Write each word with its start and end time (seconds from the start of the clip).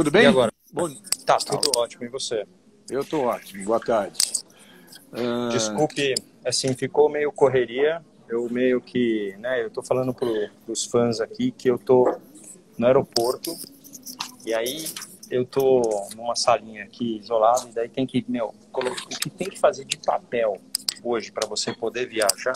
Tudo 0.00 0.10
bem? 0.10 0.22
E 0.22 0.26
agora? 0.28 0.50
Bom, 0.72 0.88
Tá, 1.26 1.36
tudo 1.36 1.70
ótimo. 1.76 2.04
E 2.04 2.08
você? 2.08 2.46
eu 2.88 3.02
estou 3.02 3.24
ótimo. 3.24 3.66
Boa 3.66 3.78
tarde. 3.78 4.32
Ah, 5.12 5.50
Desculpe, 5.52 6.14
assim, 6.42 6.72
ficou 6.74 7.10
meio 7.10 7.30
correria. 7.30 8.02
Eu 8.26 8.48
meio 8.48 8.80
que, 8.80 9.36
né, 9.38 9.62
eu 9.62 9.68
tô 9.68 9.82
falando 9.82 10.14
pro, 10.14 10.32
pros 10.64 10.86
fãs 10.86 11.20
aqui 11.20 11.50
que 11.50 11.68
eu 11.68 11.78
tô 11.78 12.18
no 12.78 12.86
aeroporto 12.86 13.54
e 14.46 14.54
aí 14.54 14.86
eu 15.30 15.44
tô 15.44 15.82
numa 16.16 16.34
salinha 16.34 16.84
aqui 16.84 17.18
isolado 17.18 17.68
e 17.68 17.72
daí 17.72 17.90
tem 17.90 18.06
que, 18.06 18.24
meu, 18.26 18.54
o 18.72 19.18
que 19.18 19.28
tem 19.28 19.50
que 19.50 19.58
fazer 19.58 19.84
de 19.84 19.98
papel 19.98 20.56
hoje 21.04 21.30
para 21.30 21.46
você 21.46 21.74
poder 21.74 22.06
viajar? 22.06 22.54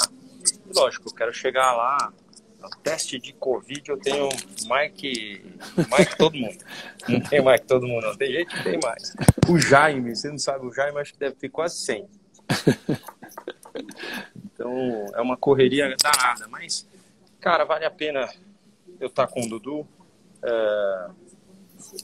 Lógico, 0.75 1.11
eu 1.11 1.14
quero 1.14 1.35
chegar 1.35 1.76
lá, 1.76 2.11
teste 2.82 3.18
de 3.18 3.32
Covid 3.32 3.91
eu 3.91 3.99
tenho 3.99 4.29
mais 4.67 4.93
que, 4.93 5.45
mais 5.91 6.09
que 6.09 6.17
todo 6.17 6.36
mundo. 6.36 6.59
Não 7.09 7.21
tem 7.21 7.43
mais 7.43 7.61
que 7.61 7.67
todo 7.67 7.86
mundo, 7.86 8.07
não. 8.07 8.17
Tem 8.17 8.32
gente 8.32 8.55
que 8.57 8.63
tem 8.63 8.79
mais. 8.82 9.14
O 9.49 9.59
Jaime, 9.59 10.14
você 10.14 10.31
não 10.31 10.39
sabe, 10.39 10.67
o 10.67 10.72
Jaime 10.72 10.99
acho 10.99 11.13
que 11.13 11.19
deve 11.19 11.35
ter 11.36 11.49
quase 11.49 11.77
100. 11.79 12.08
Então, 14.55 15.07
é 15.14 15.21
uma 15.21 15.36
correria 15.36 15.96
danada, 16.00 16.46
mas, 16.49 16.86
cara, 17.41 17.64
vale 17.64 17.85
a 17.85 17.91
pena 17.91 18.32
eu 19.00 19.08
estar 19.08 19.27
com 19.27 19.44
o 19.44 19.49
Dudu. 19.49 19.86
É, 20.43 21.11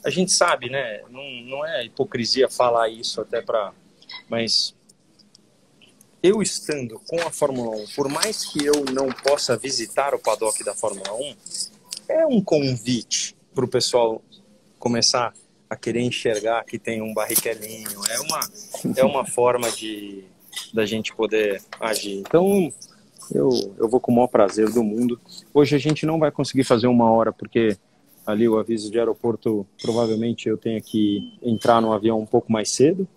a 0.03 0.09
gente 0.09 0.31
sabe, 0.31 0.69
né? 0.69 1.01
Não, 1.09 1.23
não 1.43 1.65
é 1.65 1.85
hipocrisia 1.85 2.49
falar 2.49 2.89
isso 2.89 3.21
até 3.21 3.41
para. 3.41 3.73
Mas 4.27 4.75
eu 6.23 6.41
estando 6.41 6.99
com 7.07 7.19
a 7.21 7.31
Fórmula 7.31 7.75
1, 7.77 7.85
por 7.95 8.07
mais 8.09 8.45
que 8.45 8.65
eu 8.65 8.85
não 8.93 9.09
possa 9.09 9.57
visitar 9.57 10.13
o 10.13 10.19
paddock 10.19 10.63
da 10.63 10.73
Fórmula 10.73 11.13
1, 11.13 11.35
é 12.09 12.25
um 12.25 12.41
convite 12.41 13.35
para 13.53 13.65
o 13.65 13.67
pessoal 13.67 14.21
começar 14.77 15.33
a 15.69 15.75
querer 15.75 16.01
enxergar 16.01 16.63
que 16.65 16.77
tem 16.77 17.01
um 17.01 17.13
barriquelinho. 17.13 18.01
É 18.09 18.19
uma, 18.19 18.39
é 18.97 19.03
uma 19.03 19.25
forma 19.25 19.71
de 19.71 20.25
da 20.73 20.85
gente 20.85 21.15
poder 21.15 21.61
agir. 21.79 22.17
Então, 22.17 22.71
eu, 23.33 23.49
eu 23.77 23.87
vou 23.87 23.99
com 23.99 24.11
o 24.11 24.15
maior 24.15 24.27
prazer 24.27 24.69
do 24.69 24.83
mundo. 24.83 25.19
Hoje 25.53 25.75
a 25.75 25.79
gente 25.79 26.05
não 26.05 26.19
vai 26.19 26.29
conseguir 26.29 26.65
fazer 26.65 26.87
uma 26.87 27.09
hora, 27.09 27.31
porque 27.31 27.77
ali 28.25 28.47
o 28.47 28.59
aviso 28.59 28.91
de 28.91 28.99
aeroporto, 28.99 29.65
provavelmente 29.81 30.49
eu 30.49 30.57
tenho 30.57 30.81
que 30.81 31.37
entrar 31.41 31.81
no 31.81 31.93
avião 31.93 32.19
um 32.19 32.25
pouco 32.25 32.51
mais 32.51 32.69
cedo, 32.69 33.07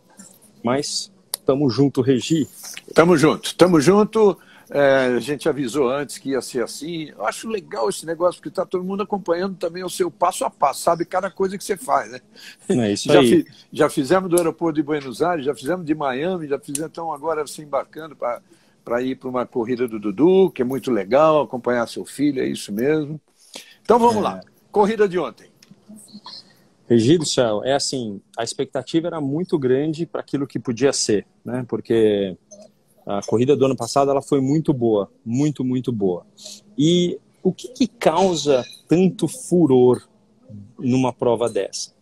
mas 0.62 1.10
tamo 1.44 1.68
junto, 1.70 2.00
Regi. 2.00 2.48
Tamo 2.94 3.16
junto, 3.16 3.54
tamo 3.56 3.80
junto. 3.80 4.38
É, 4.70 5.12
a 5.16 5.20
gente 5.20 5.46
avisou 5.48 5.90
antes 5.90 6.16
que 6.16 6.30
ia 6.30 6.40
ser 6.40 6.64
assim. 6.64 7.10
Eu 7.10 7.26
acho 7.26 7.46
legal 7.48 7.88
esse 7.88 8.06
negócio, 8.06 8.40
porque 8.40 8.48
está 8.48 8.64
todo 8.64 8.82
mundo 8.82 9.02
acompanhando 9.02 9.56
também 9.56 9.84
o 9.84 9.90
seu 9.90 10.10
passo 10.10 10.44
a 10.44 10.50
passo, 10.50 10.80
sabe 10.82 11.04
cada 11.04 11.30
coisa 11.30 11.58
que 11.58 11.62
você 11.62 11.76
faz, 11.76 12.10
né? 12.10 12.20
É 12.68 12.92
isso 12.92 13.12
Já, 13.12 13.20
aí. 13.20 13.28
fi- 13.44 13.46
já 13.72 13.90
fizemos 13.90 14.30
do 14.30 14.36
aeroporto 14.36 14.76
de 14.76 14.82
Buenos 14.82 15.20
Aires, 15.20 15.44
já 15.44 15.54
fizemos 15.54 15.84
de 15.84 15.94
Miami, 15.94 16.48
já 16.48 16.58
fizemos, 16.58 16.90
então 16.90 17.12
agora 17.12 17.46
se 17.46 17.60
embarcando 17.60 18.16
para 18.16 19.02
ir 19.02 19.16
para 19.16 19.28
uma 19.28 19.46
corrida 19.46 19.86
do 19.86 20.00
Dudu, 20.00 20.50
que 20.50 20.62
é 20.62 20.64
muito 20.64 20.90
legal, 20.90 21.42
acompanhar 21.42 21.86
seu 21.86 22.06
filho, 22.06 22.40
é 22.42 22.46
isso 22.48 22.72
mesmo. 22.72 23.20
Então 23.82 23.98
vamos 23.98 24.16
É. 24.16 24.20
lá. 24.20 24.40
Corrida 24.72 25.06
de 25.06 25.18
ontem. 25.18 25.48
Regi 26.86 27.16
do 27.16 27.24
céu, 27.24 27.62
é 27.64 27.72
assim, 27.74 28.20
a 28.36 28.44
expectativa 28.44 29.06
era 29.06 29.20
muito 29.20 29.58
grande 29.58 30.04
para 30.04 30.20
aquilo 30.20 30.46
que 30.46 30.58
podia 30.58 30.92
ser, 30.92 31.26
né? 31.44 31.64
Porque 31.66 32.36
a 33.06 33.20
corrida 33.22 33.56
do 33.56 33.64
ano 33.64 33.76
passado 33.76 34.10
ela 34.10 34.20
foi 34.22 34.40
muito 34.40 34.72
boa, 34.72 35.10
muito, 35.24 35.64
muito 35.64 35.90
boa. 35.90 36.26
E 36.76 37.18
o 37.42 37.52
que, 37.52 37.68
que 37.68 37.86
causa 37.86 38.64
tanto 38.86 39.26
furor 39.26 40.06
numa 40.78 41.12
prova 41.12 41.48
dessa? 41.48 41.92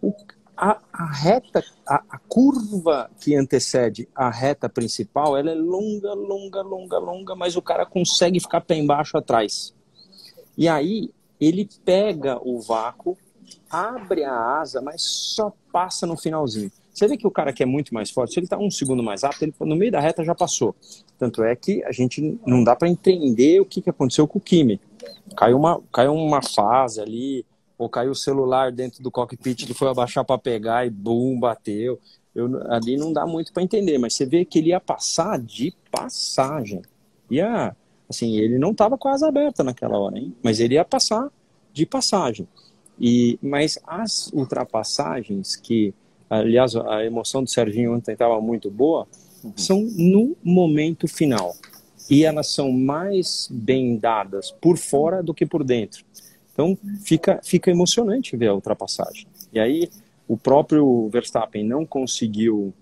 O- 0.00 0.14
a, 0.56 0.80
a 0.92 1.12
reta, 1.12 1.64
a, 1.86 2.02
a 2.08 2.18
curva 2.18 3.10
que 3.20 3.34
antecede 3.34 4.08
a 4.14 4.30
reta 4.30 4.68
principal, 4.68 5.36
ela 5.36 5.50
é 5.50 5.54
longa, 5.54 6.14
longa, 6.14 6.62
longa, 6.62 6.98
longa, 6.98 7.34
mas 7.34 7.56
o 7.56 7.62
cara 7.62 7.84
consegue 7.84 8.38
ficar 8.40 8.60
pé 8.60 8.76
embaixo 8.76 9.18
atrás. 9.18 9.74
E 10.56 10.68
aí 10.68 11.10
ele 11.40 11.68
pega 11.84 12.38
o 12.40 12.60
vácuo 12.60 13.18
abre 13.70 14.24
a 14.24 14.58
asa, 14.58 14.80
mas 14.80 15.02
só 15.02 15.52
passa 15.72 16.06
no 16.06 16.16
finalzinho. 16.16 16.70
Você 16.92 17.08
vê 17.08 17.16
que 17.16 17.26
o 17.26 17.30
cara 17.30 17.52
que 17.52 17.62
é 17.62 17.66
muito 17.66 17.92
mais 17.92 18.10
forte, 18.10 18.34
se 18.34 18.38
ele 18.38 18.46
está 18.46 18.56
um 18.56 18.70
segundo 18.70 19.02
mais 19.02 19.24
rápido, 19.24 19.42
ele 19.42 19.54
no 19.60 19.74
meio 19.74 19.90
da 19.90 19.98
reta 19.98 20.24
já 20.24 20.34
passou. 20.34 20.76
Tanto 21.18 21.42
é 21.42 21.56
que 21.56 21.82
a 21.84 21.90
gente 21.90 22.38
não 22.46 22.62
dá 22.62 22.76
para 22.76 22.88
entender 22.88 23.60
o 23.60 23.64
que, 23.64 23.82
que 23.82 23.90
aconteceu 23.90 24.28
com 24.28 24.38
o 24.38 24.40
Kimi. 24.40 24.80
Caiu 25.36 25.56
uma, 25.56 25.82
caiu 25.92 26.14
uma 26.14 26.40
fase 26.40 27.00
ali, 27.00 27.44
ou 27.76 27.88
caiu 27.88 28.12
o 28.12 28.14
celular 28.14 28.70
dentro 28.70 29.02
do 29.02 29.10
cockpit, 29.10 29.62
ele 29.62 29.74
foi 29.74 29.88
abaixar 29.88 30.24
para 30.24 30.38
pegar 30.38 30.86
e 30.86 30.90
bum, 30.90 31.38
bateu. 31.38 31.98
Eu, 32.34 32.48
ali 32.70 32.96
não 32.96 33.12
dá 33.12 33.26
muito 33.26 33.52
para 33.52 33.62
entender, 33.62 33.98
mas 33.98 34.14
você 34.14 34.26
vê 34.26 34.44
que 34.44 34.58
ele 34.58 34.68
ia 34.68 34.80
passar 34.80 35.38
de 35.38 35.74
passagem. 35.90 36.82
Ia, 37.30 37.76
assim, 38.08 38.36
ele 38.36 38.58
não 38.58 38.70
estava 38.70 38.96
com 38.96 39.08
a 39.08 39.12
asa 39.12 39.28
aberta 39.28 39.62
naquela 39.62 39.98
hora, 39.98 40.18
hein? 40.18 40.34
Mas 40.42 40.60
ele 40.60 40.74
ia 40.74 40.84
passar 40.84 41.28
de 41.72 41.84
passagem. 41.86 42.46
E, 43.00 43.38
mas 43.42 43.78
as 43.86 44.30
ultrapassagens 44.32 45.56
que, 45.56 45.92
aliás, 46.28 46.76
a 46.76 47.04
emoção 47.04 47.42
do 47.42 47.50
Serginho 47.50 47.94
ontem 47.94 48.12
estava 48.12 48.40
muito 48.40 48.70
boa, 48.70 49.06
são 49.56 49.82
no 49.96 50.36
momento 50.42 51.06
final. 51.06 51.54
E 52.08 52.24
elas 52.24 52.48
são 52.48 52.70
mais 52.70 53.48
bem 53.50 53.96
dadas 53.96 54.50
por 54.60 54.76
fora 54.76 55.22
do 55.22 55.34
que 55.34 55.46
por 55.46 55.64
dentro. 55.64 56.04
Então 56.52 56.78
fica, 57.02 57.40
fica 57.42 57.70
emocionante 57.70 58.36
ver 58.36 58.48
a 58.48 58.54
ultrapassagem. 58.54 59.26
E 59.52 59.58
aí 59.58 59.88
o 60.28 60.36
próprio 60.36 61.08
Verstappen 61.10 61.64
não 61.64 61.84
conseguiu 61.84 62.72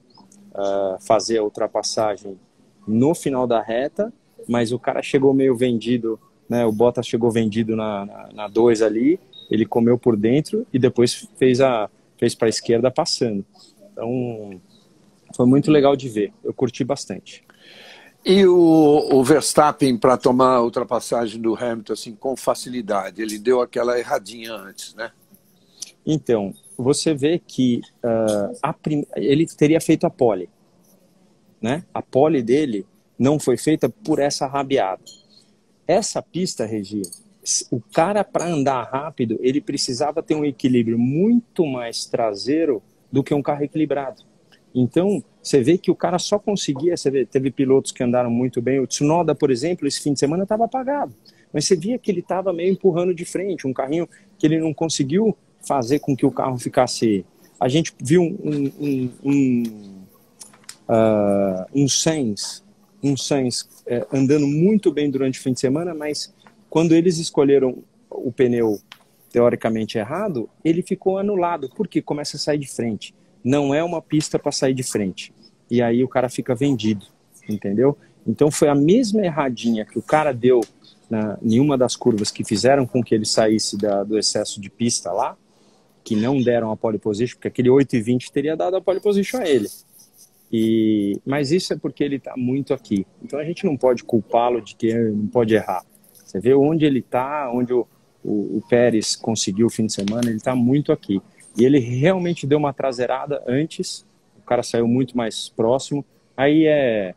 ah, 0.54 0.98
fazer 1.00 1.38
a 1.38 1.44
ultrapassagem 1.44 2.38
no 2.86 3.14
final 3.14 3.46
da 3.46 3.62
reta, 3.62 4.12
mas 4.46 4.72
o 4.72 4.78
cara 4.78 5.02
chegou 5.02 5.32
meio 5.32 5.56
vendido, 5.56 6.20
né? 6.48 6.66
O 6.66 6.72
Bottas 6.72 7.06
chegou 7.06 7.30
vendido 7.30 7.76
na 7.76 8.48
2 8.52 8.82
ali, 8.82 9.18
ele 9.52 9.66
comeu 9.66 9.98
por 9.98 10.16
dentro 10.16 10.66
e 10.72 10.78
depois 10.78 11.28
fez 11.36 11.60
a 11.60 11.88
fez 12.18 12.34
para 12.34 12.48
a 12.48 12.50
esquerda 12.50 12.90
passando. 12.90 13.44
Então 13.92 14.60
foi 15.34 15.46
muito 15.46 15.70
legal 15.70 15.94
de 15.94 16.08
ver. 16.08 16.32
Eu 16.42 16.54
curti 16.54 16.84
bastante. 16.84 17.44
E 18.24 18.46
o, 18.46 19.08
o 19.12 19.24
Verstappen, 19.24 19.96
para 19.96 20.16
tomar 20.16 20.54
a 20.54 20.62
ultrapassagem 20.62 21.41
do 21.41 21.56
Hamilton 21.56 21.92
assim, 21.92 22.14
com 22.14 22.36
facilidade, 22.36 23.20
ele 23.20 23.38
deu 23.38 23.60
aquela 23.60 23.98
erradinha 23.98 24.52
antes, 24.54 24.94
né? 24.94 25.10
Então, 26.06 26.54
você 26.76 27.14
vê 27.14 27.38
que 27.38 27.80
a 28.62 28.72
prim- 28.72 29.06
ele 29.16 29.46
teria 29.46 29.80
feito 29.80 30.06
a 30.06 30.10
pole. 30.10 30.48
Né? 31.60 31.84
A 31.94 32.02
pole 32.02 32.42
dele 32.42 32.86
não 33.18 33.38
foi 33.38 33.56
feita 33.56 33.88
por 33.88 34.18
essa 34.18 34.46
rabiada. 34.46 35.02
Essa 35.86 36.22
pista, 36.22 36.64
Regi, 36.64 37.02
o 37.70 37.80
cara 37.80 38.22
para 38.22 38.47
andar 38.47 38.84
rápido, 38.84 39.38
ele 39.41 39.60
precisava 39.60 40.22
ter 40.22 40.34
um 40.34 40.44
equilíbrio 40.44 40.98
muito 40.98 41.66
mais 41.66 42.04
traseiro 42.04 42.82
do 43.10 43.22
que 43.22 43.34
um 43.34 43.42
carro 43.42 43.64
equilibrado. 43.64 44.22
Então, 44.75 45.22
você 45.42 45.60
vê 45.60 45.76
que 45.76 45.91
o 45.91 45.94
cara 45.94 46.19
só 46.19 46.38
conseguia, 46.38 46.97
você 46.97 47.10
vê, 47.10 47.26
teve 47.26 47.50
pilotos 47.50 47.92
que 47.92 48.03
andaram 48.03 48.30
muito 48.30 48.62
bem, 48.62 48.78
o 48.78 48.86
Tsunoda, 48.86 49.34
por 49.34 49.50
exemplo, 49.50 49.86
esse 49.86 50.00
fim 50.00 50.12
de 50.12 50.20
semana 50.20 50.44
estava 50.44 50.64
apagado, 50.64 51.14
mas 51.53 51.66
você 51.66 51.76
via 51.76 51.98
que 51.98 52.10
ele 52.10 52.20
estava 52.20 52.53
meio 52.53 52.72
empurrando 52.72 53.14
de 53.14 53.25
frente, 53.25 53.66
um 53.66 53.72
carrinho 53.72 54.09
que 54.38 54.47
ele 54.47 54.59
não 54.59 54.72
conseguiu 54.72 55.36
fazer 55.66 55.98
com 55.98 56.16
que 56.16 56.24
o 56.24 56.30
carro 56.30 56.59
ficasse... 56.59 57.24
A 57.60 57.69
gente 57.69 57.92
viu 58.00 58.22
um, 58.22 58.72
um, 58.80 59.10
um, 59.22 59.62
ah, 60.88 61.66
um 61.74 61.88
Sainz, 61.88 62.64
um 63.03 63.16
Sainz 63.16 63.68
eh, 63.86 64.06
andando 64.12 64.47
muito 64.47 64.91
bem 64.91 65.10
durante 65.10 65.39
o 65.39 65.42
fim 65.42 65.53
de 65.53 65.60
semana, 65.60 65.94
mas 65.94 66.33
quando 66.72 66.95
eles 66.95 67.19
escolheram 67.19 67.84
o 68.09 68.33
pneu 68.33 68.80
teoricamente 69.30 69.98
errado, 69.98 70.48
ele 70.65 70.80
ficou 70.80 71.19
anulado, 71.19 71.69
porque 71.77 72.01
começa 72.01 72.39
a 72.39 72.41
sair 72.41 72.57
de 72.57 72.66
frente. 72.66 73.15
Não 73.45 73.74
é 73.74 73.84
uma 73.84 74.01
pista 74.01 74.39
para 74.39 74.51
sair 74.51 74.72
de 74.72 74.83
frente. 74.83 75.34
E 75.71 75.83
aí 75.83 76.03
o 76.03 76.09
cara 76.09 76.30
fica 76.30 76.54
vendido, 76.54 77.04
entendeu? 77.47 77.98
Então 78.27 78.51
foi 78.51 78.69
a 78.69 78.74
mesma 78.74 79.21
erradinha 79.21 79.84
que 79.84 79.98
o 79.98 80.03
cara 80.03 80.33
deu 80.33 80.63
na, 81.10 81.39
em 81.42 81.60
uma 81.60 81.77
das 81.77 81.95
curvas 81.95 82.30
que 82.30 82.42
fizeram 82.42 82.86
com 82.86 83.04
que 83.04 83.15
ele 83.15 83.27
saísse 83.27 83.77
da, 83.77 84.03
do 84.03 84.18
excesso 84.18 84.59
de 84.59 84.71
pista 84.71 85.13
lá, 85.13 85.36
que 86.03 86.16
não 86.16 86.41
deram 86.41 86.72
a 86.72 86.77
pole 86.77 86.98
position, 86.98 87.36
porque 87.36 87.48
aquele 87.48 87.68
8 87.68 87.97
e 87.97 88.01
20 88.01 88.33
teria 88.33 88.57
dado 88.57 88.77
a 88.77 88.80
pole 88.80 88.98
position 88.98 89.41
a 89.41 89.47
ele. 89.47 89.68
E, 90.51 91.21
mas 91.27 91.53
isso 91.53 91.75
é 91.75 91.77
porque 91.77 92.03
ele 92.03 92.16
está 92.16 92.33
muito 92.34 92.72
aqui. 92.72 93.07
Então 93.22 93.39
a 93.39 93.45
gente 93.45 93.66
não 93.66 93.77
pode 93.77 94.04
culpá-lo 94.04 94.63
de 94.63 94.75
que 94.75 94.95
não 94.95 95.27
pode 95.27 95.54
errar. 95.54 95.84
Você 96.32 96.40
vê 96.40 96.54
onde 96.54 96.86
ele 96.86 97.00
está, 97.00 97.50
onde 97.52 97.74
o, 97.74 97.86
o, 98.24 98.56
o 98.56 98.62
Pérez 98.66 99.14
conseguiu 99.14 99.66
o 99.66 99.70
fim 99.70 99.84
de 99.84 99.92
semana, 99.92 100.28
ele 100.28 100.38
está 100.38 100.56
muito 100.56 100.90
aqui. 100.90 101.20
E 101.54 101.62
ele 101.62 101.78
realmente 101.78 102.46
deu 102.46 102.56
uma 102.56 102.72
traseirada 102.72 103.42
antes, 103.46 104.06
o 104.38 104.40
cara 104.40 104.62
saiu 104.62 104.88
muito 104.88 105.14
mais 105.14 105.50
próximo. 105.50 106.02
Aí 106.34 106.64
é, 106.64 107.14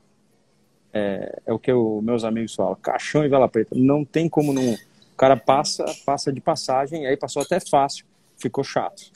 é, 0.93 1.41
é 1.45 1.53
o 1.53 1.57
que 1.57 1.71
os 1.71 2.03
meus 2.03 2.25
amigos 2.25 2.53
falam, 2.53 2.75
caixão 2.75 3.23
e 3.23 3.29
vela 3.29 3.47
preta. 3.47 3.73
Não 3.73 4.03
tem 4.03 4.27
como 4.27 4.51
não. 4.51 4.73
O 4.73 5.15
cara 5.15 5.37
passa, 5.37 5.85
passa 6.05 6.29
de 6.33 6.41
passagem, 6.41 7.07
aí 7.07 7.15
passou 7.15 7.41
até 7.41 7.57
fácil, 7.61 8.05
ficou 8.37 8.65
chato. 8.65 9.13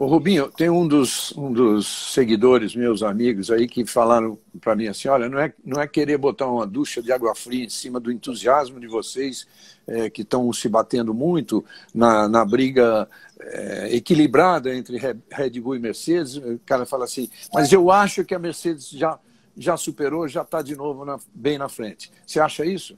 O 0.00 0.06
Rubinho, 0.06 0.50
tem 0.50 0.70
um 0.70 0.88
dos, 0.88 1.30
um 1.36 1.52
dos 1.52 2.14
seguidores, 2.14 2.74
meus 2.74 3.02
amigos 3.02 3.50
aí, 3.50 3.68
que 3.68 3.84
falaram 3.84 4.38
para 4.58 4.74
mim 4.74 4.86
assim: 4.86 5.08
olha, 5.08 5.28
não 5.28 5.38
é, 5.38 5.52
não 5.62 5.78
é 5.78 5.86
querer 5.86 6.16
botar 6.16 6.46
uma 6.46 6.66
ducha 6.66 7.02
de 7.02 7.12
água 7.12 7.34
fria 7.34 7.66
em 7.66 7.68
cima 7.68 8.00
do 8.00 8.10
entusiasmo 8.10 8.80
de 8.80 8.86
vocês 8.86 9.46
é, 9.86 10.08
que 10.08 10.22
estão 10.22 10.50
se 10.54 10.70
batendo 10.70 11.12
muito 11.12 11.62
na, 11.92 12.26
na 12.30 12.42
briga 12.46 13.06
é, 13.40 13.94
equilibrada 13.94 14.74
entre 14.74 14.96
Red 15.30 15.60
Bull 15.60 15.76
e 15.76 15.78
Mercedes. 15.78 16.36
O 16.36 16.58
cara 16.64 16.86
fala 16.86 17.04
assim: 17.04 17.28
mas 17.52 17.70
eu 17.70 17.90
acho 17.90 18.24
que 18.24 18.34
a 18.34 18.38
Mercedes 18.38 18.88
já, 18.88 19.18
já 19.54 19.76
superou, 19.76 20.26
já 20.26 20.40
está 20.40 20.62
de 20.62 20.74
novo 20.74 21.04
na, 21.04 21.18
bem 21.34 21.58
na 21.58 21.68
frente. 21.68 22.10
Você 22.26 22.40
acha 22.40 22.64
isso? 22.64 22.96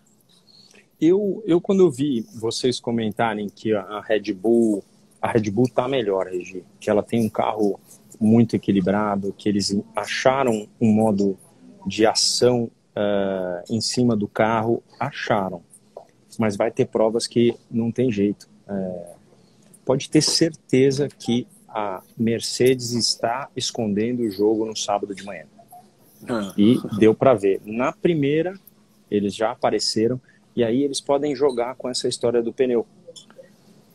Eu, 1.00 1.42
eu, 1.48 1.60
quando 1.60 1.80
eu 1.80 1.90
vi 1.90 2.24
vocês 2.32 2.78
comentarem 2.78 3.48
que 3.48 3.74
a 3.74 4.00
Red 4.00 4.32
Bull 4.32 4.84
a 5.22 5.30
Red 5.30 5.48
Bull 5.52 5.66
está 5.66 5.86
melhor, 5.86 6.26
Regi, 6.26 6.64
que 6.80 6.90
ela 6.90 7.02
tem 7.02 7.24
um 7.24 7.28
carro 7.28 7.78
muito 8.20 8.56
equilibrado, 8.56 9.32
que 9.38 9.48
eles 9.48 9.80
acharam 9.94 10.68
um 10.80 10.92
modo 10.92 11.38
de 11.86 12.04
ação 12.04 12.64
uh, 12.96 13.72
em 13.72 13.80
cima 13.80 14.16
do 14.16 14.26
carro, 14.26 14.82
acharam, 14.98 15.62
mas 16.38 16.56
vai 16.56 16.72
ter 16.72 16.86
provas 16.86 17.28
que 17.28 17.54
não 17.70 17.92
tem 17.92 18.10
jeito. 18.10 18.48
Uh, 18.68 19.14
pode 19.84 20.10
ter 20.10 20.22
certeza 20.22 21.08
que 21.08 21.46
a 21.68 22.02
Mercedes 22.18 22.92
está 22.92 23.48
escondendo 23.56 24.22
o 24.22 24.30
jogo 24.30 24.66
no 24.66 24.76
sábado 24.76 25.14
de 25.14 25.24
manhã. 25.24 25.44
Ah. 26.28 26.52
E 26.56 26.78
deu 26.98 27.14
para 27.14 27.34
ver. 27.34 27.60
Na 27.64 27.92
primeira, 27.92 28.54
eles 29.10 29.34
já 29.34 29.52
apareceram, 29.52 30.20
e 30.54 30.64
aí 30.64 30.82
eles 30.82 31.00
podem 31.00 31.34
jogar 31.34 31.76
com 31.76 31.88
essa 31.88 32.08
história 32.08 32.42
do 32.42 32.52
pneu 32.52 32.86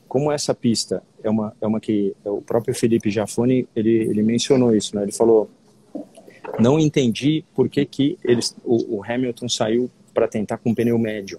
como 0.07 0.31
essa 0.31 0.54
pista 0.54 1.04
é 1.24 1.30
uma, 1.30 1.56
é 1.59 1.68
uma 1.68 1.80
que 1.80 2.15
é 2.24 2.30
o 2.30 2.42
próprio 2.42 2.74
Felipe 2.74 3.09
Jafone 3.09 3.68
ele, 3.75 3.89
ele 3.89 4.24
mencionou 4.24 4.75
isso, 4.75 4.95
né? 4.95 5.04
Ele 5.04 5.12
falou, 5.12 5.50
não 6.59 6.80
entendi 6.80 7.44
por 7.54 7.69
que, 7.69 7.86
que 7.86 8.18
eles, 8.24 8.56
o, 8.63 8.98
o 8.98 9.04
Hamilton 9.04 9.50
saiu 9.50 9.92
para 10.13 10.27
tentar 10.27 10.57
com 10.57 10.74
pneu 10.74 10.98
médio. 10.98 11.38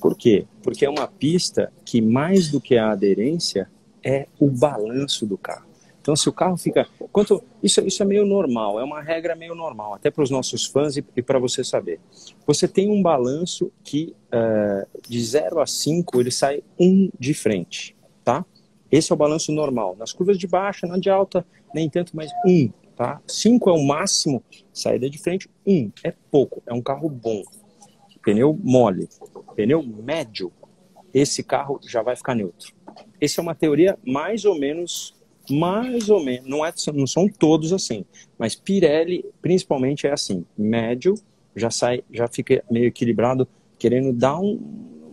Por 0.00 0.16
quê? 0.16 0.46
Porque 0.62 0.84
é 0.84 0.90
uma 0.90 1.06
pista 1.06 1.72
que 1.84 2.00
mais 2.00 2.48
do 2.48 2.60
que 2.60 2.76
a 2.76 2.90
aderência 2.90 3.68
é 4.02 4.26
o 4.38 4.48
balanço 4.48 5.26
do 5.26 5.36
carro. 5.36 5.69
Então, 6.00 6.16
se 6.16 6.28
o 6.28 6.32
carro 6.32 6.56
fica. 6.56 6.86
Quanto, 7.12 7.42
isso, 7.62 7.80
isso 7.82 8.02
é 8.02 8.06
meio 8.06 8.24
normal, 8.24 8.80
é 8.80 8.84
uma 8.84 9.02
regra 9.02 9.34
meio 9.34 9.54
normal, 9.54 9.94
até 9.94 10.10
para 10.10 10.22
os 10.22 10.30
nossos 10.30 10.66
fãs 10.66 10.96
e, 10.96 11.04
e 11.14 11.22
para 11.22 11.38
você 11.38 11.62
saber. 11.62 12.00
Você 12.46 12.66
tem 12.66 12.90
um 12.90 13.02
balanço 13.02 13.70
que 13.84 14.14
uh, 14.32 15.00
de 15.08 15.22
0 15.22 15.60
a 15.60 15.66
5 15.66 16.20
ele 16.20 16.30
sai 16.30 16.62
um 16.78 17.10
de 17.18 17.34
frente, 17.34 17.96
tá? 18.24 18.44
Esse 18.90 19.12
é 19.12 19.14
o 19.14 19.18
balanço 19.18 19.52
normal. 19.52 19.94
Nas 19.98 20.12
curvas 20.12 20.38
de 20.38 20.46
baixa, 20.46 20.86
na 20.86 20.98
de 20.98 21.10
alta, 21.10 21.46
nem 21.74 21.88
tanto, 21.88 22.16
mas 22.16 22.30
um, 22.46 22.70
tá? 22.96 23.20
5 23.26 23.68
é 23.68 23.72
o 23.72 23.86
máximo, 23.86 24.42
saída 24.72 25.08
de 25.08 25.18
frente, 25.18 25.48
um 25.66 25.90
é 26.02 26.14
pouco, 26.30 26.62
é 26.66 26.72
um 26.72 26.82
carro 26.82 27.08
bom. 27.08 27.42
Pneu 28.22 28.58
mole, 28.62 29.08
pneu 29.54 29.82
médio, 29.82 30.52
esse 31.12 31.42
carro 31.42 31.80
já 31.86 32.02
vai 32.02 32.16
ficar 32.16 32.34
neutro. 32.34 32.72
Essa 33.20 33.40
é 33.40 33.42
uma 33.42 33.54
teoria 33.54 33.98
mais 34.04 34.44
ou 34.44 34.58
menos 34.58 35.19
mais 35.50 36.08
ou 36.08 36.22
menos, 36.22 36.48
não, 36.48 36.64
é, 36.64 36.72
não 36.94 37.06
são 37.06 37.28
todos 37.28 37.72
assim, 37.72 38.04
mas 38.38 38.54
Pirelli 38.54 39.24
principalmente 39.42 40.06
é 40.06 40.12
assim, 40.12 40.44
médio, 40.56 41.14
já 41.54 41.70
sai, 41.70 42.02
já 42.10 42.28
fica 42.28 42.64
meio 42.70 42.86
equilibrado, 42.86 43.46
querendo 43.78 44.12
dar 44.12 44.38
um, 44.38 44.58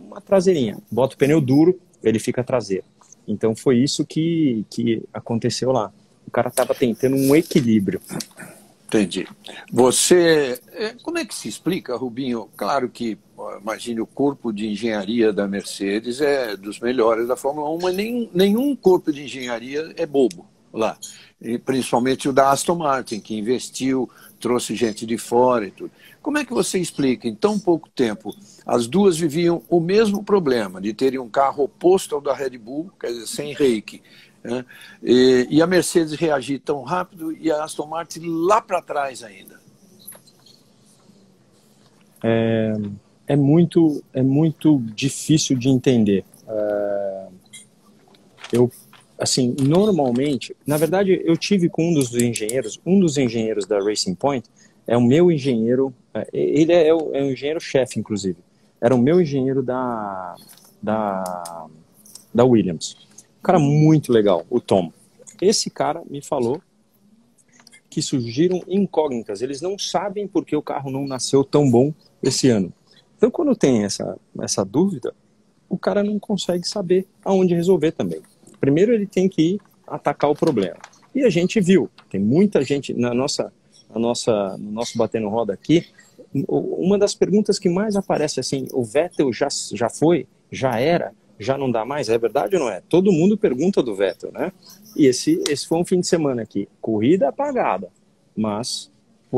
uma 0.06 0.20
traseirinha. 0.20 0.78
Bota 0.90 1.14
o 1.14 1.18
pneu 1.18 1.40
duro, 1.40 1.78
ele 2.02 2.18
fica 2.18 2.44
traseiro. 2.44 2.84
Então 3.26 3.54
foi 3.54 3.78
isso 3.78 4.06
que, 4.06 4.64
que 4.70 5.02
aconteceu 5.12 5.70
lá. 5.72 5.92
O 6.26 6.30
cara 6.30 6.48
estava 6.48 6.74
tentando 6.74 7.16
um 7.16 7.34
equilíbrio. 7.34 8.00
Entendi. 8.88 9.28
Você, 9.70 10.58
é, 10.72 10.94
como 11.02 11.18
é 11.18 11.24
que 11.24 11.34
se 11.34 11.46
explica, 11.46 11.94
Rubinho? 11.94 12.48
Claro 12.56 12.88
que, 12.88 13.18
imagine, 13.60 14.00
o 14.00 14.06
corpo 14.06 14.50
de 14.50 14.66
engenharia 14.66 15.30
da 15.30 15.46
Mercedes 15.46 16.22
é 16.22 16.56
dos 16.56 16.80
melhores 16.80 17.28
da 17.28 17.36
Fórmula 17.36 17.68
1, 17.68 17.78
mas 17.82 17.94
nem, 17.94 18.30
nenhum 18.32 18.74
corpo 18.74 19.12
de 19.12 19.24
engenharia 19.24 19.92
é 19.94 20.06
bobo 20.06 20.46
lá. 20.72 20.96
E 21.40 21.58
principalmente 21.58 22.30
o 22.30 22.32
da 22.32 22.50
Aston 22.50 22.76
Martin, 22.76 23.20
que 23.20 23.36
investiu, 23.36 24.08
trouxe 24.40 24.74
gente 24.74 25.04
de 25.04 25.18
fora 25.18 25.66
e 25.66 25.70
tudo. 25.70 25.90
Como 26.22 26.38
é 26.38 26.44
que 26.44 26.52
você 26.52 26.78
explica, 26.78 27.28
em 27.28 27.34
tão 27.34 27.58
pouco 27.58 27.88
tempo, 27.90 28.34
as 28.66 28.86
duas 28.86 29.18
viviam 29.18 29.62
o 29.68 29.80
mesmo 29.80 30.24
problema, 30.24 30.80
de 30.80 30.94
terem 30.94 31.18
um 31.18 31.28
carro 31.28 31.64
oposto 31.64 32.14
ao 32.14 32.20
da 32.20 32.34
Red 32.34 32.56
Bull, 32.58 32.90
quer 32.98 33.08
dizer, 33.08 33.26
sem 33.26 33.52
reiki, 33.52 34.02
né? 34.48 34.64
E, 35.02 35.46
e, 35.50 35.62
a 35.62 35.66
Mercedes 35.66 36.14
reagir 36.14 36.60
tão 36.60 36.82
rápido 36.82 37.32
e 37.32 37.50
a 37.50 37.62
Aston 37.62 37.86
Martin 37.86 38.20
lá 38.24 38.60
para 38.60 38.80
trás 38.80 39.22
ainda. 39.22 39.58
É, 42.22 42.72
é, 43.28 43.36
muito, 43.36 44.02
é 44.12 44.22
muito 44.22 44.78
difícil 44.94 45.56
de 45.56 45.68
entender. 45.68 46.24
É, 46.48 47.26
eu, 48.52 48.70
assim, 49.18 49.54
normalmente, 49.60 50.56
na 50.66 50.76
verdade, 50.76 51.20
eu 51.24 51.36
tive 51.36 51.68
com 51.68 51.90
um 51.90 51.94
dos 51.94 52.14
engenheiros, 52.14 52.80
um 52.84 52.98
dos 52.98 53.18
engenheiros 53.18 53.66
da 53.66 53.78
Racing 53.78 54.14
Point 54.14 54.48
é 54.86 54.96
o 54.96 55.02
meu 55.02 55.30
engenheiro, 55.30 55.92
é, 56.14 56.26
ele 56.32 56.72
é, 56.72 56.92
o, 56.94 57.14
é 57.14 57.22
o 57.22 57.30
engenheiro-chefe, 57.30 58.00
inclusive. 58.00 58.38
Era 58.80 58.94
o 58.94 58.98
meu 58.98 59.20
engenheiro 59.20 59.62
da, 59.62 60.34
da, 60.82 61.66
da 62.32 62.44
Williams 62.44 63.07
cara 63.42 63.58
muito 63.58 64.12
legal, 64.12 64.44
o 64.50 64.60
Tom. 64.60 64.92
Esse 65.40 65.70
cara 65.70 66.02
me 66.08 66.22
falou 66.22 66.60
que 67.88 68.02
surgiram 68.02 68.60
incógnitas. 68.68 69.40
Eles 69.40 69.60
não 69.60 69.78
sabem 69.78 70.26
por 70.26 70.44
que 70.44 70.54
o 70.54 70.62
carro 70.62 70.90
não 70.90 71.06
nasceu 71.06 71.42
tão 71.42 71.70
bom 71.70 71.92
esse 72.22 72.48
ano. 72.48 72.72
Então, 73.16 73.30
quando 73.30 73.56
tem 73.56 73.84
essa, 73.84 74.16
essa 74.40 74.64
dúvida, 74.64 75.14
o 75.68 75.76
cara 75.76 76.02
não 76.02 76.18
consegue 76.18 76.66
saber 76.66 77.06
aonde 77.24 77.54
resolver 77.54 77.92
também. 77.92 78.20
Primeiro, 78.60 78.92
ele 78.92 79.06
tem 79.06 79.28
que 79.28 79.54
ir 79.54 79.60
atacar 79.86 80.30
o 80.30 80.34
problema. 80.34 80.76
E 81.14 81.24
a 81.24 81.30
gente 81.30 81.60
viu, 81.60 81.90
tem 82.10 82.20
muita 82.20 82.62
gente 82.62 82.94
na 82.94 83.12
nossa, 83.12 83.52
na 83.90 83.98
nossa, 83.98 84.56
no 84.58 84.70
nosso 84.70 84.96
batendo 84.96 85.28
roda 85.28 85.52
aqui. 85.52 85.86
Uma 86.46 86.98
das 86.98 87.14
perguntas 87.14 87.58
que 87.58 87.68
mais 87.68 87.96
aparece 87.96 88.38
assim: 88.38 88.68
o 88.72 88.84
Vettel 88.84 89.32
já, 89.32 89.48
já 89.72 89.88
foi, 89.88 90.26
já 90.50 90.78
era, 90.78 91.12
já 91.38 91.56
não 91.56 91.70
dá 91.70 91.84
mais? 91.84 92.08
É 92.08 92.18
verdade 92.18 92.56
ou 92.56 92.62
não 92.62 92.70
é? 92.70 92.82
Todo 92.88 93.12
mundo 93.12 93.38
pergunta 93.38 93.82
do 93.82 93.94
Vettel, 93.94 94.32
né? 94.32 94.52
E 94.96 95.06
esse, 95.06 95.42
esse 95.48 95.66
foi 95.66 95.78
um 95.78 95.84
fim 95.84 96.00
de 96.00 96.06
semana 96.06 96.42
aqui. 96.42 96.68
Corrida 96.80 97.28
apagada, 97.28 97.88
mas 98.36 98.90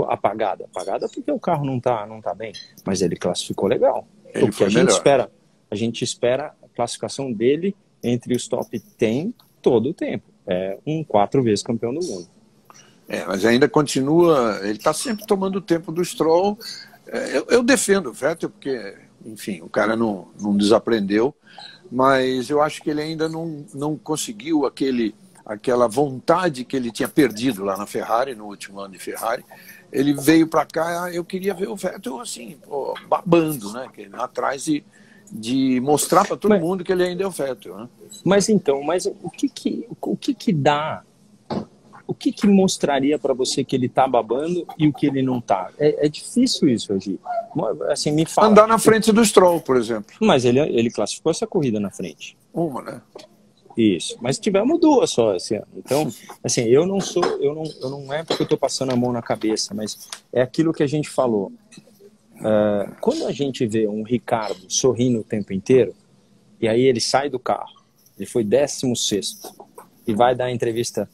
apagada, 0.08 0.64
apagada 0.64 1.08
porque 1.08 1.30
o 1.30 1.38
carro 1.38 1.64
não 1.64 1.80
tá, 1.80 2.06
não 2.06 2.20
tá 2.20 2.32
bem, 2.34 2.52
mas 2.84 3.02
ele 3.02 3.16
classificou 3.16 3.68
legal. 3.68 4.06
Ele 4.32 4.44
o 4.44 4.50
que 4.50 4.64
a 4.64 4.68
gente 4.68 4.84
melhor. 4.84 4.96
espera, 4.96 5.32
a 5.70 5.74
gente 5.74 6.04
espera 6.04 6.54
a 6.62 6.68
classificação 6.74 7.32
dele 7.32 7.74
entre 8.02 8.34
os 8.34 8.46
top 8.48 8.80
10 8.98 9.32
todo 9.60 9.90
o 9.90 9.94
tempo. 9.94 10.30
É 10.46 10.78
um 10.86 11.04
quatro 11.04 11.42
vezes 11.42 11.62
campeão 11.62 11.92
do 11.92 12.00
mundo. 12.00 12.28
É, 13.08 13.24
mas 13.26 13.44
ainda 13.44 13.68
continua, 13.68 14.60
ele 14.62 14.78
está 14.78 14.92
sempre 14.92 15.26
tomando 15.26 15.56
o 15.56 15.60
tempo 15.60 15.90
do 15.90 16.04
Stroll. 16.04 16.56
É, 17.06 17.36
eu, 17.36 17.46
eu, 17.50 17.62
defendo 17.62 18.08
o 18.08 18.12
Vettel 18.12 18.48
porque, 18.48 18.96
enfim, 19.26 19.60
o 19.62 19.68
cara 19.68 19.96
não, 19.96 20.28
não 20.40 20.56
desaprendeu 20.56 21.34
mas 21.90 22.48
eu 22.48 22.62
acho 22.62 22.82
que 22.82 22.90
ele 22.90 23.02
ainda 23.02 23.28
não, 23.28 23.64
não 23.74 23.96
conseguiu 23.96 24.64
aquele, 24.64 25.14
aquela 25.44 25.88
vontade 25.88 26.64
que 26.64 26.76
ele 26.76 26.90
tinha 26.90 27.08
perdido 27.08 27.64
lá 27.64 27.76
na 27.76 27.86
Ferrari, 27.86 28.34
no 28.34 28.46
último 28.46 28.80
ano 28.80 28.92
de 28.92 28.98
Ferrari. 28.98 29.44
Ele 29.92 30.14
veio 30.14 30.46
para 30.46 30.64
cá, 30.64 31.10
eu 31.12 31.24
queria 31.24 31.52
ver 31.52 31.68
o 31.68 31.74
Vettel 31.74 32.20
assim, 32.20 32.56
pô, 32.64 32.94
babando, 33.08 33.72
né? 33.72 33.88
Atrás 34.12 34.64
de, 34.64 34.84
de 35.32 35.80
mostrar 35.80 36.24
para 36.24 36.36
todo 36.36 36.50
mas, 36.50 36.60
mundo 36.60 36.84
que 36.84 36.92
ele 36.92 37.02
ainda 37.02 37.24
é 37.24 37.26
o 37.26 37.30
Vettel. 37.30 37.76
Né? 37.76 37.88
Mas 38.24 38.48
então, 38.48 38.82
mas 38.82 39.06
o 39.06 39.28
que 39.28 39.48
que, 39.48 39.88
o 40.00 40.16
que, 40.16 40.32
que 40.32 40.52
dá 40.52 41.02
o 42.10 42.14
que, 42.14 42.32
que 42.32 42.44
mostraria 42.44 43.20
para 43.20 43.32
você 43.32 43.62
que 43.62 43.76
ele 43.76 43.86
está 43.86 44.08
babando 44.08 44.66
e 44.76 44.88
o 44.88 44.92
que 44.92 45.06
ele 45.06 45.22
não 45.22 45.38
está? 45.38 45.70
É, 45.78 46.06
é, 46.06 46.08
difícil 46.08 46.68
isso, 46.68 46.92
Agi. 46.92 47.20
Assim, 47.88 48.10
me 48.10 48.26
fala. 48.26 48.48
Andar 48.48 48.66
na 48.66 48.80
frente 48.80 49.12
do 49.12 49.24
Stroll, 49.24 49.60
por 49.60 49.76
exemplo. 49.76 50.12
Mas 50.20 50.44
ele, 50.44 50.58
ele 50.58 50.90
classificou 50.90 51.30
essa 51.30 51.46
corrida 51.46 51.78
na 51.78 51.88
frente. 51.88 52.36
Uma, 52.52 52.82
né? 52.82 53.00
Isso. 53.76 54.18
Mas 54.20 54.40
tivemos 54.40 54.80
duas 54.80 55.08
só 55.10 55.36
esse 55.36 55.54
ano. 55.54 55.68
Então, 55.76 56.12
assim, 56.42 56.62
eu 56.62 56.84
não 56.84 57.00
sou, 57.00 57.22
eu 57.40 57.54
não, 57.54 57.62
eu 57.80 57.90
não 57.90 58.12
é 58.12 58.24
porque 58.24 58.42
eu 58.42 58.44
estou 58.44 58.58
passando 58.58 58.90
a 58.90 58.96
mão 58.96 59.12
na 59.12 59.22
cabeça, 59.22 59.72
mas 59.72 60.08
é 60.32 60.42
aquilo 60.42 60.72
que 60.72 60.82
a 60.82 60.88
gente 60.88 61.08
falou. 61.08 61.52
Uh, 62.40 62.92
quando 63.00 63.24
a 63.24 63.30
gente 63.30 63.64
vê 63.68 63.86
um 63.86 64.02
Ricardo 64.02 64.64
sorrindo 64.66 65.20
o 65.20 65.24
tempo 65.24 65.52
inteiro, 65.52 65.94
e 66.60 66.66
aí 66.66 66.82
ele 66.82 67.00
sai 67.00 67.30
do 67.30 67.38
carro, 67.38 67.84
ele 68.18 68.26
foi 68.26 68.42
16 68.42 69.42
e 70.08 70.12
vai 70.12 70.34
dar 70.34 70.46
a 70.46 70.50
entrevista 70.50 71.08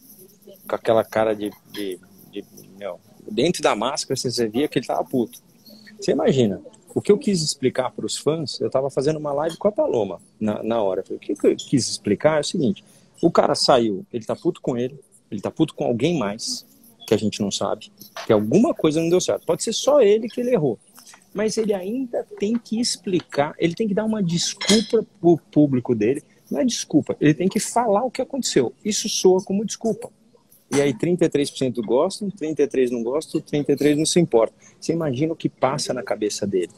com 0.69 0.75
aquela 0.75 1.05
cara 1.05 1.35
de, 1.35 1.51
de, 1.73 1.99
de 2.31 2.45
meu, 2.79 3.01
dentro 3.31 3.63
da 3.63 3.75
máscara 3.75 4.17
você 4.17 4.49
via 4.49 4.69
que 4.69 4.79
ele 4.79 4.87
tava 4.87 5.05
puto. 5.05 5.41
Você 5.99 6.13
imagina, 6.13 6.61
o 6.95 7.01
que 7.01 7.13
eu 7.13 7.19
quis 7.19 7.43
explicar 7.43 7.91
para 7.91 8.07
os 8.07 8.17
fãs, 8.17 8.61
eu 8.61 8.69
estava 8.69 8.89
fazendo 8.91 9.19
uma 9.19 9.33
live 9.33 9.57
com 9.57 9.69
a 9.69 9.73
Paloma 9.73 10.21
na, 10.41 10.63
na 10.63 10.83
hora. 10.83 11.05
O 11.11 11.19
que 11.19 11.33
eu 11.33 11.57
quis 11.57 11.89
explicar 11.89 12.39
é 12.39 12.41
o 12.41 12.45
seguinte: 12.45 12.85
o 13.21 13.31
cara 13.31 13.55
saiu, 13.55 14.05
ele 14.13 14.25
tá 14.25 14.35
puto 14.35 14.61
com 14.61 14.77
ele, 14.77 14.99
Ele 15.31 15.41
tá 15.41 15.51
puto 15.51 15.75
com 15.75 15.85
alguém 15.85 16.19
mais, 16.19 16.65
que 17.07 17.15
a 17.15 17.17
gente 17.17 17.41
não 17.41 17.51
sabe, 17.51 17.91
que 18.27 18.33
alguma 18.33 18.75
coisa 18.75 19.01
não 19.01 19.09
deu 19.09 19.21
certo. 19.21 19.47
Pode 19.47 19.63
ser 19.63 19.73
só 19.73 20.01
ele 20.01 20.29
que 20.29 20.41
ele 20.41 20.53
errou. 20.53 20.79
Mas 21.35 21.57
ele 21.59 21.75
ainda 21.75 22.27
tem 22.39 22.59
que 22.59 22.81
explicar, 22.81 23.55
ele 23.59 23.75
tem 23.75 23.87
que 23.87 23.95
dar 23.95 24.05
uma 24.05 24.23
desculpa 24.23 25.07
pro 25.21 25.37
público 25.51 25.95
dele. 25.95 26.23
Não 26.51 26.61
é 26.61 26.65
desculpa, 26.65 27.17
ele 27.21 27.35
tem 27.35 27.49
que 27.49 27.61
falar 27.61 28.05
o 28.05 28.11
que 28.11 28.23
aconteceu. 28.23 28.73
Isso 28.85 29.09
soa 29.09 29.43
como 29.43 29.65
desculpa. 29.65 30.11
E 30.71 30.81
aí 30.81 30.93
33% 30.93 31.81
gostam, 31.85 32.29
33% 32.29 32.91
não 32.91 33.03
gostam, 33.03 33.41
33% 33.41 33.97
não 33.97 34.07
se 34.07 34.19
importa. 34.19 34.55
Você 34.81 34.93
imagina 34.93 35.33
o 35.33 35.37
que 35.37 35.49
passa 35.49 35.95
na 35.95 36.03
cabeça 36.03 36.47
dele. 36.47 36.73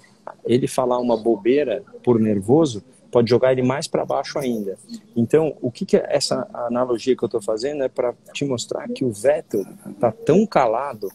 Ele 0.45 0.67
falar 0.67 0.99
uma 0.99 1.17
bobeira 1.17 1.83
por 2.03 2.21
nervoso 2.21 2.85
pode 3.11 3.31
jogar 3.31 3.53
ele 3.53 3.63
mais 3.63 3.89
para 3.89 4.05
baixo 4.05 4.39
ainda. 4.39 4.79
Então, 5.17 5.57
o 5.63 5.71
que, 5.71 5.87
que 5.87 5.97
é 5.97 6.07
essa 6.11 6.47
analogia 6.53 7.17
que 7.17 7.25
eu 7.25 7.27
estou 7.27 7.41
fazendo 7.41 7.83
é 7.83 7.89
para 7.89 8.15
te 8.35 8.45
mostrar 8.45 8.87
que 8.89 9.05
o 9.05 9.11
Vettel 9.11 9.65
está 9.91 10.13
tão 10.13 10.47
calado 10.47 11.09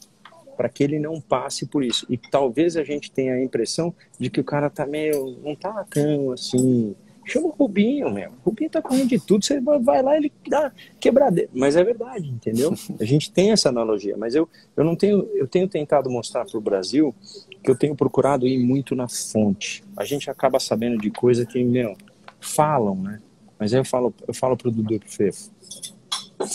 para 0.58 0.70
que 0.70 0.84
ele 0.84 1.00
não 1.00 1.20
passe 1.20 1.66
por 1.66 1.84
isso. 1.84 2.06
E 2.10 2.18
talvez 2.18 2.78
a 2.78 2.84
gente 2.84 3.12
tenha 3.12 3.34
a 3.34 3.44
impressão 3.44 3.94
de 4.20 4.30
que 4.30 4.40
o 4.40 4.44
cara 4.44 4.70
tá 4.70 4.86
meio 4.86 5.38
não 5.44 5.56
tá 5.56 5.86
tão 5.90 6.32
assim 6.32 6.96
Chama 7.26 7.48
o 7.48 7.52
Rubinho, 7.52 8.10
meu. 8.10 8.30
O 8.30 8.50
Rubinho 8.50 8.70
tá 8.70 8.82
correndo 8.82 9.10
de 9.10 9.20
tudo, 9.20 9.46
você 9.46 9.60
vai 9.60 10.02
lá 10.02 10.18
ele 10.18 10.32
dá 10.48 10.72
quebradeira. 11.00 11.50
Mas 11.54 11.76
é 11.76 11.84
verdade, 11.84 12.28
entendeu? 12.30 12.74
A 13.00 13.06
gente 13.06 13.32
tem 13.32 13.52
essa 13.52 13.70
analogia, 13.70 14.16
mas 14.18 14.36
eu, 14.36 14.48
eu 14.76 14.84
não 14.84 14.96
tenho, 14.96 15.28
eu 15.34 15.48
tenho 15.48 15.68
tentado 15.68 16.10
mostrar 16.10 16.46
para 16.46 16.58
o 16.58 16.62
Brasil 16.62 17.16
que 17.64 17.72
eu 17.72 17.76
tenho 17.76 17.96
procurado 17.96 18.46
ir 18.46 18.60
muito 18.60 18.96
na 18.96 19.08
fonte. 19.08 19.84
A 19.96 20.04
gente 20.04 20.30
acaba 20.30 20.60
sabendo 20.60 20.98
de 20.98 21.10
coisa 21.10 21.46
que, 21.46 21.64
meu, 21.64 21.96
falam, 22.42 22.96
né? 22.96 23.22
Mas 23.58 23.74
aí 23.74 23.80
eu 23.80 23.86
falo, 23.86 24.14
eu 24.28 24.34
falo 24.34 24.58
pro 24.58 24.70
Dudu 24.70 24.96
e 24.96 25.00
pro 25.00 25.10
Fefo, 25.10 25.50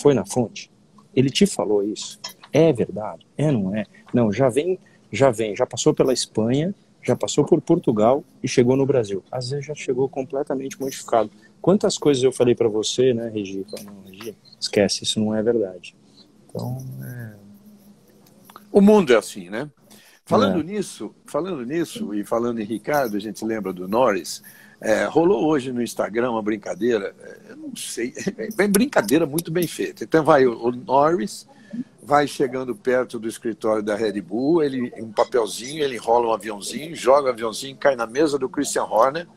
foi 0.03 0.13
na 0.13 0.27
fonte? 0.27 0.71
Ele 1.15 1.31
te 1.31 1.47
falou 1.47 1.83
isso? 1.83 2.21
É 2.53 2.73
verdade? 2.73 3.27
É, 3.37 3.51
não 3.51 3.75
é? 3.75 3.85
Não, 4.13 4.33
já 4.33 4.49
vem, 4.49 4.79
já 5.11 5.31
vem, 5.31 5.57
já 5.57 5.67
passou 5.67 5.95
pela 5.95 6.13
Espanha, 6.13 6.75
já 7.09 7.17
passou 7.17 7.45
por 7.45 7.61
Portugal 7.61 8.23
e 8.43 8.49
chegou 8.49 8.77
no 8.77 8.85
Brasil. 8.85 9.23
Às 9.33 9.51
vezes 9.51 9.67
já 9.67 9.75
chegou 9.75 10.09
completamente 10.09 10.79
modificado. 10.79 11.31
Quantas 11.61 11.97
coisas 11.97 12.23
eu 12.23 12.31
falei 12.31 12.55
para 12.55 12.69
você, 12.69 13.15
né, 13.15 13.31
Regi? 13.31 13.67
Não, 13.85 14.03
Regi, 14.05 14.37
esquece, 14.61 15.05
isso 15.05 15.19
não 15.19 15.35
é 15.35 15.43
verdade. 15.43 15.97
Então, 16.49 16.79
é... 17.03 17.35
O 18.71 18.83
mundo 18.83 19.13
é 19.13 19.17
assim, 19.17 19.49
né? 19.49 19.71
Falando 20.27 20.61
é. 20.61 20.63
nisso, 20.63 21.15
falando 21.25 21.65
nisso 21.65 22.15
e 22.15 22.23
falando 22.23 22.61
em 22.61 22.65
Ricardo, 22.65 23.17
a 23.17 23.21
gente 23.21 23.43
lembra 23.43 23.73
do 23.73 23.89
Norris. 23.89 24.43
É, 24.79 25.05
rolou 25.07 25.47
hoje 25.47 25.73
no 25.73 25.83
Instagram 25.83 26.31
uma 26.31 26.43
brincadeira, 26.43 27.15
é, 27.19 27.53
eu 27.53 27.57
não 27.57 27.75
sei, 27.75 28.13
é 28.37 28.69
brincadeira 28.69 29.27
muito 29.27 29.51
bem 29.51 29.67
feita. 29.67 30.05
Então 30.05 30.23
vai 30.23 30.47
o, 30.47 30.67
o 30.67 30.71
Norris 30.71 31.49
vai 32.03 32.27
chegando 32.27 32.75
perto 32.75 33.19
do 33.19 33.29
escritório 33.29 33.83
da 33.83 33.95
Red 33.95 34.21
Bull, 34.23 34.63
ele 34.63 34.93
um 34.97 35.13
papelzinho, 35.13 35.85
ele 35.85 35.97
enrola 35.97 36.29
um 36.29 36.33
aviãozinho, 36.33 36.97
joga 36.97 37.29
o 37.29 37.33
aviãozinho, 37.33 37.77
cai 37.77 37.95
na 37.97 38.07
mesa 38.07 38.39
do 38.39 38.49
Christian 38.49 38.85
Horner, 38.85 39.29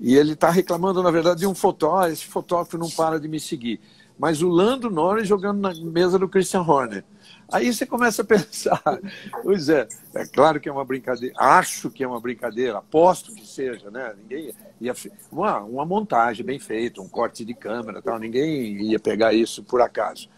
e 0.00 0.16
ele 0.16 0.32
está 0.32 0.50
reclamando, 0.50 1.02
na 1.02 1.10
verdade, 1.10 1.40
de 1.40 1.46
um 1.46 1.54
fotógrafo, 1.54 2.12
esse 2.12 2.24
fotógrafo 2.24 2.78
não 2.78 2.88
para 2.88 3.20
de 3.20 3.28
me 3.28 3.38
seguir. 3.38 3.80
Mas 4.18 4.40
o 4.40 4.48
Lando 4.48 4.90
Norris 4.90 5.28
jogando 5.28 5.60
na 5.60 5.74
mesa 5.74 6.18
do 6.18 6.26
Christian 6.26 6.62
Horner. 6.62 7.04
Aí 7.52 7.72
você 7.72 7.84
começa 7.84 8.22
a 8.22 8.24
pensar, 8.24 8.82
pois 9.42 9.68
é, 9.68 9.86
é 10.14 10.26
claro 10.26 10.58
que 10.58 10.68
é 10.68 10.72
uma 10.72 10.84
brincadeira, 10.84 11.34
acho 11.38 11.90
que 11.90 12.02
é 12.02 12.08
uma 12.08 12.18
brincadeira, 12.18 12.78
aposto 12.78 13.34
que 13.34 13.46
seja, 13.46 13.90
né? 13.90 14.14
Ninguém 14.16 14.54
ia, 14.80 14.94
uma, 15.30 15.60
uma 15.60 15.84
montagem 15.84 16.44
bem 16.44 16.58
feita, 16.58 17.00
um 17.00 17.08
corte 17.08 17.44
de 17.44 17.54
câmera, 17.54 18.02
tal, 18.02 18.18
ninguém 18.18 18.82
ia 18.82 18.98
pegar 18.98 19.32
isso 19.32 19.62
por 19.62 19.80
acaso. 19.80 20.28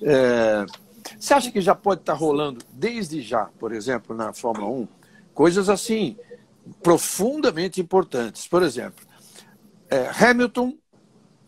É, 0.00 0.64
você 1.18 1.34
acha 1.34 1.50
que 1.50 1.60
já 1.60 1.74
pode 1.74 2.00
estar 2.00 2.14
rolando, 2.14 2.64
desde 2.72 3.20
já, 3.20 3.46
por 3.58 3.72
exemplo, 3.72 4.14
na 4.14 4.32
Fórmula 4.32 4.70
1, 4.70 4.88
coisas 5.34 5.68
assim, 5.68 6.16
profundamente 6.82 7.80
importantes? 7.80 8.46
Por 8.46 8.62
exemplo, 8.62 9.04
é, 9.90 10.08
Hamilton, 10.08 10.74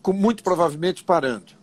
com, 0.01 0.13
muito 0.13 0.43
provavelmente 0.43 1.03
parando. 1.03 1.53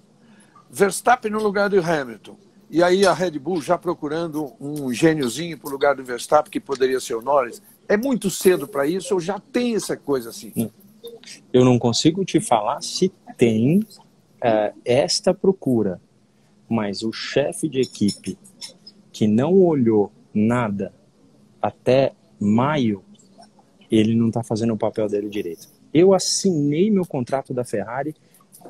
Verstappen 0.70 1.30
no 1.30 1.42
lugar 1.42 1.68
do 1.68 1.78
Hamilton. 1.80 2.36
E 2.70 2.82
aí 2.82 3.06
a 3.06 3.12
Red 3.12 3.38
Bull 3.38 3.60
já 3.60 3.76
procurando 3.76 4.54
um 4.58 4.92
gêniozinho 4.92 5.58
para 5.58 5.68
o 5.68 5.72
lugar 5.72 5.94
do 5.94 6.02
Verstappen, 6.02 6.50
que 6.50 6.58
poderia 6.58 6.98
ser 6.98 7.14
o 7.14 7.20
Norris. 7.20 7.60
É 7.86 7.98
muito 7.98 8.30
cedo 8.30 8.66
para 8.66 8.86
isso 8.86 9.12
ou 9.12 9.20
já 9.20 9.38
tem 9.38 9.74
essa 9.74 9.94
coisa 9.94 10.30
assim? 10.30 10.70
Eu 11.52 11.64
não 11.64 11.78
consigo 11.78 12.24
te 12.24 12.40
falar 12.40 12.80
se 12.82 13.12
tem 13.36 13.80
uh, 13.80 14.78
esta 14.84 15.34
procura 15.34 16.00
mas 16.72 17.02
o 17.02 17.12
chefe 17.12 17.68
de 17.68 17.80
equipe 17.80 18.38
que 19.12 19.26
não 19.26 19.52
olhou 19.52 20.10
nada 20.32 20.92
até 21.60 22.12
maio, 22.40 23.04
ele 23.90 24.14
não 24.14 24.28
está 24.28 24.42
fazendo 24.42 24.72
o 24.72 24.78
papel 24.78 25.06
dele 25.06 25.28
direito. 25.28 25.68
Eu 25.92 26.14
assinei 26.14 26.90
meu 26.90 27.04
contrato 27.04 27.52
da 27.52 27.62
Ferrari 27.62 28.14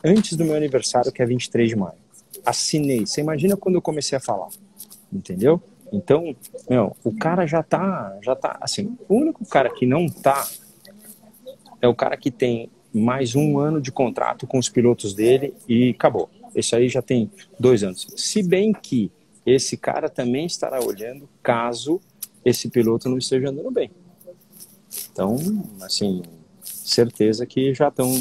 antes 0.05 0.37
do 0.37 0.45
meu 0.45 0.57
aniversário, 0.57 1.13
que 1.13 1.23
é 1.23 1.27
23 1.27 1.69
de 1.69 1.77
maio. 1.77 1.95
Assinei. 2.45 3.07
Você 3.07 3.21
imagina 3.21 3.57
quando 3.57 3.77
eu 3.77 3.83
comecei 3.83 4.19
a 4.19 4.21
falar, 4.21 4.49
entendeu? 5.13 5.63
Então, 5.93 6.35
meu, 6.69 6.97
o 7.05 7.15
cara 7.15 7.47
já 7.47 7.63
tá, 7.63 8.19
já 8.21 8.35
tá, 8.35 8.59
assim, 8.61 8.97
o 9.09 9.15
único 9.15 9.47
cara 9.47 9.71
que 9.71 9.87
não 9.87 10.09
tá 10.09 10.45
é 11.81 11.87
o 11.87 11.95
cara 11.95 12.17
que 12.17 12.31
tem 12.33 12.69
mais 12.93 13.37
um 13.37 13.59
ano 13.59 13.81
de 13.81 13.93
contrato 13.93 14.47
com 14.47 14.59
os 14.59 14.69
pilotos 14.69 15.15
dele 15.15 15.55
e 15.69 15.91
acabou. 15.91 16.29
Esse 16.55 16.77
aí 16.77 16.89
já 16.89 17.03
tem 17.03 17.31
dois 17.59 17.83
anos. 17.83 18.07
Se 18.17 18.43
bem 18.43 18.73
que 18.73 19.11
esse 19.45 19.77
cara 19.77 20.09
também 20.09 20.47
estará 20.47 20.81
olhando 20.81 21.29
caso 21.43 22.01
esse 22.45 22.69
piloto 22.69 23.09
não 23.09 23.19
esteja 23.19 23.51
andando 23.51 23.71
bem. 23.71 23.91
Então, 25.13 25.37
assim, 25.81 26.23
certeza 26.63 27.47
que 27.47 27.75
já 27.75 27.89
estão. 27.89 28.13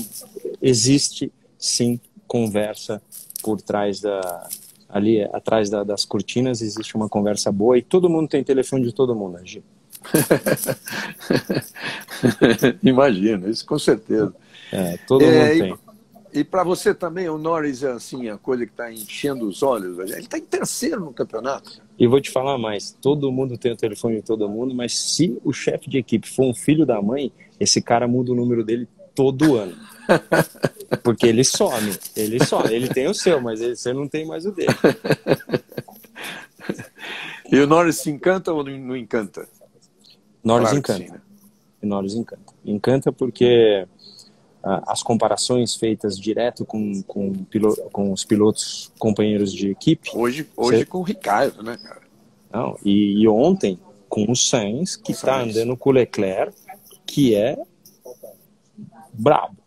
Existe 0.61 1.31
sim 1.57 1.99
conversa 2.27 3.01
por 3.41 3.61
trás 3.61 3.99
da. 3.99 4.49
Ali 4.87 5.23
atrás 5.23 5.69
da, 5.69 5.83
das 5.85 6.03
cortinas 6.03 6.61
existe 6.61 6.95
uma 6.95 7.07
conversa 7.07 7.49
boa 7.49 7.77
e 7.77 7.81
todo 7.81 8.09
mundo 8.09 8.27
tem 8.27 8.43
telefone 8.43 8.83
de 8.83 8.93
todo 8.93 9.15
mundo, 9.15 9.37
né, 9.37 9.45
Gi? 9.45 9.63
Imagino, 12.83 13.49
isso 13.49 13.65
com 13.65 13.79
certeza. 13.79 14.35
É, 14.69 14.97
todo 15.07 15.23
é, 15.23 15.55
mundo 15.55 15.59
tem. 15.59 15.77
E 16.33 16.43
para 16.43 16.63
você 16.63 16.93
também, 16.93 17.27
o 17.27 17.37
Norris 17.37 17.83
é 17.83 17.91
assim, 17.91 18.29
a 18.29 18.37
coisa 18.37 18.65
que 18.65 18.71
está 18.71 18.91
enchendo 18.91 19.47
os 19.47 19.61
olhos. 19.61 19.99
Ele 19.99 20.19
está 20.19 20.37
em 20.37 20.45
terceiro 20.45 21.01
no 21.01 21.13
campeonato. 21.13 21.81
E 21.99 22.07
vou 22.07 22.21
te 22.21 22.31
falar 22.31 22.57
mais: 22.57 22.95
todo 23.01 23.31
mundo 23.31 23.57
tem 23.57 23.71
o 23.71 23.77
telefone 23.77 24.17
de 24.17 24.21
todo 24.23 24.47
mundo, 24.47 24.73
mas 24.73 24.97
se 24.97 25.37
o 25.43 25.51
chefe 25.51 25.89
de 25.89 25.97
equipe 25.97 26.29
for 26.29 26.45
um 26.45 26.53
filho 26.53 26.85
da 26.85 27.01
mãe, 27.01 27.31
esse 27.59 27.81
cara 27.81 28.07
muda 28.07 28.31
o 28.31 28.35
número 28.35 28.63
dele 28.63 28.87
todo 29.13 29.57
ano. 29.57 29.75
Porque 31.03 31.27
ele 31.27 31.43
some, 31.43 31.93
ele 32.15 32.43
some. 32.43 32.73
Ele 32.73 32.87
tem 32.87 33.07
o 33.07 33.13
seu, 33.13 33.41
mas 33.41 33.61
ele, 33.61 33.75
você 33.75 33.93
não 33.93 34.07
tem 34.07 34.25
mais 34.25 34.45
o 34.45 34.51
dele. 34.51 34.69
E 37.51 37.59
o 37.59 37.67
Norris 37.67 37.97
se 37.97 38.09
encanta 38.09 38.53
ou 38.53 38.63
não 38.63 38.95
encanta? 38.95 39.45
Norris 40.41 40.69
claro 40.69 40.77
encanta. 40.77 41.03
Sim, 41.03 41.11
né? 41.11 41.21
Norris 41.83 42.13
encanta. 42.13 42.53
Encanta 42.63 43.11
porque 43.11 43.85
as 44.63 45.01
comparações 45.01 45.75
feitas 45.75 46.17
direto 46.17 46.65
com, 46.65 47.01
com, 47.03 47.33
com 47.91 48.11
os 48.11 48.23
pilotos 48.23 48.91
companheiros 48.99 49.51
de 49.51 49.71
equipe. 49.71 50.11
Hoje, 50.13 50.47
hoje 50.55 50.79
você... 50.79 50.85
com 50.85 50.99
o 50.99 51.03
Ricardo, 51.03 51.63
né, 51.63 51.77
cara? 51.77 52.01
Não, 52.51 52.77
e, 52.83 53.21
e 53.21 53.27
ontem 53.27 53.79
com 54.07 54.29
o 54.29 54.35
Sainz, 54.35 54.95
que 54.95 55.13
está 55.13 55.41
andando 55.41 55.75
com 55.77 55.89
o 55.89 55.93
Leclerc, 55.93 56.53
que 57.05 57.33
é 57.33 57.57
brabo. 59.13 59.57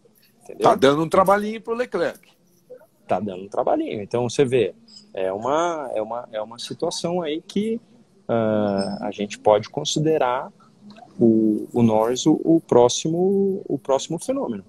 Entendeu? 0.42 0.62
Tá 0.62 0.74
dando 0.74 1.02
um 1.02 1.08
trabalhinho 1.08 1.60
pro 1.60 1.74
Leclerc. 1.74 2.28
Tá 3.08 3.18
dando 3.18 3.44
um 3.44 3.48
trabalhinho. 3.48 4.02
Então 4.02 4.28
você 4.28 4.44
vê, 4.44 4.74
é 5.14 5.32
uma, 5.32 5.90
é 5.94 6.02
uma, 6.02 6.28
é 6.32 6.42
uma 6.42 6.58
situação 6.58 7.22
aí 7.22 7.42
que 7.42 7.80
uh, 8.28 9.02
a 9.02 9.10
gente 9.10 9.38
pode 9.38 9.70
considerar 9.70 10.52
o, 11.18 11.66
o 11.72 11.82
Norris 11.82 12.26
o, 12.26 12.38
o, 12.44 12.60
próximo, 12.60 13.62
o 13.66 13.78
próximo 13.78 14.18
fenômeno. 14.18 14.64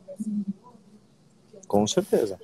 Com 1.67 1.85
certeza. 1.87 2.39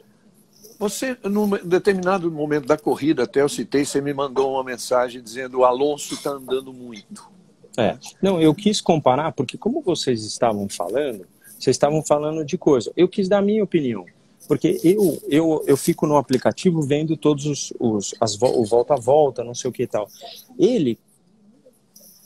Você, 0.80 1.16
num 1.24 1.48
determinado 1.63 2.32
momento 2.32 2.66
da 2.66 2.78
corrida, 2.78 3.24
até 3.24 3.42
eu 3.42 3.50
citei, 3.50 3.86
você 3.86 4.01
me 4.01 4.13
mandou 4.13 4.54
uma 4.54 4.63
mensagem 4.63 5.22
dizendo 5.22 5.60
o 5.60 5.66
Alonso 5.66 6.16
está 6.16 6.32
andando 6.32 6.74
muito. 6.74 7.30
É. 7.78 7.98
Não, 8.22 8.42
eu 8.42 8.54
quis 8.54 8.82
comparar, 8.82 9.32
porque 9.32 9.58
como 9.58 9.82
vocês 9.82 10.25
estavam 10.25 10.68
falando, 10.68 11.25
vocês 11.60 11.75
estavam 11.75 12.04
falando 12.04 12.44
de 12.44 12.58
coisa. 12.58 12.92
Eu 12.98 13.08
quis 13.08 13.30
dar 13.30 13.38
a 13.38 13.42
minha 13.44 13.63
opinião. 13.63 14.06
Porque 14.48 14.80
eu, 14.84 15.22
eu, 15.30 15.63
eu 15.68 15.78
fico 15.78 16.08
no 16.08 16.18
aplicativo 16.18 16.82
vendo 16.82 17.16
todos 17.16 17.46
os, 17.46 17.74
os 17.80 18.16
as, 18.20 18.36
o 18.42 18.66
volta 18.66 18.96
a 18.96 19.00
volta, 19.00 19.44
não 19.44 19.54
sei 19.54 19.70
o 19.70 19.72
que 19.72 19.84
e 19.84 19.88
tal. 19.88 20.10
Ele 20.58 20.98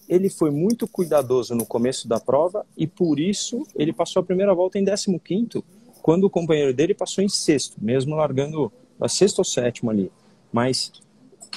ele 0.08 0.30
foi 0.30 0.52
muito 0.52 0.88
cuidadoso 0.88 1.56
no 1.56 1.66
começo 1.66 2.08
da 2.08 2.20
prova 2.20 2.66
e 2.78 2.86
por 2.86 3.20
isso 3.20 3.64
ele 3.76 3.94
passou 3.94 4.22
a 4.22 4.26
primeira 4.26 4.54
volta 4.54 4.78
em 4.78 4.86
15 4.86 5.64
quando 6.02 6.26
o 6.26 6.30
companheiro 6.30 6.74
dele 6.74 6.94
passou 6.94 7.24
em 7.24 7.30
sexto, 7.30 7.78
mesmo 7.82 8.16
largando 8.16 8.72
a 9.02 9.10
sexto 9.10 9.40
ou 9.40 9.44
sétimo 9.44 9.90
ali. 9.90 10.12
Mas 10.54 10.92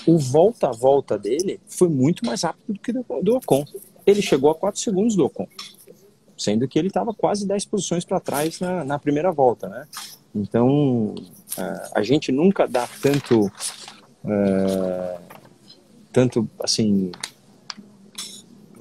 o 0.07 0.17
volta 0.17 0.69
a 0.69 0.73
volta 0.73 1.19
dele 1.19 1.61
foi 1.67 1.89
muito 1.89 2.25
mais 2.25 2.43
rápido 2.43 2.73
do 2.73 2.81
que 2.81 2.93
do, 2.93 3.05
do 3.23 3.37
Ocon. 3.37 3.65
Ele 4.07 4.23
chegou 4.23 4.51
a 4.51 4.55
4 4.55 4.81
segundos 4.81 5.15
do 5.15 5.27
Ocon, 5.27 5.47
sendo 6.37 6.67
que 6.67 6.79
ele 6.79 6.89
estava 6.89 7.13
quase 7.13 7.47
10 7.47 7.67
posições 7.67 8.05
para 8.05 8.21
trás 8.21 8.59
na, 8.59 8.85
na, 8.85 8.99
primeira 8.99 9.31
volta, 9.31 9.69
né? 9.69 9.87
Então, 10.35 11.15
uh, 11.15 11.91
a 11.95 12.03
gente 12.03 12.33
nunca 12.33 12.67
dá 12.67 12.89
tanto, 13.03 13.47
uh, 14.25 15.21
tanto, 16.11 16.49
assim, 16.63 17.13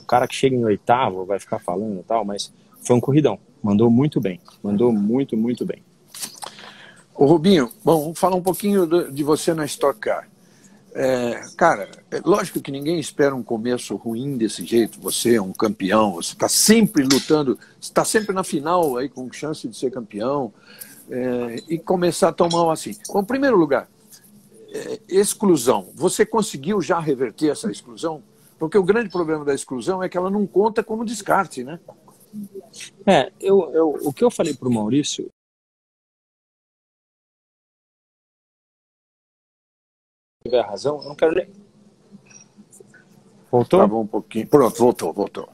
cara 0.07 0.27
que 0.27 0.35
chega 0.35 0.55
em 0.55 0.63
oitavo 0.63 1.25
vai 1.25 1.39
ficar 1.39 1.59
falando 1.59 1.99
e 1.99 2.03
tal, 2.03 2.25
mas 2.25 2.51
foi 2.81 2.95
um 2.95 2.99
corridão, 2.99 3.37
mandou 3.61 3.89
muito 3.89 4.19
bem, 4.21 4.39
mandou 4.63 4.91
muito, 4.91 5.35
muito 5.35 5.65
bem. 5.65 5.83
Ô 7.13 7.25
Rubinho, 7.25 7.69
bom, 7.83 8.01
vamos 8.01 8.19
falar 8.19 8.35
um 8.35 8.43
pouquinho 8.43 9.11
de 9.11 9.23
você 9.23 9.53
na 9.53 9.65
Stock 9.65 9.99
Car. 9.99 10.27
É, 10.93 11.43
cara, 11.55 11.89
é 12.09 12.21
lógico 12.25 12.61
que 12.61 12.71
ninguém 12.71 12.99
espera 12.99 13.35
um 13.35 13.43
começo 13.43 13.95
ruim 13.95 14.37
desse 14.37 14.65
jeito. 14.65 14.99
Você 15.01 15.35
é 15.35 15.41
um 15.41 15.51
campeão, 15.51 16.13
você 16.13 16.33
está 16.33 16.49
sempre 16.49 17.03
lutando, 17.03 17.57
está 17.79 18.03
sempre 18.05 18.33
na 18.33 18.43
final 18.43 18.97
aí 18.97 19.09
com 19.09 19.31
chance 19.31 19.67
de 19.67 19.77
ser 19.77 19.91
campeão 19.91 20.51
é, 21.09 21.63
e 21.67 21.77
começar 21.77 22.31
tão 22.33 22.49
mal 22.49 22.71
assim. 22.71 22.95
Bom, 23.09 23.21
em 23.21 23.25
primeiro 23.25 23.57
lugar, 23.57 23.87
é, 24.71 24.99
exclusão. 25.07 25.89
Você 25.95 26.25
conseguiu 26.25 26.81
já 26.81 26.99
reverter 26.99 27.51
essa 27.51 27.69
exclusão? 27.69 28.23
Porque 28.57 28.77
o 28.77 28.83
grande 28.83 29.09
problema 29.09 29.45
da 29.45 29.53
exclusão 29.53 30.01
é 30.01 30.09
que 30.09 30.17
ela 30.17 30.29
não 30.29 30.47
conta 30.47 30.83
como 30.83 31.05
descarte, 31.05 31.63
né? 31.63 31.79
É, 33.05 33.31
eu, 33.39 33.71
eu 33.73 33.89
o 34.03 34.13
que 34.13 34.23
eu 34.23 34.31
falei 34.31 34.53
para 34.53 34.67
o 34.67 34.73
Maurício 34.73 35.29
tiver 40.47 40.61
razão, 40.61 41.01
eu 41.01 41.09
não 41.09 41.15
quero 41.15 41.33
ler. 41.33 41.49
Voltou? 43.51 43.79
Tava 43.79 43.97
um 43.97 44.07
pouquinho. 44.07 44.47
Pronto, 44.47 44.77
voltou, 44.77 45.13
voltou. 45.13 45.49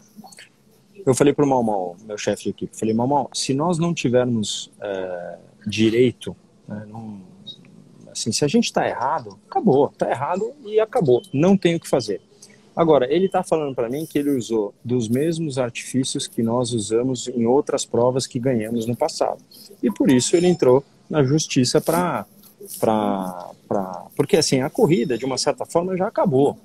Eu 1.06 1.14
falei 1.14 1.34
para 1.34 1.44
o 1.44 1.48
Malmal, 1.48 1.98
meu 2.04 2.18
chefe 2.18 2.44
de 2.44 2.50
equipe, 2.50 2.78
falei, 2.78 2.94
Malmal, 2.94 3.30
se 3.34 3.54
nós 3.54 3.78
não 3.78 3.94
tivermos 3.94 4.72
é, 4.80 5.40
direito, 5.68 6.36
né, 6.66 6.86
não, 6.88 7.22
assim, 8.10 8.32
se 8.32 8.46
a 8.46 8.48
gente 8.48 8.66
está 8.66 8.88
errado, 8.88 9.38
acabou, 9.50 9.88
está 9.88 10.10
errado 10.10 10.54
e 10.64 10.80
acabou, 10.80 11.22
não 11.34 11.58
tem 11.58 11.76
o 11.76 11.80
que 11.80 11.90
fazer. 11.90 12.22
Agora, 12.76 13.12
ele 13.12 13.28
está 13.28 13.44
falando 13.44 13.76
para 13.76 13.88
mim 13.88 14.06
que 14.06 14.18
ele 14.18 14.32
usou 14.32 14.74
dos 14.84 15.08
mesmos 15.08 15.60
artifícios 15.60 16.28
que 16.28 16.42
nós 16.42 16.74
usamos 16.74 17.28
em 17.28 17.46
outras 17.46 17.86
provas 17.86 18.26
que 18.26 18.40
ganhamos 18.40 18.88
no 18.88 18.96
passado. 18.96 19.44
E 19.82 19.92
por 19.92 20.10
isso 20.10 20.36
ele 20.36 20.48
entrou 20.48 20.84
na 21.10 21.24
justiça 21.24 21.80
para 21.80 22.26
para 22.80 24.06
porque 24.16 24.38
assim 24.38 24.62
a 24.62 24.70
corrida 24.70 25.18
de 25.18 25.26
uma 25.26 25.38
certa 25.38 25.66
forma 25.66 25.98
já 25.98 26.08
acabou. 26.08 26.58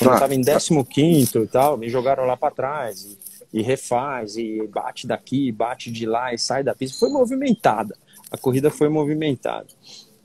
Eu 0.00 0.12
estava 0.12 0.34
em 0.34 0.42
15 0.42 1.38
e 1.38 1.46
tal 1.48 1.76
me 1.76 1.88
jogaram 1.88 2.24
lá 2.24 2.36
para 2.36 2.54
trás 2.54 3.04
e, 3.52 3.58
e, 3.58 3.60
refaz 3.60 4.36
e 4.36 4.64
bate 4.68 5.08
daqui 5.08 5.50
bate 5.50 5.90
de 5.90 6.06
lá 6.06 6.32
e 6.32 6.38
sai 6.38 6.62
da 6.62 6.74
pista. 6.74 6.98
Foi 6.98 7.10
movimentada. 7.10 7.96
A 8.30 8.38
corrida 8.38 8.70
foi 8.70 8.88
movimentada 8.88 9.66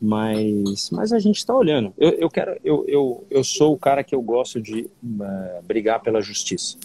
mas 0.01 0.89
mas 0.91 1.13
a 1.13 1.19
gente 1.19 1.37
está 1.37 1.55
olhando 1.55 1.93
eu, 1.97 2.09
eu 2.11 2.29
quero 2.29 2.59
eu, 2.63 2.85
eu, 2.87 3.25
eu 3.29 3.43
sou 3.43 3.73
o 3.73 3.77
cara 3.77 4.03
que 4.03 4.13
eu 4.13 4.21
gosto 4.21 4.61
de 4.61 4.89
uh, 5.03 5.63
brigar 5.63 6.01
pela 6.01 6.21
justiça 6.21 6.77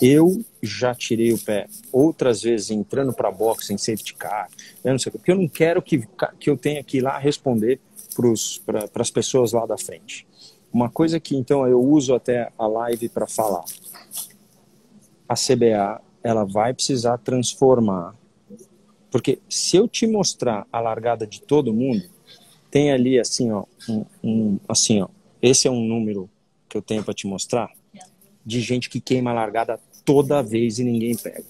eu 0.00 0.44
já 0.62 0.94
tirei 0.94 1.32
o 1.32 1.38
pé 1.38 1.66
outras 1.92 2.42
vezes 2.42 2.70
entrando 2.70 3.12
para 3.12 3.30
boxe 3.30 3.72
em 3.72 3.78
safety 3.78 4.14
car, 4.14 4.48
eu 4.84 4.92
não 4.92 4.98
sei, 4.98 5.10
porque 5.10 5.30
eu 5.30 5.36
não 5.36 5.48
quero 5.48 5.82
que, 5.82 6.06
que 6.38 6.48
eu 6.48 6.56
tenha 6.56 6.82
que 6.84 6.98
ir 6.98 7.00
lá 7.00 7.18
responder 7.18 7.80
para 8.64 9.02
as 9.02 9.10
pessoas 9.10 9.52
lá 9.52 9.66
da 9.66 9.76
frente. 9.76 10.26
Uma 10.72 10.88
coisa 10.88 11.18
que 11.18 11.36
então 11.36 11.66
eu 11.66 11.80
uso 11.80 12.14
até 12.14 12.52
a 12.56 12.66
live 12.66 13.08
para 13.08 13.26
falar. 13.26 13.64
A 15.28 15.34
CBA 15.34 16.00
ela 16.22 16.44
vai 16.44 16.72
precisar 16.74 17.18
transformar, 17.18 18.14
porque 19.10 19.40
se 19.48 19.76
eu 19.76 19.88
te 19.88 20.06
mostrar 20.06 20.66
a 20.70 20.80
largada 20.80 21.26
de 21.26 21.40
todo 21.40 21.72
mundo, 21.72 22.04
tem 22.70 22.92
ali 22.92 23.18
assim 23.18 23.50
ó, 23.50 23.64
um, 23.88 24.04
um 24.22 24.58
assim 24.68 25.00
ó, 25.02 25.08
esse 25.40 25.68
é 25.68 25.70
um 25.70 25.80
número 25.80 26.28
que 26.68 26.76
eu 26.76 26.82
tenho 26.82 27.02
para 27.02 27.14
te 27.14 27.26
mostrar 27.26 27.70
de 28.44 28.60
gente 28.60 28.88
que 28.88 29.00
queima 29.00 29.30
a 29.30 29.34
largada 29.34 29.78
toda 30.04 30.42
vez 30.42 30.78
e 30.78 30.84
ninguém 30.84 31.14
pega. 31.14 31.44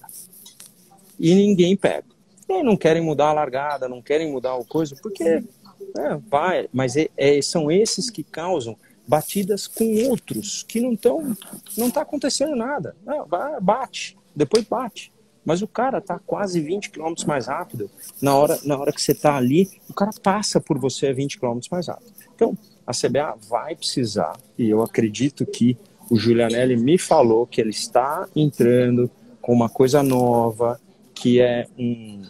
E 1.19 1.33
ninguém 1.35 1.77
pega. 1.77 2.05
E 2.49 2.63
não 2.63 2.77
querem 2.77 3.01
mudar 3.01 3.29
a 3.29 3.33
largada, 3.33 3.89
não 3.89 4.03
querem 4.03 4.33
mudar 4.33 4.57
o 4.57 4.65
coisa, 4.65 4.97
porque 5.01 5.23
é, 5.23 6.17
vai, 6.29 6.69
mas 6.73 6.97
é, 6.97 7.09
é, 7.17 7.41
são 7.41 7.71
esses 7.71 8.11
que 8.11 8.25
causam 8.25 8.77
batidas 9.07 9.67
com 9.67 10.09
outros 10.09 10.65
que 10.65 10.81
não 10.81 10.93
estão, 10.93 11.37
não 11.77 11.89
está 11.89 12.03
acontecendo 12.03 12.57
nada. 12.57 12.97
Não, 13.05 13.27
bate, 13.61 14.19
depois 14.35 14.65
bate. 14.65 15.13
Mas 15.49 15.63
o 15.63 15.67
cara 15.67 15.97
está 15.97 16.19
quase 16.19 16.61
20 16.61 16.91
km 16.91 17.15
mais 17.27 17.47
rápido. 17.47 17.91
Na 18.21 18.37
hora, 18.37 18.59
na 18.65 18.77
hora 18.77 18.93
que 18.93 19.01
você 19.01 19.13
está 19.13 19.35
ali, 19.35 19.67
o 19.89 19.95
cara 19.95 20.11
passa 20.23 20.61
por 20.61 20.79
você 20.79 21.07
a 21.07 21.13
20 21.15 21.41
km 21.41 21.59
mais 21.71 21.89
rápido. 21.89 22.13
Então, 22.35 22.55
a 22.87 22.93
CBA 22.93 23.35
vai 23.49 23.75
precisar, 23.75 24.37
e 24.59 24.69
eu 24.69 24.83
acredito 24.83 25.47
que 25.47 25.79
o 26.11 26.19
Giulianelli 26.19 26.77
me 26.77 26.99
falou 26.99 27.47
que 27.47 27.63
ele 27.63 27.71
está 27.71 28.29
entrando 28.37 29.11
com 29.41 29.55
uma 29.55 29.71
coisa 29.71 30.03
nova, 30.03 30.79
que 31.15 31.41
é 31.41 31.67
um, 31.79 32.23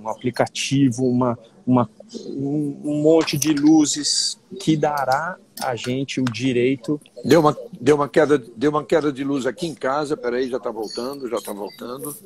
um 0.00 0.08
aplicativo, 0.08 1.06
uma, 1.06 1.38
uma, 1.66 1.90
um, 2.26 2.80
um 2.84 3.02
monte 3.02 3.36
de 3.36 3.52
luzes 3.52 4.38
que 4.60 4.76
dará 4.76 5.36
a 5.62 5.74
gente 5.74 6.20
o 6.20 6.24
direito. 6.24 7.00
Deu 7.24 7.40
uma, 7.40 7.56
deu 7.80 7.96
uma, 7.96 8.08
queda, 8.08 8.38
deu 8.38 8.70
uma 8.70 8.84
queda 8.84 9.12
de 9.12 9.24
luz 9.24 9.46
aqui 9.46 9.66
em 9.66 9.74
casa, 9.74 10.16
peraí, 10.16 10.48
já 10.48 10.58
está 10.58 10.70
voltando, 10.70 11.28
já 11.28 11.36
está 11.36 11.52
voltando. 11.52 12.16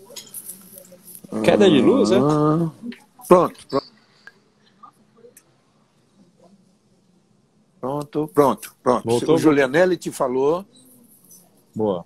Queda 1.44 1.68
de 1.68 1.80
luz, 1.80 2.10
é? 2.10 2.16
Pronto, 2.18 3.66
pronto. 3.68 3.90
Pronto, 7.80 8.30
pronto, 8.34 8.76
pronto. 8.82 9.08
Voltou? 9.08 9.36
O 9.36 9.38
Julianelli 9.38 9.96
te 9.96 10.10
falou. 10.10 10.66
Boa. 11.74 12.04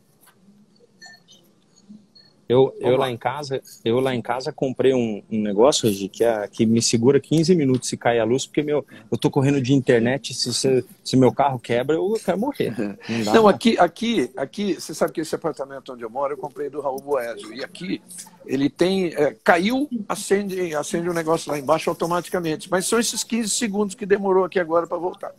Eu, 2.48 2.74
eu 2.78 2.96
lá 2.96 3.10
em 3.10 3.16
casa, 3.16 3.62
eu 3.84 4.00
lá 4.00 4.14
em 4.14 4.20
casa 4.20 4.52
comprei 4.52 4.92
um, 4.92 5.22
um 5.30 5.42
negócio 5.42 5.88
hoje 5.88 6.08
que, 6.08 6.22
é, 6.22 6.46
que 6.46 6.66
me 6.66 6.82
segura 6.82 7.18
15 7.18 7.54
minutos 7.54 7.88
se 7.88 7.96
cair 7.96 8.20
a 8.20 8.24
luz, 8.24 8.46
porque 8.46 8.62
meu, 8.62 8.84
eu 9.10 9.18
tô 9.18 9.30
correndo 9.30 9.60
de 9.60 9.72
internet, 9.72 10.34
se, 10.34 10.52
se, 10.52 10.84
se 11.02 11.16
meu 11.16 11.32
carro 11.32 11.58
quebra, 11.58 11.96
eu 11.96 12.14
quero 12.24 12.38
morrer. 12.38 12.74
Não, 13.24 13.34
Não 13.34 13.48
aqui, 13.48 13.78
aqui, 13.78 14.30
aqui, 14.36 14.74
você 14.74 14.94
sabe 14.94 15.12
que 15.12 15.20
esse 15.20 15.34
apartamento 15.34 15.92
onde 15.92 16.02
eu 16.02 16.10
moro, 16.10 16.34
eu 16.34 16.38
comprei 16.38 16.68
do 16.68 16.80
Raul 16.80 17.00
Boésio. 17.00 17.52
E 17.54 17.64
aqui 17.64 18.02
ele 18.46 18.68
tem. 18.68 19.14
É, 19.14 19.34
caiu, 19.42 19.88
acende, 20.08 20.74
acende 20.74 21.08
um 21.08 21.14
negócio 21.14 21.50
lá 21.50 21.58
embaixo 21.58 21.88
automaticamente. 21.90 22.70
Mas 22.70 22.86
são 22.86 22.98
esses 22.98 23.24
15 23.24 23.48
segundos 23.50 23.94
que 23.94 24.04
demorou 24.06 24.44
aqui 24.44 24.58
agora 24.58 24.86
para 24.86 24.98
voltar. 24.98 25.32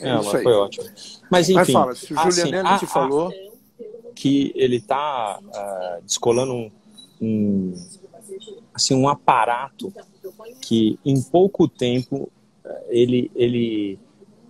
É, 0.00 0.08
é 0.08 0.20
isso 0.20 0.36
aí. 0.36 0.42
foi 0.42 0.52
ótimo. 0.52 0.84
Mas 1.30 1.48
enfim. 1.48 1.54
Mas 1.54 1.72
fala, 1.72 1.94
se 1.94 2.12
o 2.12 2.16
Julianelli 2.16 2.68
assim, 2.68 2.86
te 2.86 2.90
a, 2.90 2.92
falou. 2.92 3.28
A 3.28 3.51
que 4.14 4.52
ele 4.54 4.76
está 4.76 5.38
uh, 5.40 5.50
ah, 5.54 5.98
descolando 6.04 6.52
um, 6.52 6.70
um, 7.20 7.74
assim, 8.74 8.94
um 8.94 9.08
aparato 9.08 9.92
que 10.60 10.98
em 11.04 11.20
pouco 11.22 11.68
tempo 11.68 12.30
ele, 12.88 13.30
ele 13.34 13.98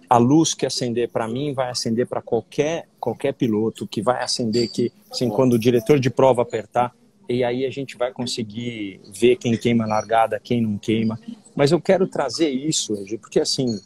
a 0.08 0.18
luz 0.18 0.54
que 0.54 0.66
acender 0.66 1.08
para 1.08 1.26
mim 1.26 1.52
vai 1.54 1.70
acender 1.70 2.06
para 2.06 2.20
qualquer 2.20 2.88
qualquer 3.00 3.32
piloto 3.32 3.86
que 3.86 4.02
vai 4.02 4.22
acender 4.22 4.70
que 4.70 4.92
assim, 5.10 5.28
quando 5.28 5.54
o 5.54 5.58
diretor 5.58 5.98
de 5.98 6.10
prova 6.10 6.42
apertar 6.42 6.94
e 7.28 7.42
aí 7.44 7.64
a 7.64 7.70
gente 7.70 7.96
vai 7.96 8.12
conseguir 8.12 9.00
ver 9.06 9.36
quem 9.36 9.56
queima 9.56 9.84
a 9.84 9.86
largada, 9.86 10.40
quem 10.40 10.60
não 10.60 10.76
queima. 10.76 11.18
Mas 11.54 11.72
eu 11.72 11.80
quero 11.80 12.06
trazer 12.06 12.50
isso, 12.50 12.94
porque 13.20 13.40
assim, 13.40 13.80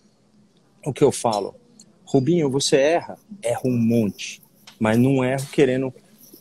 o 0.85 0.93
que 0.93 1.05
eu 1.05 1.13
falo, 1.13 1.55
Rubinho, 2.05 2.51
você 2.51 2.77
erra, 2.77 3.19
erra 3.43 3.61
um 3.65 3.77
monte 3.77 4.43
mas 4.79 4.99
não 4.99 5.25
erro 5.25 5.47
querendo 5.53 5.93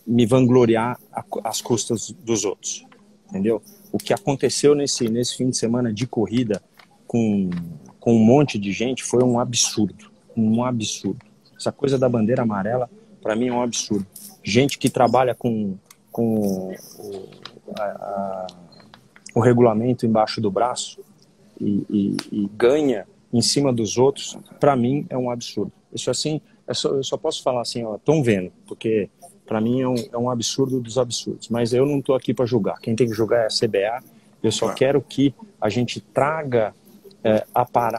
me 0.06 0.26
vangloriar 0.26 1.00
às 1.44 1.62
custas 1.62 2.12
dos 2.12 2.46
outros, 2.46 2.86
entendeu? 3.30 3.62
O 3.92 3.98
que 3.98 4.14
aconteceu 4.14 4.76
nesse, 4.76 5.08
nesse 5.10 5.38
fim 5.38 5.50
de 5.50 5.58
semana 5.58 5.92
de 5.92 6.06
corrida 6.06 6.62
com, 7.08 7.50
com 8.00 8.14
um 8.16 8.24
monte 8.24 8.60
de 8.60 8.72
gente 8.72 9.04
foi 9.04 9.24
um 9.24 9.40
absurdo, 9.40 10.12
um 10.36 10.64
absurdo. 10.64 11.26
Essa 11.58 11.72
coisa 11.72 11.98
da 11.98 12.10
bandeira 12.10 12.44
amarela, 12.44 12.90
para 13.22 13.36
mim, 13.36 13.48
é 13.48 13.54
um 13.54 13.62
absurdo. 13.62 14.06
Gente 14.44 14.78
que 14.78 14.90
trabalha 14.90 15.34
com, 15.34 15.78
com 16.12 16.70
o, 17.00 17.30
a, 17.80 17.84
a, 17.84 18.48
o 19.34 19.40
regulamento 19.40 20.06
embaixo 20.06 20.40
do 20.40 20.52
braço 20.52 21.00
e, 21.60 21.86
e, 21.90 22.18
e 22.32 22.50
ganha 22.56 23.08
em 23.34 23.42
cima 23.42 23.74
dos 23.74 23.98
outros, 23.98 24.38
para 24.60 24.76
mim, 24.76 25.06
é 25.10 25.18
um 25.18 25.30
absurdo. 25.30 25.72
Isso 25.94 26.12
assim, 26.12 26.42
eu 26.68 26.76
só, 26.76 26.90
eu 26.90 27.04
só 27.04 27.18
posso 27.18 27.44
falar 27.44 27.62
assim, 27.62 27.84
ó, 27.84 27.96
estão 27.96 28.24
vendo, 28.24 28.52
porque 28.68 29.10
para 29.46 29.62
mim 29.62 29.82
é 29.82 29.88
um, 29.88 29.96
é 30.14 30.18
um, 30.18 30.30
absurdo 30.30 30.80
dos 30.80 30.98
absurdos. 30.98 31.50
Mas 31.50 31.74
eu 31.74 31.86
não 31.86 32.00
estou 32.00 32.16
aqui 32.16 32.34
para 32.34 32.46
julgar. 32.46 32.80
Quem 32.80 32.96
tem 32.96 33.08
que 33.08 33.14
julgar 33.14 33.44
é 33.44 33.46
a 33.46 33.50
CBA. 33.50 34.04
Eu 34.42 34.52
só 34.52 34.74
quero 34.74 35.02
que 35.02 35.34
a 35.62 35.70
gente 35.70 36.00
traga 36.00 36.74
é, 37.24 37.46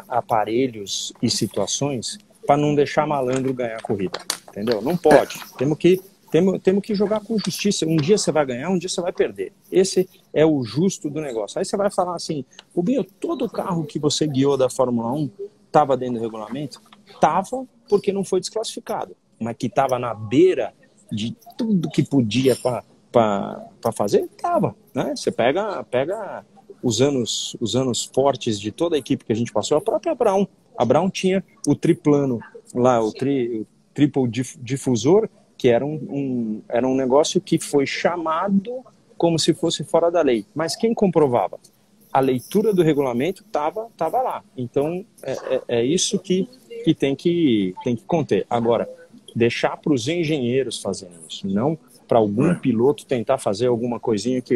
aparelhos 0.08 1.12
e 1.22 1.30
situações 1.30 2.18
para 2.46 2.56
não 2.56 2.74
deixar 2.74 3.06
malandro 3.06 3.52
ganhar 3.54 3.76
a 3.76 3.82
corrida. 3.82 4.20
Entendeu? 4.48 4.80
Não 4.80 4.96
pode. 4.96 5.38
Temos 5.56 5.78
que 5.78 6.00
temos, 6.30 6.60
temos 6.60 6.82
que 6.82 6.94
jogar 6.94 7.20
com 7.20 7.38
justiça. 7.38 7.86
Um 7.86 7.96
dia 7.96 8.18
você 8.18 8.32
vai 8.32 8.44
ganhar, 8.44 8.68
um 8.68 8.78
dia 8.78 8.88
você 8.88 9.00
vai 9.00 9.12
perder. 9.12 9.52
Esse 9.70 10.08
é 10.34 10.44
o 10.44 10.62
justo 10.64 11.08
do 11.08 11.20
negócio. 11.20 11.58
Aí 11.58 11.64
você 11.64 11.76
vai 11.76 11.90
falar 11.90 12.16
assim, 12.16 12.44
Rubinho, 12.74 13.04
todo 13.04 13.48
carro 13.48 13.84
que 13.84 13.98
você 13.98 14.26
guiou 14.26 14.56
da 14.56 14.68
Fórmula 14.68 15.12
1 15.12 15.30
estava 15.66 15.96
dentro 15.96 16.14
do 16.14 16.20
regulamento? 16.20 16.80
Tava 17.20 17.66
porque 17.88 18.12
não 18.12 18.24
foi 18.24 18.40
desclassificado. 18.40 19.16
Mas 19.40 19.56
que 19.56 19.66
estava 19.66 19.98
na 19.98 20.14
beira 20.14 20.72
de 21.10 21.36
tudo 21.56 21.90
que 21.90 22.02
podia 22.02 22.56
para 22.56 23.92
fazer, 23.92 24.28
tava. 24.40 24.74
Né? 24.94 25.14
Você 25.14 25.30
pega, 25.30 25.82
pega 25.84 26.44
os 26.82 27.00
anos, 27.00 27.56
os 27.60 27.76
anos 27.76 28.04
fortes 28.04 28.60
de 28.60 28.70
toda 28.70 28.96
a 28.96 28.98
equipe 28.98 29.24
que 29.24 29.32
a 29.32 29.36
gente 29.36 29.52
passou, 29.52 29.76
a 29.76 29.80
própria 29.80 30.14
Brown. 30.14 30.46
A 30.76 30.84
Brown 30.84 31.10
tinha 31.10 31.44
o 31.66 31.74
triplano 31.74 32.40
lá, 32.74 33.02
o, 33.02 33.12
tri, 33.12 33.60
o 33.60 33.66
triple 33.94 34.28
difusor, 34.28 35.28
que 35.56 35.68
era 35.68 35.84
um, 35.84 35.94
um, 35.94 36.62
era 36.68 36.86
um 36.86 36.94
negócio 36.94 37.40
que 37.40 37.58
foi 37.58 37.86
chamado 37.86 38.84
como 39.16 39.38
se 39.38 39.54
fosse 39.54 39.82
fora 39.82 40.10
da 40.10 40.22
lei. 40.22 40.44
Mas 40.54 40.76
quem 40.76 40.92
comprovava? 40.92 41.58
A 42.12 42.20
leitura 42.20 42.72
do 42.72 42.82
regulamento 42.82 43.42
estava 43.42 43.88
tava 43.96 44.22
lá. 44.22 44.44
Então, 44.56 45.04
é, 45.22 45.32
é, 45.32 45.62
é, 45.68 45.84
isso 45.84 46.18
que, 46.18 46.48
que, 46.84 46.94
tem 46.94 47.14
que 47.14 47.74
tem 47.82 47.96
que 47.96 48.04
conter. 48.04 48.46
Agora, 48.48 48.88
deixar 49.34 49.76
para 49.76 49.92
os 49.92 50.08
engenheiros 50.08 50.80
fazerem 50.80 51.18
isso, 51.28 51.46
não 51.46 51.78
para 52.06 52.18
algum 52.18 52.54
piloto 52.54 53.04
tentar 53.04 53.38
fazer 53.38 53.66
alguma 53.66 53.98
coisinha 53.98 54.40
que... 54.40 54.54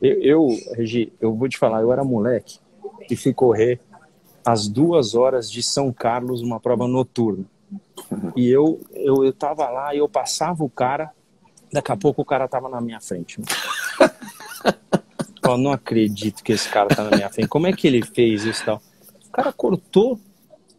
Eu, 0.00 0.20
eu, 0.20 0.48
Regi, 0.74 1.12
eu 1.20 1.34
vou 1.34 1.48
te 1.48 1.56
falar, 1.56 1.80
eu 1.80 1.90
era 1.90 2.04
moleque 2.04 2.58
e 3.10 3.16
fui 3.16 3.32
correr 3.32 3.80
às 4.44 4.68
duas 4.68 5.14
horas 5.14 5.50
de 5.50 5.62
São 5.62 5.92
Carlos, 5.92 6.42
uma 6.42 6.60
prova 6.60 6.86
noturna. 6.86 7.44
E 8.36 8.48
eu, 8.48 8.78
eu, 8.92 9.24
eu 9.24 9.32
tava 9.32 9.68
lá 9.70 9.94
e 9.94 9.98
eu 9.98 10.08
passava 10.08 10.62
o 10.62 10.68
cara, 10.68 11.10
daqui 11.72 11.90
a 11.90 11.96
pouco 11.96 12.22
o 12.22 12.24
cara 12.24 12.46
tava 12.46 12.68
na 12.68 12.80
minha 12.80 13.00
frente. 13.00 13.40
eu 15.42 15.58
não 15.58 15.72
acredito 15.72 16.44
que 16.44 16.52
esse 16.52 16.68
cara 16.68 16.94
tá 16.94 17.04
na 17.04 17.16
minha 17.16 17.30
frente. 17.30 17.48
Como 17.48 17.66
é 17.66 17.72
que 17.72 17.86
ele 17.86 18.02
fez 18.02 18.44
isso 18.44 18.64
tal? 18.64 18.82
O 19.28 19.32
cara 19.32 19.52
cortou 19.52 20.20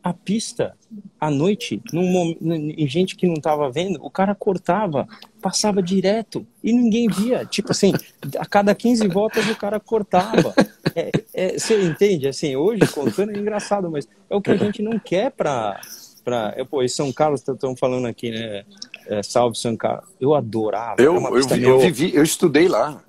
a 0.08 0.14
pista 0.14 0.74
à 1.20 1.30
noite, 1.30 1.82
num, 1.92 2.38
em 2.42 2.88
gente 2.88 3.16
que 3.16 3.28
não 3.28 3.34
estava 3.34 3.70
vendo, 3.70 4.00
o 4.02 4.10
cara 4.10 4.34
cortava, 4.34 5.06
passava 5.42 5.84
direto 5.84 6.48
e 6.64 6.72
ninguém 6.72 7.10
via. 7.10 7.46
Tipo 7.46 7.72
assim, 7.72 7.92
a 8.38 8.46
cada 8.46 8.74
15 8.74 9.08
voltas 9.10 9.46
o 9.50 9.56
cara 9.56 9.80
cortava. 9.80 10.54
É, 10.96 11.12
é, 11.34 11.60
você 11.60 11.80
entende? 11.84 12.28
Assim, 12.28 12.56
hoje 12.56 12.82
contando 12.92 13.32
é 13.32 13.38
engraçado, 13.38 13.92
mas 13.92 14.08
é 14.30 14.36
o 14.36 14.42
que 14.42 14.50
a 14.50 14.56
gente 14.56 14.82
não 14.82 14.98
quer 14.98 15.30
para 15.32 15.80
para. 16.28 16.66
Pô, 16.66 16.82
e 16.82 16.90
São 16.90 17.12
Carlos, 17.14 17.42
estão 17.48 17.76
falando 17.76 18.08
aqui, 18.08 18.32
né? 18.32 18.66
É, 19.06 19.22
salve 19.22 19.58
São 19.58 19.78
Carlos. 19.78 20.10
Eu 20.20 20.34
adorava. 20.34 21.02
Eu, 21.02 21.16
eu, 21.16 21.48
vi, 21.48 21.64
eu, 21.64 21.80
vivi, 21.80 22.16
eu 22.16 22.24
estudei 22.24 22.68
lá. 22.68 23.02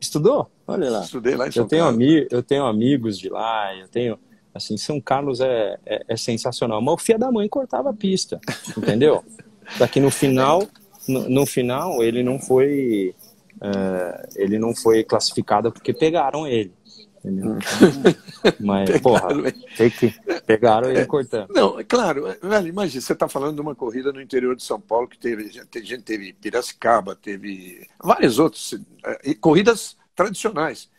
Estudou? 0.00 0.50
Olha 0.66 0.90
lá. 0.90 1.02
Estudei 1.02 1.36
lá 1.36 1.46
em 1.46 1.52
São 1.52 1.64
eu 1.64 1.68
tenho 1.68 1.84
Carlos. 1.84 2.02
Ami, 2.02 2.26
eu 2.30 2.42
tenho 2.42 2.64
amigos 2.64 3.18
de 3.18 3.28
lá, 3.28 3.76
eu 3.76 3.88
tenho. 3.88 4.18
Assim, 4.54 4.76
São 4.76 5.00
Carlos 5.00 5.40
é, 5.40 5.78
é, 5.86 6.04
é 6.08 6.16
sensacional. 6.16 6.80
Mas 6.82 6.94
o 6.94 6.98
filho 6.98 7.18
da 7.18 7.30
mãe 7.30 7.48
cortava 7.48 7.90
a 7.90 7.94
pista, 7.94 8.40
entendeu? 8.76 9.24
Daqui 9.78 10.00
no 10.00 10.10
final, 10.10 10.66
no, 11.08 11.28
no 11.28 11.46
final, 11.46 12.02
ele 12.02 12.22
não 12.22 12.38
foi. 12.38 13.14
Uh, 13.56 14.28
ele 14.34 14.58
não 14.58 14.74
foi 14.74 15.04
classificado 15.04 15.70
porque 15.70 15.92
pegaram 15.92 16.46
ele. 16.46 16.72
Entendeu? 17.24 17.56
Mas, 18.58 18.90
pegaram 18.90 19.00
porra, 19.00 19.52
tem 19.76 19.88
que, 19.88 20.12
pegaram 20.44 20.90
ele 20.90 20.98
é, 20.98 21.06
cortando. 21.06 21.48
Não, 21.50 21.78
é 21.78 21.84
claro, 21.84 22.26
é, 22.26 22.36
velho, 22.42 22.66
imagina, 22.66 23.00
você 23.00 23.12
está 23.12 23.28
falando 23.28 23.54
de 23.54 23.60
uma 23.60 23.76
corrida 23.76 24.12
no 24.12 24.20
interior 24.20 24.56
de 24.56 24.64
São 24.64 24.80
Paulo 24.80 25.06
que 25.06 25.16
teve, 25.16 25.48
gente 25.48 26.02
teve 26.02 26.32
Piracicaba, 26.32 27.14
teve 27.14 27.86
várias 28.02 28.40
outras 28.40 28.74
corridas 29.40 29.96
tradicionais. 30.16 30.90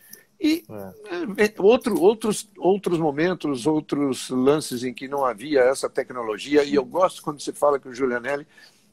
E 0.43 0.61
é. 0.69 1.53
outro, 1.57 1.97
outros, 2.01 2.49
outros 2.57 2.99
momentos, 2.99 3.65
outros 3.65 4.29
lances 4.29 4.83
em 4.83 4.93
que 4.93 5.07
não 5.07 5.23
havia 5.23 5.61
essa 5.61 5.89
tecnologia, 5.89 6.65
e 6.65 6.75
eu 6.75 6.83
gosto 6.83 7.21
quando 7.23 7.39
você 7.39 7.53
fala 7.53 7.79
que 7.79 7.87
o 7.87 7.93
Julianelli 7.93 8.45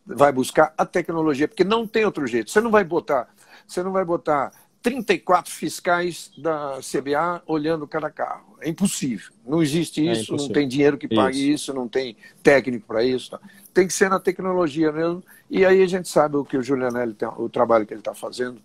vai 0.06 0.30
buscar 0.30 0.72
a 0.78 0.86
tecnologia, 0.86 1.48
porque 1.48 1.64
não 1.64 1.88
tem 1.88 2.04
outro 2.04 2.24
jeito. 2.24 2.52
Você 2.52 2.60
não 2.60 2.70
vai 2.70 2.84
botar, 2.84 3.28
você 3.66 3.82
não 3.82 3.90
vai 3.90 4.04
botar 4.04 4.52
34 4.80 5.52
fiscais 5.52 6.30
da 6.38 6.78
CBA 6.78 7.42
olhando 7.44 7.84
cada 7.84 8.10
carro. 8.10 8.56
É 8.60 8.68
impossível. 8.68 9.32
Não 9.44 9.60
existe 9.60 10.06
é 10.06 10.12
isso, 10.12 10.32
é 10.32 10.36
não 10.36 10.48
tem 10.50 10.68
dinheiro 10.68 10.96
que 10.96 11.08
pague 11.08 11.36
isso, 11.36 11.64
isso 11.64 11.74
não 11.74 11.88
tem 11.88 12.16
técnico 12.44 12.86
para 12.86 13.02
isso. 13.02 13.32
Tá? 13.32 13.40
Tem 13.74 13.88
que 13.88 13.92
ser 13.92 14.08
na 14.08 14.20
tecnologia 14.20 14.92
mesmo. 14.92 15.20
E 15.50 15.64
aí 15.64 15.82
a 15.82 15.86
gente 15.88 16.08
sabe 16.08 16.36
o 16.36 16.44
que 16.44 16.56
o 16.56 16.62
Julianelli 16.62 17.12
tem, 17.12 17.28
o 17.28 17.48
trabalho 17.48 17.84
que 17.84 17.92
ele 17.92 18.00
está 18.00 18.14
fazendo, 18.14 18.62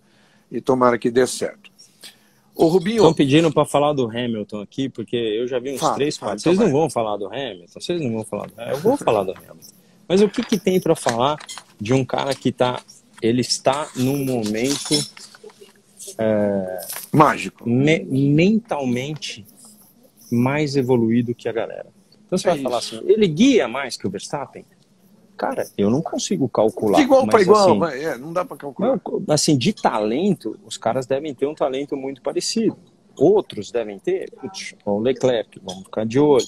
e 0.52 0.62
tomara 0.62 1.00
que 1.00 1.10
dê 1.10 1.26
certo. 1.26 1.75
O 2.56 2.68
Rubinho. 2.68 2.98
Estão 2.98 3.14
pedindo 3.14 3.52
para 3.52 3.66
falar 3.66 3.94
do 3.94 4.10
Hamilton 4.10 4.62
aqui, 4.62 4.88
porque 4.88 5.16
eu 5.16 5.48
já 5.48 5.60
vi 5.60 5.74
uns 5.74 5.80
fala, 5.80 5.96
três, 5.96 6.18
quatro. 6.18 6.40
Vocês 6.40 6.56
então 6.56 6.68
não 6.68 6.74
vão 6.74 6.90
falar 6.90 7.18
do 7.18 7.28
Hamilton? 7.28 7.80
Vocês 7.80 8.02
não 8.02 8.14
vão 8.14 8.24
falar 8.24 8.48
do 8.48 8.54
Hamilton? 8.54 8.78
Eu 8.78 8.82
vou 8.82 8.98
falar 8.98 9.24
do 9.24 9.32
Hamilton. 9.32 9.74
Mas 10.08 10.22
o 10.22 10.30
que, 10.30 10.44
que 10.44 10.58
tem 10.58 10.80
para 10.80 10.96
falar 10.96 11.38
de 11.80 11.94
um 11.94 12.06
cara 12.06 12.34
que 12.34 12.50
está. 12.50 12.82
Ele 13.22 13.42
está 13.42 13.90
num 13.96 14.24
momento 14.26 14.94
é, 16.18 16.80
mágico, 17.12 17.68
me, 17.68 18.00
mentalmente 18.04 19.46
mais 20.32 20.76
evoluído 20.76 21.34
que 21.34 21.48
a 21.48 21.52
galera. 21.52 21.88
Então 22.26 22.38
você 22.38 22.48
é 22.48 22.52
vai 22.52 22.58
isso. 22.58 22.64
falar 22.64 22.78
assim, 22.78 23.02
ele 23.06 23.28
guia 23.28 23.68
mais 23.68 23.98
que 23.98 24.06
o 24.06 24.10
Verstappen? 24.10 24.66
Cara, 25.38 25.68
eu 25.78 25.90
não 25.90 26.02
consigo 26.02 26.48
calcular. 26.48 26.98
De 26.98 27.04
igual 27.04 27.28
para 27.28 27.42
igual, 27.42 27.84
assim, 27.84 28.04
é, 28.04 28.18
não 28.18 28.32
dá 28.32 28.46
para 28.46 28.56
calcular. 28.56 29.00
assim, 29.28 29.58
de 29.58 29.74
talento, 29.74 30.58
os 30.66 30.78
caras 30.78 31.06
devem 31.06 31.34
ter 31.34 31.46
um 31.46 31.54
talento 31.54 31.98
muito 31.98 32.22
parecido. 32.22 32.78
Outros 33.18 33.72
devem 33.72 34.00
ter, 34.00 34.32
o 34.86 35.00
Leclerc, 35.00 35.60
vamos 35.64 35.84
ficar 35.84 36.06
de 36.06 36.20
olho. 36.20 36.46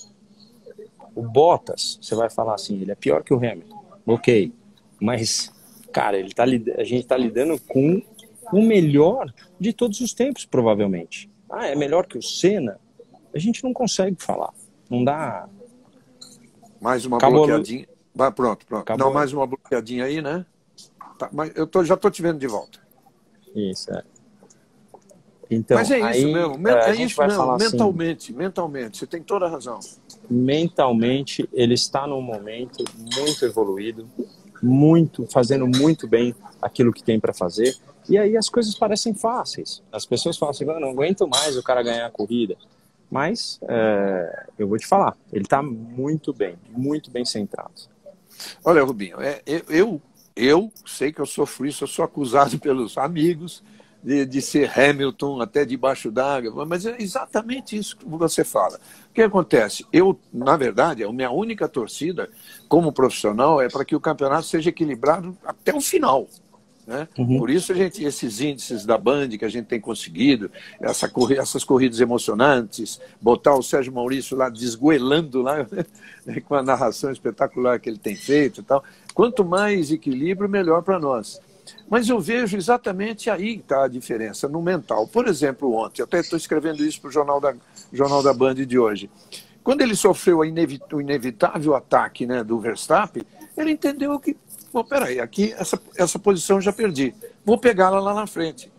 O 1.15 1.21
Bottas, 1.21 1.97
você 2.01 2.15
vai 2.15 2.29
falar 2.29 2.55
assim, 2.55 2.81
ele 2.81 2.91
é 2.91 2.95
pior 2.95 3.23
que 3.23 3.33
o 3.33 3.37
Hamilton. 3.37 3.83
Ok, 4.05 4.53
mas, 5.01 5.51
cara, 5.91 6.17
ele 6.17 6.33
tá, 6.33 6.43
a 6.43 6.83
gente 6.83 7.01
está 7.01 7.17
lidando 7.17 7.59
com 7.67 8.01
o 8.53 8.61
melhor 8.61 9.33
de 9.59 9.73
todos 9.73 9.99
os 9.99 10.13
tempos, 10.13 10.45
provavelmente. 10.45 11.29
Ah, 11.49 11.67
é 11.67 11.75
melhor 11.75 12.05
que 12.05 12.17
o 12.17 12.21
Senna? 12.21 12.79
A 13.33 13.39
gente 13.39 13.63
não 13.63 13.73
consegue 13.73 14.15
falar. 14.19 14.53
Não 14.89 15.03
dá. 15.03 15.47
Mais 16.79 17.05
uma 17.05 17.17
Acabou 17.17 17.45
bloqueadinha. 17.45 17.87
Vai, 18.17 18.31
pronto, 18.31 18.65
pronto. 18.65 18.81
Acabou. 18.81 19.05
Não, 19.05 19.13
mais 19.13 19.31
uma 19.31 19.45
bloqueadinha 19.45 20.05
aí, 20.05 20.21
né? 20.21 20.43
Tá, 21.19 21.29
mas 21.31 21.51
eu 21.55 21.67
tô, 21.67 21.83
já 21.83 21.93
estou 21.93 22.09
te 22.09 22.21
vendo 22.21 22.39
de 22.39 22.47
volta. 22.47 22.79
Isso, 23.55 23.91
é. 23.91 24.03
Então, 25.49 25.77
mas 25.77 25.89
é 25.89 25.97
isso 25.97 26.05
aí, 26.05 26.33
mesmo, 26.33 26.67
é, 26.67 26.89
é 26.89 26.95
isso 26.95 27.21
mesmo, 27.21 27.51
assim, 27.51 27.71
mentalmente, 27.71 28.31
assim, 28.31 28.37
mentalmente, 28.37 28.97
você 28.97 29.07
tem 29.07 29.21
toda 29.21 29.45
a 29.45 29.49
razão. 29.49 29.79
Mentalmente, 30.29 31.47
ele 31.53 31.73
está 31.73 32.05
num 32.05 32.21
momento 32.21 32.83
muito 33.15 33.45
evoluído, 33.45 34.09
muito, 34.61 35.25
fazendo 35.27 35.65
muito 35.65 36.05
bem 36.05 36.35
aquilo 36.61 36.91
que 36.91 37.01
tem 37.01 37.17
para 37.17 37.33
fazer. 37.33 37.77
E 38.09 38.17
aí 38.17 38.35
as 38.35 38.49
coisas 38.49 38.75
parecem 38.75 39.13
fáceis. 39.13 39.81
As 39.91 40.05
pessoas 40.05 40.37
falam 40.37 40.51
assim, 40.51 40.65
não 40.65 40.89
aguento 40.89 41.25
mais 41.27 41.55
o 41.55 41.63
cara 41.63 41.81
ganhar 41.81 42.07
a 42.07 42.11
corrida. 42.11 42.57
Mas 43.09 43.57
é, 43.69 44.47
eu 44.59 44.67
vou 44.67 44.77
te 44.77 44.85
falar, 44.85 45.15
ele 45.31 45.43
está 45.43 45.63
muito 45.63 46.33
bem, 46.33 46.57
muito 46.69 47.09
bem 47.09 47.23
centrado. 47.23 47.87
Olha, 48.63 48.83
Rubinho, 48.83 49.19
é, 49.21 49.41
eu, 49.69 50.01
eu 50.35 50.71
sei 50.85 51.11
que 51.11 51.19
eu 51.19 51.25
sofri 51.25 51.69
isso, 51.69 51.83
eu 51.83 51.87
sou 51.87 52.03
acusado 52.05 52.57
pelos 52.59 52.97
amigos 52.97 53.63
de, 54.03 54.25
de 54.25 54.41
ser 54.41 54.71
Hamilton 54.79 55.41
até 55.41 55.65
debaixo 55.65 56.11
d'água, 56.11 56.65
mas 56.65 56.85
é 56.85 56.95
exatamente 56.99 57.77
isso 57.77 57.97
que 57.97 58.05
você 58.05 58.43
fala. 58.43 58.79
O 59.09 59.13
que 59.13 59.21
acontece? 59.21 59.85
Eu, 59.91 60.19
na 60.31 60.55
verdade, 60.55 61.03
a 61.03 61.11
minha 61.11 61.31
única 61.31 61.67
torcida 61.67 62.29
como 62.69 62.91
profissional 62.91 63.61
é 63.61 63.67
para 63.67 63.83
que 63.83 63.95
o 63.95 63.99
campeonato 63.99 64.43
seja 64.43 64.69
equilibrado 64.69 65.37
até 65.43 65.75
o 65.75 65.81
final. 65.81 66.27
Né? 66.87 67.05
Uhum. 67.17 67.37
Por 67.37 67.49
isso 67.49 67.73
a 67.73 67.75
gente, 67.75 68.01
esses 68.01 68.39
índices 68.39 68.85
da 68.85 68.97
Band 68.97 69.27
que 69.29 69.43
a 69.43 69.49
gente 69.49 69.65
tem 69.65 69.79
conseguido, 69.79 70.49
essa, 70.79 71.11
essas 71.37 71.65
corridas 71.65 71.99
emocionantes, 71.99 73.01
botar 73.21 73.55
o 73.55 73.61
Sérgio 73.61 73.91
Maurício 73.91 74.37
lá 74.37 74.47
desgoelando 74.47 75.41
lá, 75.41 75.67
né, 76.25 76.39
com 76.39 76.55
a 76.55 76.63
narração 76.63 77.11
espetacular 77.11 77.77
que 77.77 77.89
ele 77.89 77.97
tem 77.97 78.15
feito 78.15 78.61
e 78.61 78.63
tal. 78.63 78.81
Quanto 79.13 79.43
mais 79.43 79.91
equilíbrio, 79.91 80.47
melhor 80.47 80.81
para 80.81 80.97
nós. 80.97 81.41
Mas 81.89 82.07
eu 82.07 82.21
vejo 82.21 82.55
exatamente 82.55 83.29
aí 83.29 83.57
que 83.57 83.63
está 83.63 83.83
a 83.83 83.87
diferença, 83.89 84.47
no 84.47 84.61
mental. 84.61 85.05
Por 85.07 85.27
exemplo, 85.27 85.73
ontem, 85.73 86.01
eu 86.01 86.05
até 86.05 86.21
estou 86.21 86.37
escrevendo 86.37 86.85
isso 86.85 87.01
para 87.01 87.09
o 87.09 87.11
Jornal 87.11 87.41
da, 87.41 87.53
Jornal 87.91 88.23
da 88.23 88.33
Band 88.33 88.55
de 88.55 88.79
hoje. 88.79 89.09
Quando 89.61 89.81
ele 89.81 89.97
sofreu 89.97 90.37
o 90.37 91.01
inevitável 91.01 91.75
ataque 91.75 92.25
né, 92.25 92.41
do 92.41 92.57
Verstappen, 92.57 93.23
ele 93.57 93.71
entendeu 93.71 94.17
que 94.17 94.37
Bom, 94.77 94.83
peraí, 94.83 95.19
aqui 95.19 95.55
essa, 95.57 95.81
essa 95.95 96.19
posição 96.19 96.57
eu 96.57 96.61
já 96.61 96.71
perdi. 96.71 97.11
Vou 97.43 97.57
pegá-la 97.57 97.99
lá 97.99 98.13
na 98.13 98.27
frente. 98.27 98.71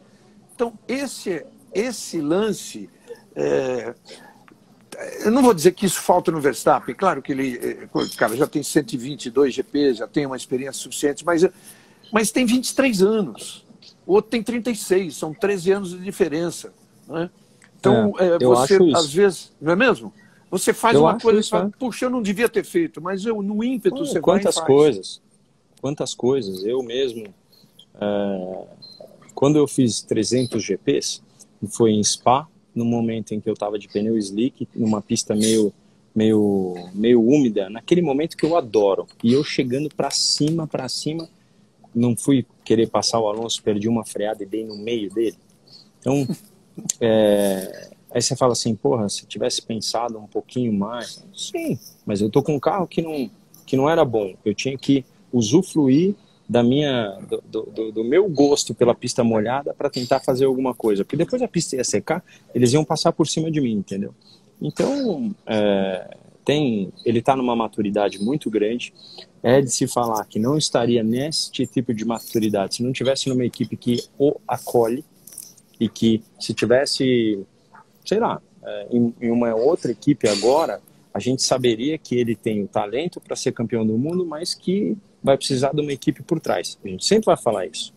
Então, 0.54 0.72
esse, 0.86 1.44
esse 1.74 2.20
lance. 2.20 2.88
É, 3.34 3.92
eu 5.24 5.32
não 5.32 5.42
vou 5.42 5.52
dizer 5.52 5.72
que 5.72 5.84
isso 5.84 6.00
falta 6.00 6.30
no 6.30 6.40
Verstappen, 6.40 6.94
claro 6.94 7.20
que 7.20 7.32
ele, 7.32 7.58
eh, 7.60 7.88
cara, 8.16 8.36
já 8.36 8.46
tem 8.46 8.62
122 8.62 9.52
GPs, 9.52 9.98
já 9.98 10.06
tem 10.06 10.24
uma 10.24 10.36
experiência 10.36 10.80
suficiente, 10.80 11.24
mas, 11.24 11.44
mas 12.12 12.30
tem 12.30 12.46
23 12.46 13.02
anos. 13.02 13.66
O 14.06 14.14
outro 14.14 14.30
tem 14.30 14.40
36, 14.40 15.16
são 15.16 15.34
13 15.34 15.72
anos 15.72 15.90
de 15.90 15.98
diferença. 15.98 16.72
Né? 17.08 17.28
Então, 17.76 18.14
é, 18.20 18.36
é, 18.36 18.38
você, 18.38 18.78
às 18.94 19.12
vezes, 19.12 19.52
não 19.60 19.72
é 19.72 19.76
mesmo? 19.76 20.12
Você 20.48 20.72
faz 20.72 20.94
eu 20.94 21.02
uma 21.02 21.18
coisa 21.18 21.40
e 21.40 21.42
fala, 21.42 21.66
é. 21.66 21.76
puxa, 21.76 22.06
eu 22.06 22.10
não 22.10 22.22
devia 22.22 22.48
ter 22.48 22.64
feito, 22.64 23.02
mas 23.02 23.24
eu, 23.26 23.42
no 23.42 23.64
ímpeto 23.64 23.96
Pô, 23.96 24.06
você 24.06 24.20
quantas 24.20 24.54
vai 24.54 24.64
faz. 24.64 24.66
coisas, 24.66 25.27
quantas 25.78 26.14
coisas. 26.14 26.64
Eu 26.64 26.82
mesmo, 26.82 27.26
é, 28.00 28.64
quando 29.34 29.56
eu 29.56 29.66
fiz 29.66 30.02
300 30.02 30.62
GPs, 30.62 31.22
foi 31.70 31.92
em 31.92 32.02
Spa, 32.02 32.48
no 32.74 32.84
momento 32.84 33.32
em 33.32 33.40
que 33.40 33.48
eu 33.48 33.54
estava 33.54 33.78
de 33.78 33.88
pneu 33.88 34.16
slick, 34.16 34.68
numa 34.74 35.02
pista 35.02 35.34
meio 35.34 35.72
meio 36.14 36.74
meio 36.94 37.22
úmida, 37.22 37.70
naquele 37.70 38.02
momento 38.02 38.36
que 38.36 38.44
eu 38.44 38.56
adoro. 38.56 39.06
E 39.22 39.32
eu 39.32 39.44
chegando 39.44 39.88
para 39.94 40.10
cima, 40.10 40.66
para 40.66 40.88
cima, 40.88 41.28
não 41.94 42.16
fui 42.16 42.44
querer 42.64 42.88
passar 42.88 43.20
o 43.20 43.28
Alonso, 43.28 43.62
perdi 43.62 43.88
uma 43.88 44.04
freada 44.04 44.42
e 44.42 44.46
dei 44.46 44.64
no 44.64 44.76
meio 44.76 45.10
dele. 45.10 45.36
Então, 46.00 46.26
é, 47.00 47.90
aí 48.10 48.20
você 48.22 48.34
fala 48.34 48.52
assim, 48.52 48.74
porra, 48.74 49.08
se 49.08 49.26
tivesse 49.26 49.62
pensado 49.62 50.18
um 50.18 50.26
pouquinho 50.26 50.72
mais, 50.72 51.24
sim, 51.34 51.78
mas 52.04 52.20
eu 52.20 52.30
tô 52.30 52.42
com 52.42 52.54
um 52.54 52.60
carro 52.60 52.86
que 52.86 53.02
não 53.02 53.30
que 53.66 53.76
não 53.76 53.88
era 53.88 54.02
bom. 54.02 54.34
Eu 54.44 54.54
tinha 54.54 54.76
que 54.78 55.04
usufruir 55.32 56.14
da 56.48 56.62
minha 56.62 57.18
do, 57.50 57.62
do, 57.62 57.92
do 57.92 58.04
meu 58.04 58.28
gosto 58.28 58.74
pela 58.74 58.94
pista 58.94 59.22
molhada 59.22 59.74
para 59.74 59.90
tentar 59.90 60.20
fazer 60.20 60.46
alguma 60.46 60.74
coisa, 60.74 61.04
porque 61.04 61.16
depois 61.16 61.42
a 61.42 61.48
pista 61.48 61.76
ia 61.76 61.84
secar, 61.84 62.24
eles 62.54 62.72
iam 62.72 62.84
passar 62.84 63.12
por 63.12 63.26
cima 63.26 63.50
de 63.50 63.60
mim, 63.60 63.72
entendeu? 63.72 64.14
Então, 64.60 65.34
é, 65.46 66.16
tem, 66.48 66.90
ele 67.04 67.18
está 67.18 67.36
numa 67.36 67.54
maturidade 67.54 68.18
muito 68.18 68.48
grande. 68.48 68.94
É 69.42 69.60
de 69.60 69.70
se 69.70 69.86
falar 69.86 70.24
que 70.24 70.38
não 70.38 70.56
estaria 70.56 71.02
neste 71.02 71.66
tipo 71.66 71.92
de 71.92 72.04
maturidade 72.04 72.76
se 72.76 72.82
não 72.82 72.90
tivesse 72.90 73.28
numa 73.28 73.44
equipe 73.44 73.76
que 73.76 74.02
o 74.18 74.34
acolhe 74.48 75.04
e 75.78 75.88
que 75.88 76.22
se 76.40 76.54
tivesse, 76.54 77.38
sei 78.04 78.18
lá, 78.18 78.40
é, 78.64 78.86
em, 78.90 79.14
em 79.20 79.30
uma 79.30 79.54
outra 79.54 79.92
equipe 79.92 80.26
agora, 80.26 80.80
a 81.12 81.20
gente 81.20 81.42
saberia 81.42 81.98
que 81.98 82.16
ele 82.16 82.34
tem 82.34 82.64
o 82.64 82.66
talento 82.66 83.20
para 83.20 83.36
ser 83.36 83.52
campeão 83.52 83.86
do 83.86 83.96
mundo, 83.96 84.24
mas 84.24 84.54
que 84.54 84.96
vai 85.22 85.36
precisar 85.36 85.72
de 85.72 85.80
uma 85.80 85.92
equipe 85.92 86.22
por 86.22 86.40
trás. 86.40 86.78
A 86.84 86.88
gente 86.88 87.04
sempre 87.04 87.26
vai 87.26 87.36
falar 87.36 87.66
isso. 87.66 87.92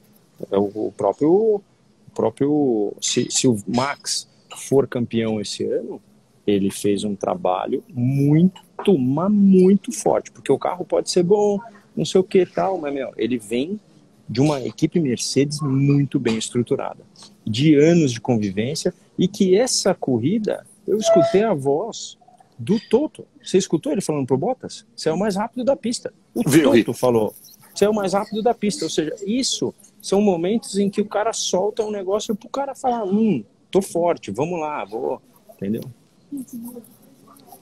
É 0.52 0.58
o, 0.58 0.92
próprio, 0.96 1.56
o 1.56 2.12
próprio 2.14 2.94
se, 3.00 3.30
se 3.30 3.48
o 3.48 3.58
Max 3.68 4.28
for 4.56 4.88
campeão 4.88 5.40
esse 5.40 5.64
ano, 5.64 6.02
ele 6.46 6.72
fez 6.72 7.04
um 7.04 7.16
trabalho 7.16 7.84
muito, 7.94 8.62
mas 8.98 9.32
muito 9.32 9.92
forte, 9.92 10.32
porque 10.32 10.52
o 10.52 10.58
carro 10.58 10.84
pode 10.84 11.10
ser 11.10 11.24
bom, 11.24 11.60
não 11.96 12.04
sei 12.04 12.20
o 12.20 12.24
que 12.24 12.46
tal, 12.46 12.80
mas 12.80 12.94
meu, 12.94 13.12
ele 13.16 13.38
vem 13.38 13.80
de 14.28 14.40
uma 14.40 14.62
equipe 14.62 15.00
Mercedes 15.00 15.60
muito 15.62 16.20
bem 16.20 16.38
estruturada, 16.38 17.04
de 17.46 17.76
anos 17.76 18.12
de 18.12 18.22
convivência 18.22 18.94
e 19.18 19.28
que 19.28 19.56
essa 19.56 19.94
corrida 19.94 20.66
eu 20.88 20.98
escutei 20.98 21.44
a 21.44 21.54
voz 21.54 22.18
do 22.58 22.80
Toto. 22.90 23.26
Você 23.44 23.58
escutou 23.58 23.92
ele 23.92 24.02
falando 24.02 24.26
pro 24.26 24.38
Bottas? 24.38 24.86
Você 24.96 25.10
é 25.10 25.14
o 25.14 25.18
mais 25.18 25.36
rápido 25.36 25.64
da 25.64 25.76
pista. 25.76 26.14
O 26.34 26.50
Viu, 26.50 26.72
Toto 26.72 26.94
falou: 26.94 27.34
você 27.74 27.86
é 27.86 27.90
o 27.90 27.94
mais 27.94 28.14
rápido 28.14 28.42
da 28.42 28.54
pista. 28.54 28.86
Ou 28.86 28.90
seja, 28.90 29.16
isso 29.26 29.74
são 30.02 30.22
momentos 30.22 30.78
em 30.78 30.90
que 30.90 31.02
o 31.02 31.06
cara 31.06 31.34
solta 31.34 31.84
um 31.84 31.92
negócio 31.92 32.36
pro 32.36 32.50
cara 32.50 32.76
falar: 32.76 33.04
hum, 33.04 33.44
tô 33.70 33.82
forte, 33.82 34.32
vamos 34.32 34.60
lá, 34.60 34.84
vou. 34.86 35.22
Entendeu? 35.56 35.84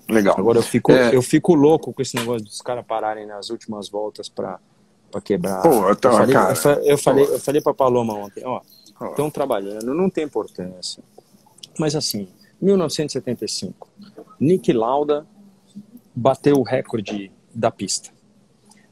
Legal. 0.09 0.35
Agora 0.37 0.59
eu 0.59 0.63
fico, 0.63 0.91
é... 0.91 1.15
eu 1.15 1.21
fico 1.21 1.53
louco 1.53 1.93
com 1.93 2.01
esse 2.01 2.15
negócio 2.15 2.45
dos 2.45 2.61
caras 2.61 2.85
pararem 2.85 3.25
nas 3.25 3.49
últimas 3.49 3.89
voltas 3.89 4.29
para 4.29 4.59
para 5.09 5.21
quebrar. 5.21 5.61
Pô, 5.61 5.91
então, 5.91 6.11
eu, 6.11 6.17
falei, 6.17 6.33
cara, 6.33 6.51
eu, 6.85 6.97
falei, 6.97 7.25
eu 7.25 7.39
falei 7.39 7.61
para 7.61 7.73
Paloma 7.73 8.13
ontem, 8.13 8.43
ó, 8.45 8.61
estão 9.09 9.29
trabalhando, 9.29 9.93
não 9.93 10.09
tem 10.09 10.23
importância. 10.23 11.03
Mas 11.79 11.95
assim, 11.95 12.27
1975, 12.61 13.89
Nick 14.39 14.71
Lauda 14.71 15.25
bateu 16.15 16.57
o 16.57 16.63
recorde 16.63 17.31
da 17.53 17.71
pista. 17.71 18.11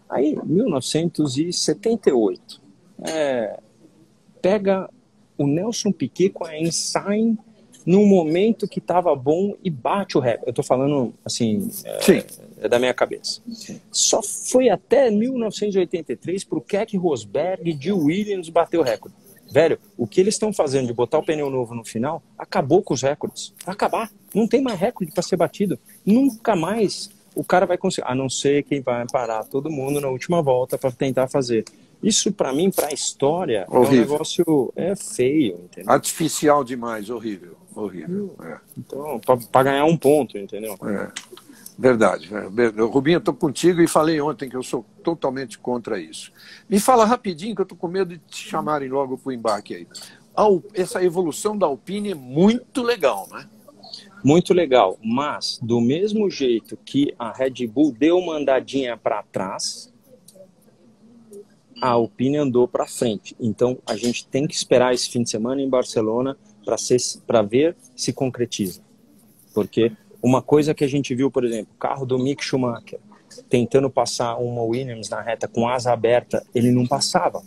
Aí, 0.10 0.36
1978, 0.44 2.62
é, 3.04 3.60
pega 4.42 4.90
o 5.38 5.46
Nelson 5.46 5.92
Piquet 5.92 6.30
com 6.30 6.46
a 6.46 6.58
Ensign 6.58 7.38
num 7.86 8.06
momento 8.06 8.66
que 8.68 8.80
estava 8.80 9.14
bom 9.16 9.56
e 9.64 9.70
bate 9.70 10.18
o 10.18 10.22
recorde. 10.22 10.48
Eu 10.48 10.50
estou 10.50 10.66
falando 10.66 11.14
assim, 11.24 11.70
é, 11.86 12.26
é, 12.66 12.68
da 12.68 12.80
minha 12.80 12.94
cabeça. 12.94 13.42
Só 13.90 14.22
foi 14.22 14.68
até 14.70 15.10
1983 15.10 16.44
para 16.44 16.58
o 16.58 16.62
Keck 16.62 16.98
Rosberg 16.98 17.72
de 17.74 17.94
Williams 17.94 18.50
bater 18.50 18.78
o 18.78 18.84
recorde. 18.84 19.16
Velho, 19.50 19.80
o 19.98 20.06
que 20.06 20.20
eles 20.20 20.36
estão 20.36 20.52
fazendo 20.52 20.88
de 20.88 20.94
botar 20.94 21.20
o 21.20 21.24
pneu 21.24 21.50
novo 21.50 21.74
no 21.74 21.86
final 21.86 22.22
acabou 22.38 22.84
com 22.84 22.94
os 22.94 23.02
recordes. 23.02 23.54
Vai 23.66 23.74
acabar. 23.74 24.12
Não 24.36 24.46
tem 24.46 24.62
mais 24.62 24.78
recorde 24.78 25.14
para 25.14 25.24
ser 25.24 25.38
batido. 25.38 25.80
Nunca 26.06 26.58
mais 26.58 27.10
o 27.38 27.44
cara 27.44 27.66
vai 27.66 27.78
conseguir. 27.78 28.08
A 28.08 28.16
não 28.16 28.30
ser 28.30 28.64
quem 28.64 28.82
vai 28.82 29.06
parar 29.12 29.44
todo 29.44 29.70
mundo 29.70 30.02
na 30.02 30.08
última 30.08 30.42
volta 30.42 30.78
para 30.78 30.92
tentar 30.92 31.28
fazer. 31.28 31.64
Isso, 32.02 32.32
para 32.32 32.54
mim, 32.54 32.70
para 32.70 32.88
a 32.88 32.94
história, 32.94 33.66
horrível. 33.70 33.86
é 33.86 34.06
um 34.06 34.12
negócio 34.12 34.74
é 34.76 34.96
feio. 34.96 35.60
Entendeu? 35.66 35.92
Artificial 35.92 36.64
demais, 36.64 37.10
horrível. 37.10 37.56
Horrível. 37.76 38.36
É. 38.44 38.58
Então, 38.78 39.20
para 39.52 39.64
ganhar 39.64 39.86
um 39.86 39.98
ponto, 39.98 40.38
entendeu? 40.38 40.76
É. 40.84 41.12
Verdade. 41.78 42.30
É. 42.34 42.82
Rubinho, 42.82 43.20
estou 43.20 43.34
contigo 43.34 43.82
e 43.82 43.88
falei 43.88 44.20
ontem 44.20 44.50
que 44.50 44.56
eu 44.56 44.64
sou 44.64 44.84
totalmente 45.04 45.60
contra 45.60 46.00
isso. 46.00 46.32
Me 46.68 46.80
fala 46.80 47.06
rapidinho, 47.06 47.56
que 47.56 47.62
eu 47.62 47.64
estou 47.64 47.78
com 47.78 47.88
medo 47.88 48.16
de 48.16 48.22
te 48.28 48.48
chamarem 48.50 48.90
logo 48.90 49.18
para 49.18 49.30
o 49.30 49.34
embarque 49.34 49.76
aí. 49.76 49.88
Essa 50.74 51.04
evolução 51.04 51.58
da 51.58 51.66
Alpine 51.66 52.12
é 52.12 52.16
muito 52.16 52.84
legal, 52.84 53.28
né? 53.32 53.48
Muito 54.24 54.54
legal, 54.54 54.98
mas 55.04 55.60
do 55.62 55.80
mesmo 55.80 56.30
jeito 56.30 56.78
que 56.78 57.14
a 57.18 57.32
Red 57.32 57.68
Bull 57.68 57.92
deu 57.92 58.18
uma 58.18 58.36
andadinha 58.36 58.98
para 58.98 59.24
trás, 59.24 59.94
a 61.82 61.90
Alpine 61.90 62.38
andou 62.38 62.68
para 62.68 62.88
frente. 62.88 63.36
Então 63.40 63.78
a 63.86 63.96
gente 63.96 64.28
tem 64.28 64.48
que 64.48 64.56
esperar 64.56 64.94
esse 64.94 65.10
fim 65.10 65.24
de 65.24 65.30
semana 65.30 65.62
em 65.62 65.70
Barcelona 65.70 66.38
para 67.26 67.42
ver 67.42 67.76
se 67.96 68.12
concretiza. 68.12 68.82
Porque 69.54 69.92
uma 70.22 70.42
coisa 70.42 70.74
que 70.74 70.84
a 70.84 70.88
gente 70.88 71.14
viu, 71.16 71.30
por 71.30 71.46
exemplo, 71.46 71.72
o 71.76 71.80
carro 71.80 72.06
do 72.06 72.18
Mick 72.18 72.44
Schumacher 72.44 73.00
tentando 73.50 73.90
passar 73.90 74.38
uma 74.38 74.64
Williams 74.64 75.10
na 75.10 75.22
reta 75.22 75.48
com 75.48 75.68
asa 75.68 75.94
aberta, 75.94 76.44
ele 76.56 76.72
não 76.72 76.88
passava. 76.88 77.42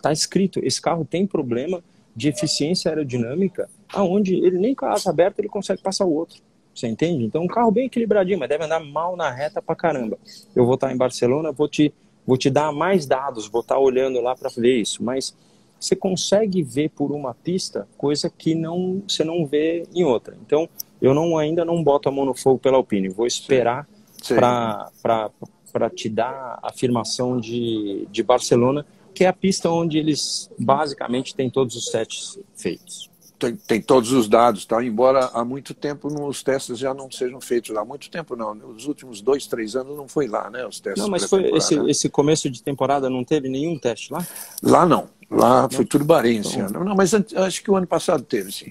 Tá 0.00 0.12
escrito, 0.12 0.60
esse 0.62 0.80
carro 0.80 1.04
tem 1.04 1.26
problema 1.26 1.82
de 2.14 2.28
eficiência 2.28 2.90
aerodinâmica, 2.90 3.68
aonde 3.92 4.34
ele 4.34 4.58
nem 4.58 4.74
com 4.74 4.86
a 4.86 4.92
asa 4.92 5.10
aberta 5.10 5.40
ele 5.40 5.48
consegue 5.48 5.82
passar 5.82 6.04
o 6.04 6.12
outro. 6.12 6.40
Você 6.74 6.86
entende? 6.86 7.24
Então, 7.24 7.42
um 7.42 7.48
carro 7.48 7.70
bem 7.70 7.86
equilibradinho, 7.86 8.38
mas 8.38 8.48
deve 8.48 8.64
andar 8.64 8.80
mal 8.80 9.16
na 9.16 9.30
reta 9.30 9.60
pra 9.60 9.74
caramba. 9.74 10.18
Eu 10.54 10.64
vou 10.64 10.74
estar 10.74 10.92
em 10.92 10.96
Barcelona, 10.96 11.52
vou 11.52 11.68
te, 11.68 11.92
vou 12.26 12.36
te 12.36 12.48
dar 12.48 12.72
mais 12.72 13.06
dados, 13.06 13.48
vou 13.48 13.60
estar 13.60 13.78
olhando 13.78 14.20
lá 14.20 14.34
para 14.36 14.48
ver 14.56 14.80
isso, 14.80 15.02
mas 15.02 15.36
você 15.78 15.96
consegue 15.96 16.62
ver 16.62 16.90
por 16.90 17.10
uma 17.10 17.34
pista 17.34 17.88
coisa 17.96 18.30
que 18.30 18.54
não 18.54 19.02
você 19.06 19.24
não 19.24 19.46
vê 19.46 19.84
em 19.94 20.04
outra. 20.04 20.36
Então, 20.46 20.68
eu 21.00 21.14
não 21.14 21.36
ainda 21.36 21.64
não 21.64 21.82
boto 21.82 22.08
a 22.08 22.12
mão 22.12 22.24
no 22.24 22.34
fogo 22.34 22.58
pela 22.58 22.76
Alpine, 22.76 23.08
vou 23.08 23.26
esperar 23.26 23.88
para 24.36 25.90
te 25.94 26.08
dar 26.08 26.58
a 26.62 26.68
afirmação 26.68 27.40
de, 27.40 28.06
de 28.10 28.22
Barcelona, 28.22 28.86
que 29.14 29.24
é 29.24 29.28
a 29.28 29.32
pista 29.32 29.70
onde 29.70 29.98
eles 29.98 30.50
basicamente 30.58 31.34
têm 31.34 31.50
todos 31.50 31.74
os 31.74 31.86
sets 31.90 32.38
feitos. 32.54 33.09
Tem, 33.40 33.56
tem, 33.56 33.80
todos 33.80 34.12
os 34.12 34.28
dados, 34.28 34.66
tá? 34.66 34.84
embora 34.84 35.30
há 35.32 35.42
muito 35.42 35.72
tempo 35.72 36.08
os 36.28 36.42
testes 36.42 36.78
já 36.78 36.92
não 36.92 37.10
sejam 37.10 37.40
feitos 37.40 37.70
lá. 37.70 37.80
Há 37.80 37.84
muito 37.86 38.10
tempo 38.10 38.36
não, 38.36 38.54
nos 38.54 38.86
últimos 38.86 39.22
dois, 39.22 39.46
três 39.46 39.74
anos 39.74 39.96
não 39.96 40.06
foi 40.06 40.28
lá, 40.28 40.50
né? 40.50 40.66
Os 40.66 40.78
testes 40.78 41.02
não, 41.02 41.10
mas 41.10 41.24
foi 41.24 41.50
esse, 41.56 41.74
esse 41.88 42.10
começo 42.10 42.50
de 42.50 42.62
temporada 42.62 43.08
não 43.08 43.24
teve 43.24 43.48
nenhum 43.48 43.78
teste 43.78 44.12
lá? 44.12 44.26
Lá 44.62 44.84
não, 44.84 45.08
lá 45.30 45.62
não. 45.62 45.70
foi 45.70 45.86
tudo 45.86 46.04
Bahrein 46.04 46.40
esse 46.40 46.60
ano. 46.60 46.84
Não, 46.84 46.94
mas 46.94 47.14
acho 47.14 47.62
que 47.62 47.70
o 47.70 47.76
ano 47.76 47.86
passado 47.86 48.22
teve, 48.22 48.52
sim. 48.52 48.70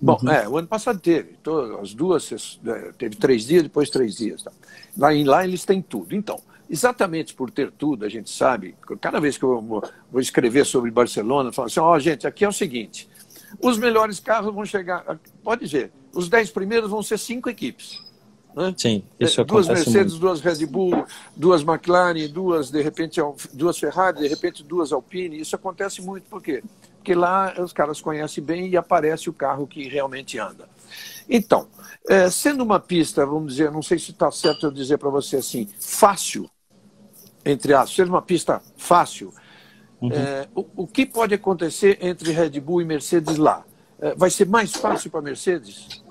Bom, 0.00 0.18
uhum. 0.22 0.30
é, 0.30 0.48
o 0.48 0.56
ano 0.56 0.68
passado 0.68 0.98
teve, 0.98 1.36
as 1.82 1.92
duas, 1.92 2.58
é, 2.66 2.92
teve 2.96 3.16
três 3.16 3.46
dias, 3.46 3.62
depois 3.64 3.90
três 3.90 4.16
dias. 4.16 4.42
Tá? 4.42 4.50
Lá, 4.96 5.08
lá 5.24 5.44
eles 5.44 5.64
têm 5.64 5.82
tudo. 5.82 6.14
Então, 6.14 6.40
exatamente 6.68 7.34
por 7.34 7.50
ter 7.50 7.70
tudo, 7.70 8.04
a 8.04 8.08
gente 8.08 8.30
sabe, 8.30 8.74
cada 9.00 9.20
vez 9.20 9.38
que 9.38 9.44
eu 9.44 9.60
vou, 9.60 9.82
vou 10.10 10.20
escrever 10.20 10.66
sobre 10.66 10.90
Barcelona, 10.90 11.50
eu 11.50 11.52
falo 11.52 11.66
assim, 11.66 11.80
ó, 11.80 11.94
oh, 11.94 11.98
gente, 11.98 12.26
aqui 12.26 12.44
é 12.44 12.48
o 12.48 12.52
seguinte, 12.52 13.08
os 13.60 13.78
melhores 13.78 14.20
carros 14.20 14.54
vão 14.54 14.64
chegar, 14.64 15.18
pode 15.42 15.66
ver, 15.66 15.92
os 16.12 16.28
dez 16.28 16.50
primeiros 16.50 16.90
vão 16.90 17.02
ser 17.02 17.18
cinco 17.18 17.48
equipes. 17.48 18.04
Né? 18.54 18.74
Sim, 18.76 19.02
isso 19.20 19.40
é, 19.40 19.44
Duas 19.44 19.68
Mercedes, 19.68 20.12
muito. 20.12 20.18
duas 20.18 20.40
Red 20.40 20.64
Bull, 20.66 21.04
duas 21.36 21.62
McLaren, 21.62 22.26
duas, 22.28 22.70
de 22.70 22.80
repente, 22.80 23.20
duas 23.52 23.78
Ferrari, 23.78 24.20
de 24.20 24.28
repente 24.28 24.64
duas 24.64 24.92
Alpine. 24.92 25.38
Isso 25.38 25.54
acontece 25.54 26.00
muito, 26.00 26.24
por 26.24 26.42
quê? 26.42 26.62
porque 27.06 27.14
lá 27.14 27.54
os 27.60 27.72
caras 27.72 28.00
conhecem 28.00 28.42
bem 28.42 28.68
e 28.68 28.76
aparece 28.76 29.30
o 29.30 29.32
carro 29.32 29.64
que 29.64 29.86
realmente 29.88 30.40
anda. 30.40 30.68
Então, 31.28 31.68
é, 32.08 32.28
sendo 32.28 32.64
uma 32.64 32.80
pista, 32.80 33.24
vamos 33.24 33.52
dizer, 33.52 33.70
não 33.70 33.80
sei 33.80 33.96
se 33.96 34.10
está 34.10 34.28
certo 34.32 34.66
eu 34.66 34.72
dizer 34.72 34.98
para 34.98 35.08
você 35.08 35.36
assim, 35.36 35.68
fácil, 35.78 36.50
entre 37.44 37.74
aspas, 37.74 37.94
sendo 37.94 38.08
uma 38.08 38.22
pista 38.22 38.60
fácil, 38.76 39.32
uhum. 40.00 40.10
é, 40.12 40.48
o, 40.54 40.66
o, 40.76 40.86
que 40.86 41.06
pode 41.06 41.34
acontecer 41.34 41.98
entre 42.00 42.32
Red 42.32 42.60
Bull 42.60 42.82
e 42.82 42.84
Mercedes 42.84 43.36
lá? 43.36 43.64
É, 44.00 44.14
vai 44.14 44.30
ser 44.30 44.46
mais 44.46 44.72
fácil 44.72 45.10
para 45.10 45.22
Mercedes? 45.22 46.02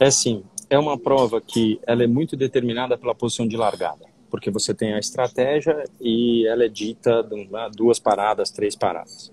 É 0.00 0.10
sim, 0.10 0.44
é 0.70 0.78
uma 0.78 0.98
prova 0.98 1.40
que 1.40 1.80
ela 1.86 2.02
é 2.02 2.06
muito 2.06 2.36
determinada 2.36 2.96
pela 2.96 3.14
posição 3.14 3.46
de 3.46 3.56
largada, 3.56 4.06
porque 4.30 4.50
você 4.50 4.74
tem 4.74 4.94
a 4.94 4.98
estratégia 4.98 5.84
e 6.00 6.46
ela 6.46 6.64
é 6.64 6.68
dita 6.68 7.26
duas 7.74 7.98
paradas, 7.98 8.50
três 8.50 8.74
paradas. 8.74 9.32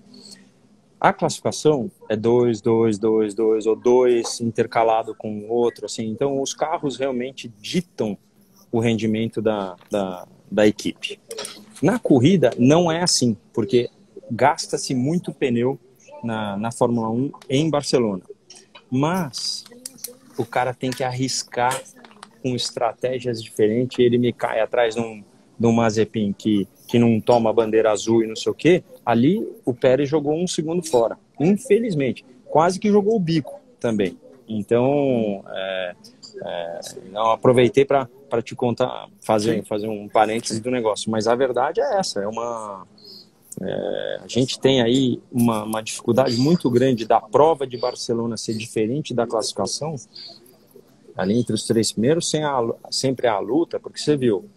A 1.00 1.12
classificação 1.12 1.90
é 2.08 2.14
dois, 2.14 2.60
dois, 2.60 2.96
dois, 2.96 3.34
dois 3.34 3.66
ou 3.66 3.74
dois 3.74 4.40
intercalado 4.40 5.16
com 5.16 5.40
o 5.40 5.52
outro, 5.52 5.84
assim. 5.84 6.06
Então, 6.06 6.40
os 6.40 6.54
carros 6.54 6.96
realmente 6.96 7.52
ditam 7.60 8.16
o 8.70 8.78
rendimento 8.78 9.42
da, 9.42 9.74
da, 9.90 10.28
da 10.48 10.64
equipe. 10.64 11.18
Na 11.82 11.98
corrida, 11.98 12.50
não 12.58 12.90
é 12.90 13.02
assim, 13.02 13.36
porque 13.52 13.90
gasta-se 14.30 14.94
muito 14.94 15.32
pneu 15.32 15.78
na, 16.22 16.56
na 16.56 16.70
Fórmula 16.70 17.10
1 17.10 17.32
em 17.48 17.68
Barcelona. 17.68 18.22
Mas 18.90 19.64
o 20.38 20.44
cara 20.44 20.72
tem 20.72 20.90
que 20.90 21.02
arriscar 21.02 21.82
com 22.42 22.54
estratégias 22.54 23.42
diferentes. 23.42 23.98
Ele 23.98 24.18
me 24.18 24.32
cai 24.32 24.60
atrás 24.60 24.94
de 24.94 25.00
um, 25.00 25.24
Mazepin 25.72 26.32
que, 26.32 26.66
que 26.88 26.98
não 26.98 27.20
toma 27.20 27.52
bandeira 27.52 27.90
azul 27.90 28.22
e 28.22 28.26
não 28.26 28.34
sei 28.36 28.50
o 28.50 28.54
quê 28.54 28.82
ali 29.04 29.46
o 29.64 29.74
Pérez 29.74 30.08
jogou 30.08 30.34
um 30.34 30.46
segundo 30.46 30.82
fora, 30.82 31.18
infelizmente. 31.38 32.24
Quase 32.46 32.78
que 32.78 32.88
jogou 32.88 33.16
o 33.16 33.20
bico 33.20 33.60
também. 33.80 34.16
Então, 34.48 35.44
é, 35.48 35.94
é, 36.44 36.80
não 37.10 37.32
aproveitei 37.32 37.84
para 37.84 38.08
te 38.40 38.54
contar, 38.54 39.08
fazer, 39.20 39.64
fazer 39.64 39.88
um 39.88 40.08
parênteses 40.08 40.60
do 40.60 40.70
negócio. 40.70 41.10
Mas 41.10 41.26
a 41.26 41.34
verdade 41.34 41.80
é 41.80 41.98
essa: 41.98 42.20
é 42.20 42.26
uma. 42.26 42.86
É, 43.60 44.20
a 44.22 44.28
gente 44.28 44.58
tem 44.58 44.80
aí 44.80 45.20
uma, 45.30 45.64
uma 45.64 45.82
dificuldade 45.82 46.36
muito 46.36 46.70
grande 46.70 47.06
da 47.06 47.20
prova 47.20 47.66
de 47.66 47.76
Barcelona 47.76 48.36
ser 48.36 48.54
diferente 48.56 49.12
da 49.12 49.26
classificação, 49.26 49.94
ali 51.16 51.38
entre 51.38 51.54
os 51.54 51.66
três 51.66 51.92
primeiros, 51.92 52.30
sem 52.30 52.42
a, 52.42 52.60
sempre 52.90 53.26
a 53.26 53.38
luta, 53.38 53.78
porque 53.78 53.98
você 53.98 54.16
viu, 54.16 54.48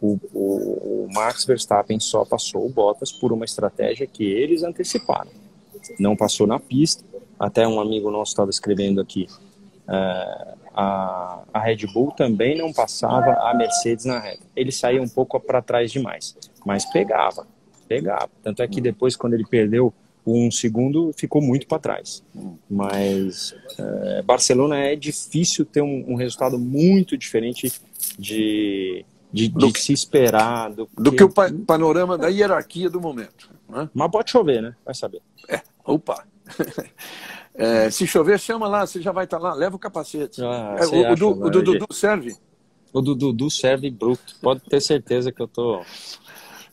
o, 0.00 0.18
o, 0.32 1.06
o 1.06 1.08
Max 1.12 1.44
Verstappen 1.44 1.98
só 1.98 2.24
passou 2.24 2.66
o 2.66 2.68
Bottas 2.68 3.10
por 3.10 3.32
uma 3.32 3.44
estratégia 3.44 4.06
que 4.06 4.24
eles 4.24 4.62
anteciparam. 4.62 5.30
Não 5.98 6.16
passou 6.16 6.46
na 6.46 6.60
pista. 6.60 7.04
Até 7.38 7.66
um 7.66 7.80
amigo 7.80 8.10
nosso 8.10 8.32
estava 8.32 8.50
escrevendo 8.50 9.00
aqui. 9.00 9.26
Uh, 9.86 10.56
a, 10.74 11.42
a, 11.54 11.60
Red 11.60 11.86
Bull 11.92 12.10
também 12.10 12.58
não 12.58 12.72
passava 12.72 13.32
a 13.32 13.54
Mercedes 13.54 14.04
na 14.04 14.18
reta. 14.18 14.42
Ele 14.54 14.72
saía 14.72 15.00
um 15.00 15.08
pouco 15.08 15.38
para 15.38 15.62
trás 15.62 15.92
demais, 15.92 16.36
mas 16.64 16.84
pegava, 16.84 17.46
pegava. 17.88 18.28
Tanto 18.42 18.62
é 18.62 18.68
que 18.68 18.80
depois, 18.80 19.14
quando 19.14 19.34
ele 19.34 19.46
perdeu 19.46 19.94
um 20.26 20.50
segundo, 20.50 21.12
ficou 21.16 21.40
muito 21.40 21.68
para 21.68 21.78
trás. 21.78 22.22
Mas 22.68 23.52
uh, 23.78 24.22
Barcelona 24.24 24.78
é 24.78 24.96
difícil 24.96 25.64
ter 25.64 25.82
um, 25.82 26.04
um 26.08 26.14
resultado 26.16 26.58
muito 26.58 27.16
diferente 27.16 27.72
de 28.18 29.04
de, 29.32 29.48
de 29.48 29.72
que, 29.72 29.80
se 29.80 29.92
esperar. 29.92 30.70
Do, 30.70 30.88
do 30.96 31.10
que... 31.10 31.18
que, 31.18 31.24
o 31.24 31.30
panorama 31.66 32.16
da 32.16 32.28
hierarquia 32.28 32.88
do 32.88 33.00
momento. 33.00 33.50
Né? 33.68 33.88
Mas 33.92 34.10
pode 34.10 34.30
chover, 34.30 34.62
né? 34.62 34.74
Vai 34.84 34.94
saber. 34.94 35.20
É, 35.48 35.60
opa. 35.84 36.24
É, 37.56 37.90
se 37.90 38.06
chover, 38.06 38.38
chama 38.38 38.68
lá, 38.68 38.86
você 38.86 39.00
já 39.00 39.12
vai 39.12 39.24
estar 39.24 39.38
tá 39.38 39.42
lá, 39.42 39.54
leva 39.54 39.76
o 39.76 39.78
capacete. 39.78 40.42
Ah, 40.42 40.76
é, 40.78 40.86
o, 40.86 41.12
acha, 41.12 41.26
o, 41.26 41.50
Dudu 41.50 41.86
serve? 41.90 42.36
O 42.92 43.00
Dudu 43.00 43.50
serve 43.50 43.90
bruto, 43.90 44.36
pode 44.42 44.60
ter 44.60 44.80
certeza 44.80 45.32
que 45.32 45.40
eu 45.40 45.48
tô. 45.48 45.82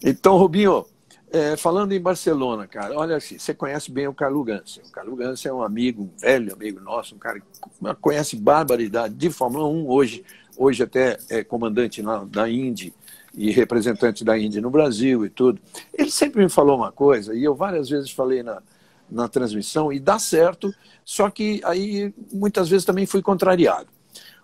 Então, 0.03 0.37
Rubinho, 0.37 0.85
é, 1.31 1.55
falando 1.55 1.93
em 1.93 2.01
Barcelona, 2.01 2.67
cara, 2.67 2.97
olha 2.97 3.15
assim, 3.15 3.39
você 3.39 3.53
conhece 3.53 3.91
bem 3.91 4.07
o 4.07 4.13
Carlo 4.13 4.43
Ganser. 4.43 4.83
O 4.85 4.91
Carlo 4.91 5.15
Ganser 5.15 5.51
é 5.51 5.53
um 5.53 5.63
amigo, 5.63 6.03
um 6.03 6.19
velho 6.19 6.53
amigo 6.53 6.79
nosso, 6.81 7.15
um 7.15 7.17
cara 7.17 7.39
que 7.39 7.95
conhece 8.01 8.35
barbaridade 8.35 9.15
de 9.15 9.29
Fórmula 9.29 9.67
1 9.67 9.89
hoje 9.89 10.23
hoje 10.57 10.83
até 10.83 11.17
é 11.29 11.43
comandante 11.43 12.01
na, 12.01 12.23
da 12.23 12.49
Indy 12.49 12.93
e 13.33 13.51
representante 13.51 14.23
da 14.23 14.37
Indy 14.37 14.61
no 14.61 14.69
Brasil 14.69 15.25
e 15.25 15.29
tudo. 15.29 15.59
Ele 15.93 16.11
sempre 16.11 16.43
me 16.43 16.49
falou 16.49 16.77
uma 16.77 16.91
coisa, 16.91 17.33
e 17.33 17.43
eu 17.43 17.55
várias 17.55 17.89
vezes 17.89 18.11
falei 18.11 18.43
na, 18.43 18.61
na 19.09 19.27
transmissão, 19.27 19.91
e 19.91 19.99
dá 19.99 20.17
certo, 20.17 20.73
só 21.05 21.29
que 21.29 21.61
aí 21.63 22.13
muitas 22.31 22.69
vezes 22.69 22.85
também 22.85 23.05
fui 23.05 23.21
contrariado. 23.21 23.87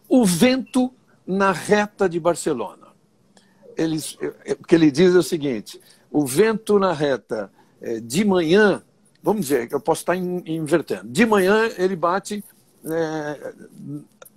O 0.08 0.26
vento 0.26 0.94
na 1.26 1.52
reta 1.52 2.10
de 2.10 2.20
Barcelona. 2.20 2.88
Eles, 3.78 4.18
o 4.60 4.66
que 4.66 4.76
ele 4.76 4.92
diz 4.92 5.16
é 5.16 5.18
o 5.20 5.24
seguinte: 5.24 5.80
o 6.12 6.26
vento 6.26 6.80
na 6.80 6.92
reta 6.92 7.52
é, 7.82 8.00
de 8.00 8.26
manhã, 8.26 8.84
vamos 9.22 9.42
dizer, 9.42 9.70
eu 9.72 9.80
posso 9.80 10.02
estar 10.02 10.16
invertendo, 10.16 11.08
de 11.08 11.26
manhã 11.26 11.70
ele 11.78 11.96
bate 11.96 12.44
é, 12.86 13.54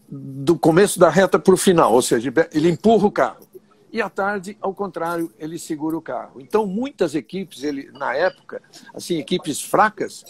do 0.08 0.58
começo 0.58 0.98
da 0.98 1.08
reta 1.08 1.38
para 1.38 1.54
o 1.54 1.56
final, 1.56 1.92
ou 1.92 2.02
seja, 2.02 2.32
ele 2.52 2.68
empurra 2.68 3.06
o 3.06 3.11
carro. 3.11 3.46
E 3.92 4.00
à 4.00 4.09
tarde, 4.09 4.57
ao 4.61 4.72
contrário, 4.72 5.31
ele 5.38 5.59
segura 5.59 5.96
o 5.96 6.00
carro. 6.00 6.40
Então, 6.40 6.66
muitas 6.66 7.14
equipes, 7.14 7.62
ele, 7.62 7.90
na 7.92 8.14
época, 8.14 8.62
assim, 8.94 9.18
equipes 9.18 9.61
fracas, 9.61 10.24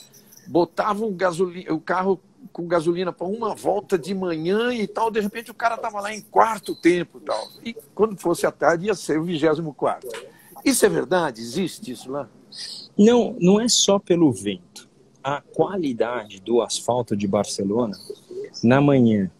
botavam 0.48 1.12
gasolina, 1.12 1.72
o 1.72 1.80
carro 1.80 2.20
com 2.52 2.66
gasolina 2.66 3.12
para 3.12 3.26
uma 3.26 3.54
volta 3.54 3.96
de 3.96 4.12
manhã 4.12 4.74
e 4.74 4.86
tal, 4.86 5.10
de 5.10 5.20
repente 5.20 5.50
o 5.50 5.54
cara 5.54 5.76
estava 5.76 6.00
lá 6.00 6.12
em 6.12 6.20
quarto 6.20 6.74
tempo 6.74 7.18
e 7.18 7.20
tal. 7.20 7.48
E 7.64 7.76
quando 7.94 8.18
fosse 8.18 8.44
à 8.46 8.50
tarde 8.50 8.86
ia 8.86 8.94
ser 8.94 9.20
o 9.20 9.24
vigésimo 9.24 9.72
quarto. 9.72 10.08
Isso 10.64 10.84
é 10.84 10.88
verdade? 10.88 11.40
Existe 11.40 11.92
isso 11.92 12.10
lá? 12.10 12.28
Não, 12.98 13.36
não 13.40 13.60
é 13.60 13.68
só 13.68 13.98
pelo 13.98 14.32
vento. 14.32 14.88
A 15.22 15.40
qualidade 15.40 16.40
do 16.40 16.60
asfalto 16.60 17.16
de 17.16 17.28
Barcelona, 17.28 17.96
na 18.62 18.80
manhã 18.80 19.30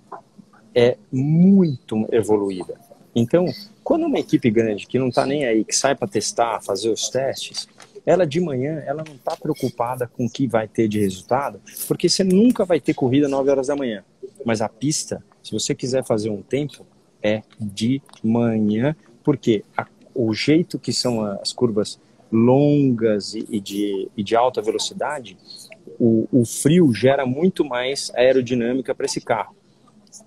é 0.75 0.97
muito 1.11 2.07
evoluída. 2.11 2.81
Então, 3.15 3.47
quando 3.83 4.07
uma 4.07 4.19
equipe 4.19 4.51
grande 4.51 4.87
que 4.87 4.99
não 4.99 5.09
está 5.09 5.27
nem 5.27 5.45
aí, 5.45 5.65
que 5.65 5.75
sai 5.75 5.95
para 5.95 6.09
testar, 6.09 6.61
fazer 6.63 6.91
os 6.91 7.09
testes, 7.09 7.69
ela 8.05 8.27
de 8.27 8.41
manhã 8.41 8.83
ela 8.87 9.05
não 9.07 9.15
está 9.15 9.37
preocupada 9.37 10.07
com 10.07 10.27
o 10.27 10.31
que 10.31 10.47
vai 10.47 10.67
ter 10.67 10.89
de 10.89 11.01
resultado, 11.01 11.61
porque 11.87 12.09
você 12.09 12.25
nunca 12.25 12.65
vai 12.65 12.81
ter 12.81 12.95
corrida 12.95 13.29
9 13.29 13.51
horas 13.51 13.67
da 13.69 13.77
manhã. 13.77 14.05
Mas 14.45 14.61
a 14.61 14.69
pista, 14.69 15.25
se 15.43 15.53
você 15.53 15.75
quiser 15.75 16.05
fazer 16.05 16.31
um 16.31 16.43
tempo, 16.43 16.87
é 17.23 17.43
de 17.61 18.03
manhã, 18.23 18.97
porque 19.23 19.65
a, 19.77 19.87
o 20.15 20.35
jeito 20.35 20.79
que 20.79 20.93
são 20.93 21.25
as 21.25 21.53
curvas 21.53 22.01
longas 22.31 23.35
e, 23.35 23.47
e, 23.49 23.61
de, 23.61 24.09
e 24.17 24.25
de 24.25 24.35
alta 24.35 24.61
velocidade, 24.61 25.37
o, 25.99 26.27
o 26.33 26.45
frio 26.45 26.93
gera 26.93 27.27
muito 27.27 27.65
mais 27.65 28.11
aerodinâmica 28.15 28.95
para 28.95 29.07
esse 29.07 29.21
carro. 29.21 29.55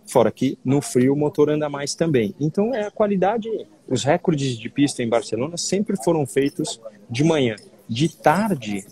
Fora 0.07 0.31
que 0.31 0.57
no 0.63 0.81
frio 0.81 1.13
o 1.13 1.17
motor 1.17 1.49
anda 1.49 1.69
mais 1.69 1.95
também. 1.95 2.33
Então 2.39 2.73
é 2.73 2.87
a 2.87 2.91
qualidade. 2.91 3.49
Os 3.87 4.03
recordes 4.03 4.57
de 4.57 4.69
pista 4.69 5.03
em 5.03 5.09
Barcelona 5.09 5.57
sempre 5.57 5.95
foram 6.03 6.25
feitos 6.25 6.79
de 7.09 7.23
manhã. 7.23 7.55
De 7.87 8.09
tarde, 8.09 8.83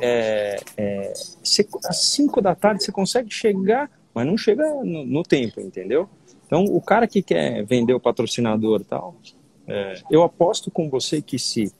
é, 0.00 0.56
é, 0.76 1.12
às 1.86 1.98
5 1.98 2.40
da 2.40 2.54
tarde 2.54 2.82
você 2.82 2.90
consegue 2.90 3.32
chegar, 3.32 3.88
mas 4.12 4.26
não 4.26 4.36
chega 4.36 4.68
no, 4.82 5.04
no, 5.04 5.22
tempo, 5.22 5.60
entendeu? 5.60 6.08
Então 6.46 6.64
o 6.64 6.80
cara 6.80 7.06
que 7.06 7.22
quer 7.22 7.64
vender 7.64 7.94
o 7.94 8.00
patrocinador 8.00 8.84
tal, 8.84 9.14
é, 9.66 9.94
eu 10.10 10.22
aposto 10.24 10.70
com 10.70 10.90
você 10.90 11.22
que 11.22 11.38
se 11.38 11.72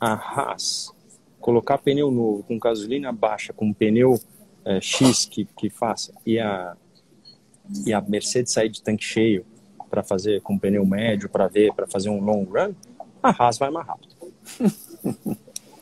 a 0.00 0.14
Haas 0.14 0.90
colocar 1.38 1.78
pneu 1.78 2.10
novo 2.10 2.42
com 2.42 2.58
gasolina 2.58 3.12
baixa, 3.12 3.52
com 3.52 3.72
pneu 3.72 4.18
é, 4.64 4.80
X 4.80 5.26
que, 5.26 5.44
que 5.44 5.68
faça, 5.68 6.12
e 6.24 6.40
a 6.40 6.76
e 7.86 7.92
a 7.92 8.00
Mercedes 8.00 8.52
sair 8.52 8.68
de 8.68 8.82
tanque 8.82 9.04
cheio 9.04 9.44
para 9.90 10.02
fazer 10.02 10.40
com 10.42 10.58
pneu 10.58 10.84
médio 10.84 11.28
para 11.28 11.46
ver, 11.48 11.72
para 11.72 11.86
fazer 11.86 12.08
um 12.08 12.20
long 12.20 12.44
run, 12.44 12.74
a 13.22 13.30
Haas 13.30 13.58
vai 13.58 13.70
mais 13.70 13.86
rápido. 13.86 14.14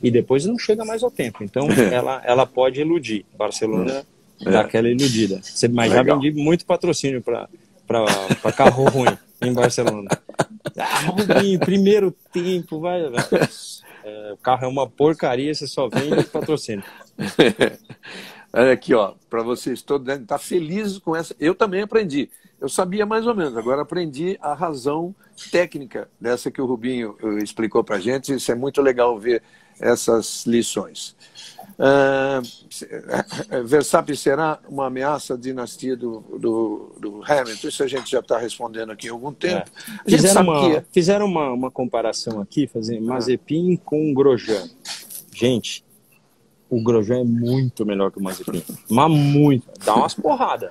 e 0.03 0.11
depois 0.11 0.45
não 0.45 0.59
chega 0.59 0.85
mais 0.85 1.03
ao 1.03 1.11
tempo. 1.11 1.43
Então 1.43 1.69
ela, 1.93 2.23
ela 2.25 2.47
pode 2.47 2.81
iludir. 2.81 3.25
Barcelona 3.37 4.05
é. 4.41 4.51
dá 4.51 4.61
aquela 4.61 4.89
iludida. 4.89 5.41
Mas 5.73 5.91
Legal. 5.91 5.91
já 5.91 6.03
vendi 6.03 6.31
muito 6.33 6.65
patrocínio 6.67 7.23
para 7.23 7.49
carro 8.57 8.85
ruim 8.85 9.17
em 9.43 9.53
Barcelona. 9.53 10.11
Ah, 10.77 11.01
Rubinho, 11.07 11.59
primeiro 11.61 12.15
tempo, 12.33 12.81
vai. 12.81 13.01
É, 14.05 14.33
o 14.33 14.37
carro 14.39 14.65
é 14.65 14.69
uma 14.69 14.89
porcaria, 14.89 15.55
você 15.55 15.67
só 15.67 15.89
vende 15.89 16.25
patrocínio. 16.25 16.85
Olha 18.57 18.73
aqui, 18.73 18.95
ó, 18.95 19.15
para 19.29 19.43
vocês 19.43 19.83
todos 19.83 20.07
devem 20.07 20.23
estar 20.23 20.39
felizes 20.39 20.99
com 20.99 21.17
essa. 21.17 21.35
Eu 21.41 21.57
também 21.57 21.83
aprendi. 21.83 22.31
Eu 22.61 22.69
sabia 22.69 23.05
mais 23.05 23.27
ou 23.27 23.35
menos, 23.35 23.57
agora 23.57 23.83
aprendi 23.83 24.39
a 24.41 24.55
razão 24.55 25.13
técnica 25.51 26.09
dessa 26.21 26.53
que 26.53 26.63
o 26.63 26.65
Rubinho 26.65 27.17
eh, 27.21 27.43
explicou 27.43 27.83
para 27.83 27.97
a 27.97 28.01
gente. 28.01 28.33
Isso 28.33 28.53
é 28.53 28.55
muito 28.55 28.81
legal 28.81 29.19
ver 29.19 29.43
essas 29.81 30.47
lições. 30.47 31.17
Uh, 31.77 33.65
Verstappen 33.67 34.15
será 34.15 34.61
uma 34.69 34.87
ameaça 34.87 35.35
à 35.35 35.37
dinastia 35.37 35.97
do, 35.97 36.21
do, 36.39 36.97
do, 37.01 37.23
Hamilton. 37.25 37.67
Isso 37.67 37.83
a 37.83 37.89
gente 37.89 38.09
já 38.09 38.21
está 38.21 38.39
respondendo 38.39 38.93
aqui 38.93 39.09
há 39.09 39.13
algum 39.13 39.33
tempo. 39.33 39.69
É. 40.07 40.11
Fizeram, 40.11 40.43
uma, 40.43 40.61
que... 40.61 40.87
fizeram 40.93 41.27
uma, 41.27 41.51
uma 41.51 41.71
comparação 41.73 42.41
aqui, 42.41 42.69
fazendo 42.69 43.05
Mazepin 43.05 43.77
com 43.85 44.15
Grosjean. 44.15 44.71
Gente, 45.35 45.84
o 46.75 46.83
Grosjean 46.83 47.21
é 47.21 47.25
muito 47.25 47.87
melhor 47.87 48.11
que 48.11 48.19
o 48.19 48.23
Mazepin. 48.23 48.63
Mas 48.91 49.11
muito. 49.11 49.67
Dá 49.85 49.95
umas 49.95 50.15
porradas. 50.15 50.71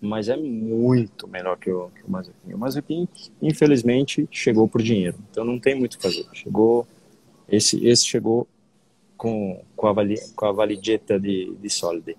Mas 0.00 0.28
é 0.28 0.36
muito 0.36 1.26
melhor 1.28 1.56
que 1.56 1.70
o, 1.70 1.88
que 1.88 2.04
o 2.04 2.10
Mazepin. 2.10 2.52
O 2.52 2.58
Mazepin, 2.58 3.08
infelizmente, 3.40 4.28
chegou 4.30 4.68
por 4.68 4.82
dinheiro. 4.82 5.16
Então 5.30 5.44
não 5.44 5.58
tem 5.58 5.74
muito 5.74 5.94
o 5.94 5.96
que 5.98 6.02
fazer. 6.02 6.26
Chegou. 6.32 6.86
Esse, 7.48 7.86
esse 7.86 8.04
chegou 8.04 8.48
com, 9.16 9.62
com, 9.76 9.86
a, 9.86 9.92
vali, 9.92 10.16
com 10.34 10.46
a 10.46 10.52
valigetta 10.52 11.18
de, 11.20 11.54
de. 11.54 12.16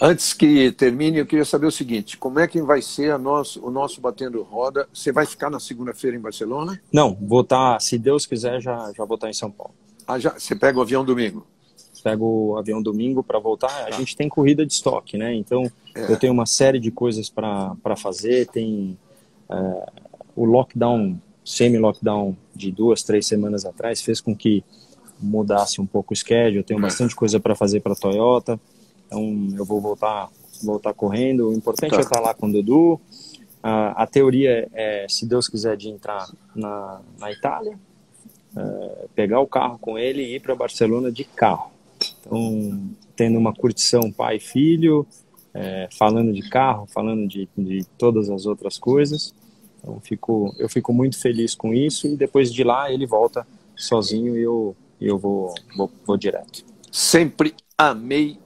Antes 0.00 0.32
que 0.32 0.72
termine, 0.72 1.18
eu 1.18 1.26
queria 1.26 1.44
saber 1.44 1.66
o 1.66 1.72
seguinte: 1.72 2.16
como 2.16 2.38
é 2.38 2.46
que 2.46 2.62
vai 2.62 2.80
ser 2.80 3.18
nosso, 3.18 3.64
o 3.66 3.70
nosso 3.70 4.00
Batendo 4.00 4.42
Roda? 4.42 4.88
Você 4.94 5.10
vai 5.10 5.26
ficar 5.26 5.50
na 5.50 5.60
segunda-feira 5.60 6.16
em 6.16 6.20
Barcelona? 6.20 6.80
Não, 6.92 7.14
vou 7.20 7.42
estar, 7.42 7.74
tá, 7.74 7.80
se 7.80 7.98
Deus 7.98 8.24
quiser, 8.24 8.60
já, 8.60 8.92
já 8.96 9.04
vou 9.04 9.16
estar 9.16 9.26
tá 9.26 9.30
em 9.30 9.34
São 9.34 9.50
Paulo. 9.50 9.74
Ah, 10.06 10.18
já, 10.18 10.30
você 10.30 10.56
pega 10.56 10.78
o 10.78 10.82
avião 10.82 11.04
domingo? 11.04 11.46
Pego 12.00 12.52
o 12.52 12.56
avião 12.58 12.82
domingo 12.82 13.22
para 13.22 13.38
voltar. 13.38 13.68
Tá. 13.68 13.86
A 13.86 13.90
gente 13.90 14.16
tem 14.16 14.28
corrida 14.28 14.64
de 14.64 14.72
estoque, 14.72 15.16
né? 15.16 15.34
Então, 15.34 15.70
é. 15.94 16.12
eu 16.12 16.18
tenho 16.18 16.32
uma 16.32 16.46
série 16.46 16.78
de 16.78 16.90
coisas 16.90 17.28
para 17.28 17.96
fazer. 17.96 18.46
Tem 18.48 18.96
é, 19.48 19.86
o 20.34 20.44
lockdown, 20.44 21.18
semi-lockdown 21.44 22.36
de 22.54 22.70
duas, 22.70 23.02
três 23.02 23.26
semanas 23.26 23.64
atrás, 23.64 24.00
fez 24.00 24.20
com 24.20 24.34
que 24.34 24.64
mudasse 25.20 25.80
um 25.80 25.86
pouco 25.86 26.14
o 26.14 26.16
schedule. 26.16 26.58
Eu 26.58 26.64
tenho 26.64 26.80
bastante 26.80 27.14
coisa 27.14 27.38
para 27.38 27.54
fazer 27.54 27.80
para 27.80 27.92
a 27.92 27.96
Toyota, 27.96 28.58
então 29.06 29.48
eu 29.56 29.64
vou 29.64 29.80
voltar 29.80 30.30
voltar 30.62 30.94
correndo. 30.94 31.48
O 31.48 31.54
importante 31.54 31.90
tá. 31.90 31.96
é 31.98 32.00
estar 32.00 32.20
lá 32.20 32.34
com 32.34 32.46
o 32.46 32.52
Dudu. 32.52 33.00
a 33.62 34.06
teoria 34.06 34.68
é, 34.72 35.06
se 35.08 35.26
Deus 35.26 35.48
quiser, 35.48 35.76
de 35.76 35.88
entrar 35.88 36.28
na, 36.54 37.00
na 37.18 37.32
Itália, 37.32 37.78
é, 38.56 39.06
pegar 39.14 39.40
o 39.40 39.46
carro 39.46 39.78
com 39.78 39.98
ele 39.98 40.22
e 40.22 40.36
ir 40.36 40.40
para 40.40 40.54
Barcelona 40.54 41.10
de 41.10 41.24
carro. 41.24 41.70
Então, 42.20 42.90
tendo 43.16 43.38
uma 43.38 43.54
curtição 43.54 44.10
pai 44.12 44.36
e 44.36 44.40
filho, 44.40 45.06
é, 45.54 45.88
falando 45.98 46.32
de 46.32 46.48
carro, 46.48 46.86
falando 46.86 47.26
de, 47.26 47.48
de 47.56 47.84
todas 47.98 48.30
as 48.30 48.46
outras 48.46 48.78
coisas. 48.78 49.34
Então, 49.78 50.00
fico, 50.00 50.54
eu 50.58 50.68
fico 50.68 50.92
muito 50.92 51.18
feliz 51.18 51.54
com 51.54 51.72
isso 51.74 52.06
e 52.06 52.16
depois 52.16 52.52
de 52.52 52.62
lá 52.62 52.92
ele 52.92 53.06
volta 53.06 53.46
sozinho 53.74 54.36
e 54.36 54.42
eu 54.42 54.76
eu 55.00 55.18
vou, 55.18 55.54
vou, 55.74 55.90
vou 56.06 56.16
direto. 56.16 56.64
Sempre 56.92 57.54
amei 57.78 58.38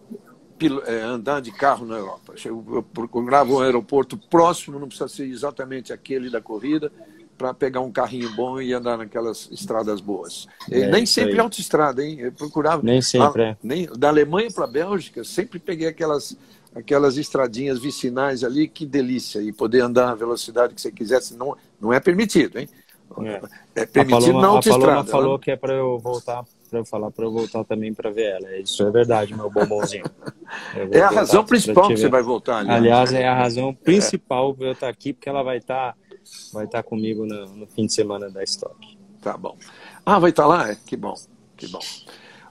é, 0.86 1.00
andar 1.00 1.40
de 1.40 1.50
carro 1.50 1.84
na 1.84 1.96
Europa. 1.96 2.34
Eu 2.44 2.84
procurava 2.92 3.52
um 3.52 3.60
aeroporto 3.60 4.16
próximo, 4.16 4.78
não 4.78 4.86
precisa 4.86 5.08
ser 5.08 5.26
exatamente 5.26 5.92
aquele 5.92 6.30
da 6.30 6.40
corrida, 6.40 6.92
para 7.36 7.52
pegar 7.52 7.80
um 7.80 7.90
carrinho 7.90 8.30
bom 8.34 8.60
e 8.60 8.72
andar 8.72 8.96
naquelas 8.96 9.48
estradas 9.50 10.00
boas. 10.00 10.46
É, 10.70 10.88
nem 10.88 11.04
sempre 11.04 11.38
autoestrada, 11.38 12.04
hein? 12.04 12.18
Eu 12.20 12.32
procurava. 12.32 12.82
Nem 12.82 13.02
sempre, 13.02 13.42
a, 13.42 13.46
é. 13.48 13.56
Nem, 13.62 13.86
da 13.86 14.08
Alemanha 14.08 14.50
para 14.50 14.64
a 14.64 14.68
Bélgica, 14.68 15.24
sempre 15.24 15.58
peguei 15.58 15.88
aquelas, 15.88 16.36
aquelas 16.74 17.16
estradinhas 17.16 17.78
vicinais 17.78 18.44
ali, 18.44 18.68
que 18.68 18.86
delícia. 18.86 19.40
E 19.40 19.52
poder 19.52 19.80
andar 19.80 20.06
na 20.06 20.14
velocidade 20.14 20.74
que 20.74 20.80
você 20.80 20.92
quisesse, 20.92 21.36
não, 21.36 21.56
não 21.80 21.92
é 21.92 22.00
permitido, 22.00 22.58
hein? 22.58 22.68
É, 23.22 23.82
é 23.82 23.86
permitido 23.86 24.32
Paloma, 24.32 24.42
na 24.42 24.48
autoestrada. 24.48 24.84
A 24.84 25.04
Paloma 25.04 25.04
falou 25.04 25.38
que 25.38 25.50
é 25.50 25.56
para 25.56 25.72
eu 25.72 25.98
voltar, 25.98 26.44
para 26.70 26.78
eu 26.80 26.84
falar, 26.84 27.10
para 27.10 27.24
eu 27.24 27.30
voltar 27.30 27.64
também 27.64 27.92
para 27.94 28.10
ver 28.10 28.36
ela. 28.36 28.56
Isso 28.56 28.82
é 28.82 28.90
verdade, 28.90 29.34
meu 29.34 29.50
bombonzinho. 29.50 30.04
É 30.92 31.00
a 31.00 31.08
razão 31.08 31.44
principal 31.44 31.88
que 31.88 31.96
você 31.96 32.08
vai 32.08 32.22
voltar. 32.22 32.58
Aliás, 32.58 32.78
aliás 32.80 33.12
é 33.12 33.26
a 33.26 33.34
razão 33.34 33.74
principal 33.74 34.50
é. 34.50 34.54
para 34.54 34.66
eu 34.66 34.72
estar 34.72 34.88
aqui, 34.88 35.12
porque 35.12 35.28
ela 35.28 35.42
vai 35.42 35.56
estar, 35.56 35.96
vai 36.52 36.64
estar 36.64 36.82
comigo 36.82 37.26
no, 37.26 37.46
no 37.54 37.66
fim 37.66 37.86
de 37.86 37.92
semana 37.92 38.30
da 38.30 38.42
Stock. 38.44 38.98
Tá 39.20 39.36
bom. 39.36 39.56
Ah, 40.04 40.18
vai 40.18 40.30
estar 40.30 40.46
lá? 40.46 40.70
É? 40.70 40.76
Que 40.76 40.96
bom, 40.96 41.14
que 41.56 41.66
bom. 41.68 41.80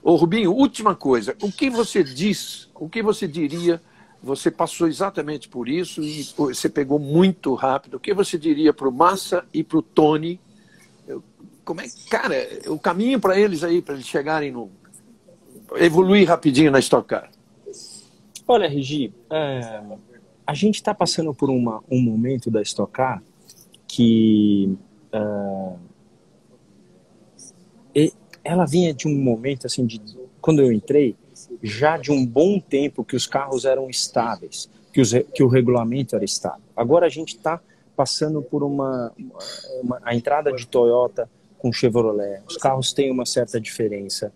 Ô 0.02 0.16
Rubinho, 0.16 0.52
última 0.52 0.94
coisa. 0.94 1.36
O 1.42 1.50
que 1.50 1.70
você 1.70 2.02
diz, 2.04 2.68
o 2.74 2.88
que 2.88 3.02
você 3.02 3.26
diria 3.26 3.80
você 4.24 4.50
passou 4.50 4.88
exatamente 4.88 5.48
por 5.48 5.68
isso 5.68 6.02
e 6.02 6.22
você 6.36 6.68
pegou 6.68 6.98
muito 6.98 7.54
rápido. 7.54 7.98
O 7.98 8.00
que 8.00 8.14
você 8.14 8.38
diria 8.38 8.72
para 8.72 8.88
o 8.88 8.92
Massa 8.92 9.44
e 9.52 9.62
para 9.62 9.78
o 9.78 9.82
Tony? 9.82 10.40
Como 11.62 11.80
é, 11.80 11.84
cara, 12.08 12.34
o 12.68 12.78
caminho 12.78 13.20
para 13.20 13.38
eles 13.38 13.62
aí, 13.62 13.82
para 13.82 13.94
eles 13.94 14.06
chegarem 14.06 14.50
no. 14.50 14.70
evoluir 15.76 16.26
rapidinho 16.26 16.70
na 16.70 16.78
Stock 16.78 17.06
Car? 17.06 17.30
Olha, 18.48 18.68
Regi, 18.68 19.12
é, 19.30 19.82
a 20.46 20.54
gente 20.54 20.76
está 20.76 20.94
passando 20.94 21.34
por 21.34 21.50
uma, 21.50 21.82
um 21.90 22.00
momento 22.00 22.50
da 22.50 22.62
Stock 22.62 22.92
Car 22.92 23.22
que. 23.94 24.76
É, 25.12 25.74
ela 28.42 28.66
vinha 28.66 28.92
de 28.92 29.08
um 29.08 29.16
momento 29.16 29.66
assim 29.66 29.86
de 29.86 30.00
quando 30.40 30.60
eu 30.60 30.70
entrei 30.70 31.16
já 31.62 31.96
de 31.96 32.12
um 32.12 32.24
bom 32.24 32.60
tempo 32.60 33.04
que 33.04 33.16
os 33.16 33.26
carros 33.26 33.64
eram 33.64 33.88
estáveis, 33.88 34.68
que, 34.92 35.00
os, 35.00 35.12
que 35.34 35.42
o 35.42 35.48
regulamento 35.48 36.14
era 36.14 36.24
estável. 36.24 36.60
Agora 36.76 37.06
a 37.06 37.08
gente 37.08 37.36
está 37.36 37.60
passando 37.96 38.42
por 38.42 38.62
uma, 38.62 39.12
uma, 39.82 40.00
a 40.02 40.14
entrada 40.14 40.52
de 40.52 40.66
Toyota 40.66 41.28
com 41.58 41.72
Chevrolet. 41.72 42.42
Os 42.46 42.58
carros 42.58 42.92
têm 42.92 43.10
uma 43.10 43.24
certa 43.24 43.58
diferença. 43.58 44.30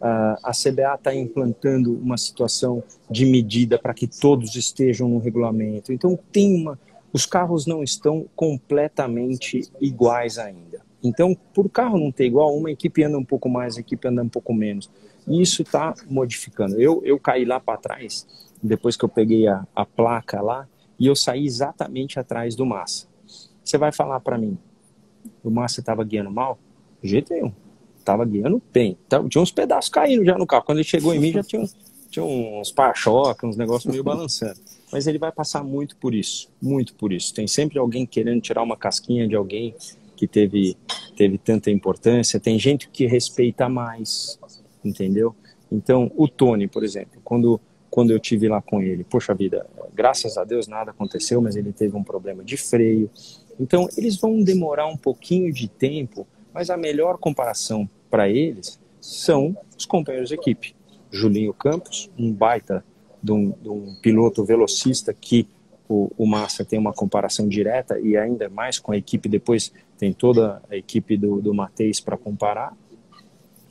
Uh, 0.00 0.38
a 0.44 0.52
CBA 0.52 0.94
está 0.94 1.12
implantando 1.12 1.92
uma 1.92 2.16
situação 2.16 2.84
de 3.10 3.26
medida 3.26 3.78
para 3.78 3.92
que 3.92 4.06
todos 4.06 4.54
estejam 4.54 5.08
no 5.08 5.18
regulamento. 5.18 5.92
Então 5.92 6.16
tem 6.30 6.54
uma, 6.54 6.78
os 7.12 7.26
carros 7.26 7.66
não 7.66 7.82
estão 7.82 8.26
completamente 8.36 9.62
iguais 9.80 10.38
ainda. 10.38 10.86
Então, 11.02 11.34
por 11.54 11.70
carro 11.70 11.98
não 11.98 12.10
ter 12.10 12.26
igual, 12.26 12.54
uma 12.56 12.70
equipe 12.70 13.04
anda 13.04 13.18
um 13.18 13.24
pouco 13.24 13.48
mais, 13.48 13.76
a 13.76 13.80
equipe 13.80 14.06
anda 14.08 14.22
um 14.22 14.28
pouco 14.28 14.52
menos. 14.52 14.90
E 15.26 15.40
isso 15.40 15.62
está 15.62 15.94
modificando. 16.08 16.80
Eu, 16.80 17.02
eu 17.04 17.18
caí 17.18 17.44
lá 17.44 17.60
para 17.60 17.78
trás, 17.78 18.26
depois 18.62 18.96
que 18.96 19.04
eu 19.04 19.08
peguei 19.08 19.46
a, 19.46 19.66
a 19.74 19.86
placa 19.86 20.40
lá, 20.40 20.68
e 20.98 21.06
eu 21.06 21.14
saí 21.14 21.46
exatamente 21.46 22.18
atrás 22.18 22.56
do 22.56 22.66
Massa. 22.66 23.06
Você 23.62 23.78
vai 23.78 23.92
falar 23.92 24.20
para 24.20 24.36
mim, 24.36 24.58
o 25.44 25.50
Massa 25.50 25.80
estava 25.80 26.02
guiando 26.02 26.30
mal? 26.30 26.58
De 27.02 27.08
jeito 27.08 27.32
nenhum. 27.32 27.52
Estava 27.98 28.24
guiando 28.24 28.60
bem. 28.72 28.98
Tinha 29.28 29.42
uns 29.42 29.52
pedaços 29.52 29.90
caindo 29.90 30.24
já 30.24 30.36
no 30.36 30.46
carro. 30.46 30.64
Quando 30.64 30.78
ele 30.78 30.88
chegou 30.88 31.14
em 31.14 31.20
mim, 31.20 31.32
já 31.32 31.42
tinha, 31.42 31.62
tinha 32.10 32.24
uns 32.24 32.70
para-choque, 32.72 33.46
uns 33.46 33.56
negócios 33.56 33.90
meio 33.90 34.04
balançando. 34.04 34.58
Mas 34.92 35.06
ele 35.06 35.18
vai 35.18 35.30
passar 35.30 35.62
muito 35.62 35.96
por 35.96 36.14
isso. 36.14 36.48
Muito 36.60 36.94
por 36.94 37.12
isso. 37.12 37.34
Tem 37.34 37.46
sempre 37.46 37.78
alguém 37.78 38.06
querendo 38.06 38.40
tirar 38.40 38.62
uma 38.62 38.76
casquinha 38.76 39.28
de 39.28 39.34
alguém 39.34 39.74
que 40.16 40.26
teve, 40.26 40.76
teve 41.16 41.38
tanta 41.38 41.70
importância. 41.70 42.40
Tem 42.40 42.58
gente 42.58 42.88
que 42.88 43.06
respeita 43.06 43.68
mais 43.68 44.38
entendeu? 44.84 45.34
Então, 45.70 46.10
o 46.16 46.26
Tony, 46.28 46.66
por 46.66 46.82
exemplo, 46.82 47.20
quando 47.24 47.60
quando 47.90 48.10
eu 48.10 48.20
tive 48.20 48.48
lá 48.48 48.60
com 48.60 48.82
ele, 48.82 49.02
poxa 49.02 49.34
vida, 49.34 49.66
graças 49.94 50.36
a 50.36 50.44
Deus 50.44 50.68
nada 50.68 50.90
aconteceu, 50.90 51.40
mas 51.40 51.56
ele 51.56 51.72
teve 51.72 51.96
um 51.96 52.04
problema 52.04 52.44
de 52.44 52.56
freio. 52.56 53.10
Então, 53.58 53.88
eles 53.96 54.16
vão 54.20 54.42
demorar 54.42 54.86
um 54.86 54.96
pouquinho 54.96 55.50
de 55.50 55.66
tempo, 55.68 56.26
mas 56.52 56.68
a 56.68 56.76
melhor 56.76 57.16
comparação 57.16 57.88
para 58.10 58.28
eles 58.28 58.78
são 59.00 59.56
os 59.76 59.86
companheiros 59.86 60.28
de 60.28 60.34
equipe. 60.34 60.76
Julinho 61.10 61.52
Campos, 61.52 62.10
um 62.18 62.32
baita 62.32 62.84
de 63.22 63.32
um, 63.32 63.50
de 63.50 63.68
um 63.68 63.94
piloto 64.00 64.44
velocista 64.44 65.12
que 65.12 65.46
o, 65.88 66.10
o, 66.16 66.26
Massa 66.26 66.64
tem 66.64 66.78
uma 66.78 66.92
comparação 66.92 67.48
direta 67.48 67.98
e 67.98 68.16
ainda 68.16 68.48
mais 68.48 68.78
com 68.78 68.92
a 68.92 68.96
equipe, 68.96 69.28
depois 69.28 69.72
tem 69.96 70.12
toda 70.12 70.62
a 70.70 70.76
equipe 70.76 71.16
do, 71.16 71.40
do 71.40 71.54
Mateis 71.54 71.98
para 71.98 72.16
comparar. 72.16 72.76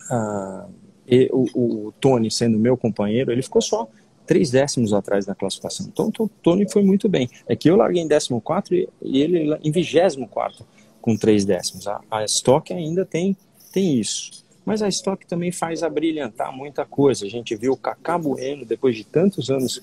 Ah, 0.09 0.67
e 1.07 1.29
o, 1.31 1.88
o 1.88 1.91
Tony, 1.99 2.29
sendo 2.31 2.59
meu 2.59 2.75
companheiro, 2.75 3.31
ele 3.31 3.41
ficou 3.41 3.61
só 3.61 3.88
três 4.25 4.51
décimos 4.51 4.93
atrás 4.93 5.25
da 5.25 5.33
classificação. 5.33 5.88
Então 5.88 6.11
o 6.19 6.27
Tony 6.27 6.69
foi 6.69 6.83
muito 6.83 7.07
bem. 7.07 7.29
É 7.47 7.55
que 7.55 7.69
eu 7.69 7.77
larguei 7.77 8.01
em 8.01 8.07
14 8.07 8.89
e 9.01 9.21
ele 9.21 9.57
em 9.63 9.71
24 9.71 10.65
com 11.01 11.15
três 11.15 11.45
décimos. 11.45 11.88
A, 11.88 12.01
a 12.11 12.25
Stock 12.25 12.73
ainda 12.73 13.05
tem, 13.05 13.38
tem 13.71 13.97
isso. 13.97 14.45
Mas 14.68 14.82
a 14.82 14.89
Stock 14.89 15.26
também 15.26 15.49
faz 15.49 15.82
abrilhantar 15.82 16.53
muita 16.53 16.84
coisa. 16.84 17.26
A 17.26 17.30
gente 17.30 17.55
viu 17.55 17.72
o 17.72 17.78
Cacá 17.78 18.18
Bueno, 18.18 18.65
depois 18.65 18.97
de 18.97 19.05
tantos 19.05 19.49
anos 19.49 19.82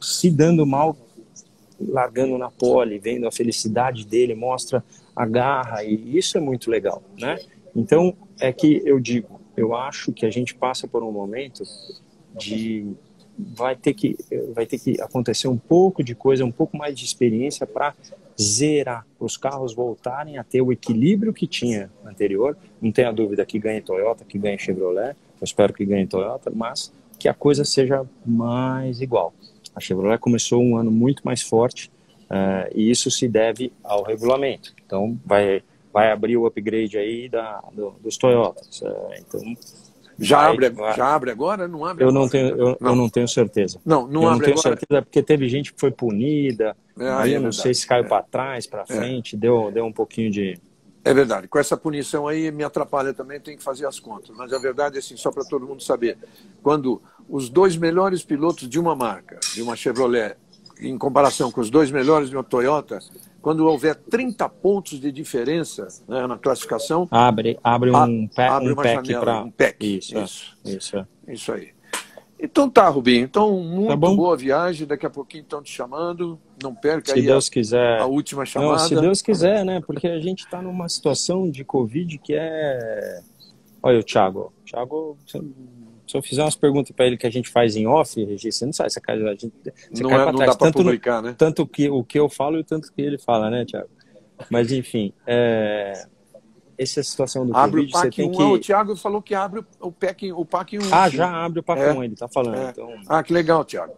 se 0.00 0.30
dando 0.30 0.64
mal, 0.64 0.96
largando 1.80 2.38
na 2.38 2.52
pole, 2.52 3.00
vendo 3.00 3.26
a 3.26 3.32
felicidade 3.32 4.06
dele, 4.06 4.32
mostra 4.32 4.84
a 5.16 5.26
garra, 5.26 5.82
e 5.82 6.16
isso 6.16 6.38
é 6.38 6.40
muito 6.40 6.70
legal, 6.70 7.02
né? 7.18 7.40
Então, 7.74 8.14
é 8.38 8.52
que 8.52 8.80
eu 8.86 9.00
digo, 9.00 9.40
eu 9.56 9.74
acho 9.74 10.12
que 10.12 10.24
a 10.24 10.30
gente 10.30 10.54
passa 10.54 10.86
por 10.86 11.02
um 11.02 11.10
momento 11.10 11.64
de 12.38 12.92
vai 13.36 13.74
ter 13.74 13.94
que 13.94 14.16
vai 14.54 14.66
ter 14.66 14.78
que 14.78 15.00
acontecer 15.00 15.48
um 15.48 15.58
pouco 15.58 16.04
de 16.04 16.14
coisa, 16.14 16.44
um 16.44 16.52
pouco 16.52 16.76
mais 16.76 16.96
de 16.96 17.04
experiência 17.04 17.66
para 17.66 17.92
zerar, 18.40 19.06
para 19.18 19.26
os 19.26 19.36
carros 19.36 19.74
voltarem 19.74 20.38
a 20.38 20.44
ter 20.44 20.62
o 20.62 20.72
equilíbrio 20.72 21.32
que 21.32 21.46
tinha 21.46 21.90
anterior. 22.04 22.56
Não 22.80 22.90
tenha 22.90 23.12
dúvida 23.12 23.44
que 23.44 23.58
ganhe 23.58 23.80
Toyota, 23.80 24.24
que 24.24 24.38
ganhe 24.38 24.58
Chevrolet, 24.58 25.16
eu 25.40 25.44
espero 25.44 25.72
que 25.72 25.84
ganhe 25.84 26.06
Toyota, 26.06 26.50
mas 26.54 26.92
que 27.18 27.28
a 27.28 27.34
coisa 27.34 27.64
seja 27.64 28.06
mais 28.24 29.00
igual. 29.00 29.32
A 29.74 29.80
Chevrolet 29.80 30.18
começou 30.18 30.62
um 30.62 30.76
ano 30.76 30.90
muito 30.90 31.22
mais 31.24 31.42
forte 31.42 31.90
uh, 32.30 32.70
e 32.74 32.90
isso 32.90 33.10
se 33.10 33.28
deve 33.28 33.72
ao 33.82 34.02
regulamento. 34.02 34.74
Então, 34.84 35.18
vai, 35.24 35.62
vai 35.92 36.10
abrir 36.10 36.36
o 36.36 36.46
upgrade 36.46 36.98
aí 36.98 37.28
da, 37.28 37.62
do, 37.72 37.94
dos 38.02 38.16
Toyotas. 38.16 38.80
Uh, 38.80 39.14
então, 39.18 39.54
já, 40.20 40.48
abre, 40.48 40.72
já 40.94 41.14
abre 41.14 41.30
agora? 41.30 41.66
Não 41.66 41.84
abre 41.84 42.04
eu 42.04 42.08
agora. 42.08 42.22
Não 42.22 42.28
tenho, 42.28 42.48
eu 42.48 42.76
não. 42.80 42.90
eu 42.90 42.96
não 42.96 43.08
tenho 43.08 43.26
certeza. 43.26 43.80
Não, 43.84 44.06
não 44.06 44.22
eu 44.22 44.28
abre 44.28 44.38
não 44.38 44.44
tenho 44.44 44.58
agora. 44.58 44.78
certeza 44.78 45.02
porque 45.02 45.22
teve 45.22 45.48
gente 45.48 45.72
que 45.72 45.80
foi 45.80 45.90
punida. 45.90 46.76
É, 46.98 47.08
aí 47.10 47.32
é 47.32 47.36
eu 47.36 47.40
não 47.40 47.52
sei 47.52 47.72
se 47.72 47.86
caiu 47.86 48.04
é. 48.04 48.08
para 48.08 48.22
trás, 48.22 48.66
para 48.66 48.82
é. 48.82 48.86
frente, 48.86 49.36
deu, 49.36 49.70
deu 49.72 49.84
um 49.84 49.92
pouquinho 49.92 50.30
de. 50.30 50.58
É 51.02 51.14
verdade. 51.14 51.48
Com 51.48 51.58
essa 51.58 51.76
punição 51.76 52.28
aí 52.28 52.52
me 52.52 52.62
atrapalha 52.62 53.14
também, 53.14 53.40
tem 53.40 53.56
que 53.56 53.62
fazer 53.62 53.86
as 53.86 53.98
contas. 53.98 54.36
Mas 54.36 54.52
a 54.52 54.58
verdade 54.58 54.96
é 54.96 54.98
assim, 54.98 55.16
só 55.16 55.30
para 55.30 55.44
todo 55.44 55.66
mundo 55.66 55.82
saber. 55.82 56.18
Quando 56.62 57.00
os 57.26 57.48
dois 57.48 57.76
melhores 57.76 58.22
pilotos 58.22 58.68
de 58.68 58.78
uma 58.78 58.94
marca, 58.94 59.40
de 59.54 59.62
uma 59.62 59.74
Chevrolet, 59.74 60.36
em 60.78 60.98
comparação 60.98 61.50
com 61.50 61.60
os 61.60 61.70
dois 61.70 61.90
melhores 61.90 62.28
de 62.28 62.36
uma 62.36 62.44
Toyota, 62.44 62.98
quando 63.40 63.66
houver 63.66 63.94
30 63.94 64.48
pontos 64.48 65.00
de 65.00 65.10
diferença 65.10 65.88
né, 66.06 66.26
na 66.26 66.36
classificação. 66.36 67.08
Abre, 67.10 67.58
abre 67.62 67.90
um, 67.90 67.96
a, 67.96 68.02
abre 68.02 68.70
um 68.70 68.72
uma 68.74 68.82
pack 68.82 69.14
pra... 69.14 69.42
um 69.42 69.50
pack. 69.50 69.98
Isso, 69.98 70.18
isso, 70.18 70.58
isso, 70.64 70.96
é. 70.96 71.06
isso 71.32 71.52
aí. 71.52 71.68
Então 72.42 72.70
tá, 72.70 72.88
Rubinho. 72.88 73.24
Então, 73.24 73.62
muito 73.62 73.88
tá 73.88 73.96
boa 73.96 74.36
viagem. 74.36 74.86
Daqui 74.86 75.04
a 75.04 75.10
pouquinho 75.10 75.42
estão 75.42 75.62
te 75.62 75.70
chamando. 75.70 76.40
Não 76.62 76.74
perca 76.74 77.12
se 77.12 77.18
aí 77.18 77.22
Deus 77.26 77.48
a, 77.48 77.50
quiser. 77.50 78.00
a 78.00 78.06
última 78.06 78.46
chamada. 78.46 78.72
Não, 78.72 78.78
se 78.78 78.94
Deus 78.94 79.22
quiser, 79.22 79.64
né? 79.64 79.80
Porque 79.86 80.08
a 80.08 80.18
gente 80.18 80.44
está 80.44 80.62
numa 80.62 80.88
situação 80.88 81.50
de 81.50 81.64
Covid 81.64 82.16
que 82.18 82.34
é. 82.34 83.20
Olha 83.82 83.98
o 83.98 84.02
Thiago. 84.02 84.52
Thiago, 84.64 85.18
se 86.10 86.16
eu 86.16 86.22
fizer 86.22 86.42
umas 86.42 86.56
perguntas 86.56 86.90
para 86.90 87.06
ele 87.06 87.16
que 87.16 87.26
a 87.26 87.30
gente 87.30 87.48
faz 87.48 87.76
em 87.76 87.86
off, 87.86 88.22
Regi, 88.24 88.50
você 88.50 88.66
não 88.66 88.72
sabe, 88.72 88.90
você 88.90 89.00
cai, 89.00 89.16
a 89.16 89.30
gente, 89.30 89.52
você 89.92 90.02
não, 90.02 90.10
cai 90.10 90.20
é, 90.20 90.26
não 90.26 90.34
trás. 90.34 90.50
dá 90.50 90.56
para 90.56 90.72
publicar, 90.72 91.22
né? 91.22 91.36
Tanto 91.38 91.64
que, 91.64 91.88
o 91.88 92.02
que 92.02 92.18
eu 92.18 92.28
falo 92.28 92.56
e 92.56 92.60
o 92.60 92.64
tanto 92.64 92.92
que 92.92 93.00
ele 93.00 93.16
fala, 93.16 93.48
né, 93.48 93.64
Thiago? 93.64 93.88
Mas, 94.50 94.72
enfim, 94.72 95.12
é, 95.24 96.04
essa 96.76 97.00
situação 97.00 97.46
do 97.46 97.56
abre 97.56 97.82
Covid, 97.82 97.90
o 97.90 97.92
PAC 97.92 98.16
você 98.16 98.22
tem 98.22 98.28
1, 98.28 98.32
que... 98.32 98.42
O 98.42 98.58
Thiago 98.58 98.96
falou 98.96 99.22
que 99.22 99.34
abre 99.36 99.64
o 99.78 99.92
PAC, 99.92 100.32
o 100.32 100.44
PAC 100.44 100.78
1. 100.78 100.82
Ah, 100.90 101.08
já 101.08 101.44
abre 101.44 101.60
o 101.60 101.62
PAC 101.62 101.80
É. 101.80 101.92
1, 101.92 102.04
ele 102.04 102.16
tá 102.16 102.26
falando. 102.26 102.56
É. 102.56 102.70
Então, 102.70 102.90
Ah, 103.06 103.22
que 103.22 103.32
legal, 103.32 103.64
Thiago. 103.64 103.94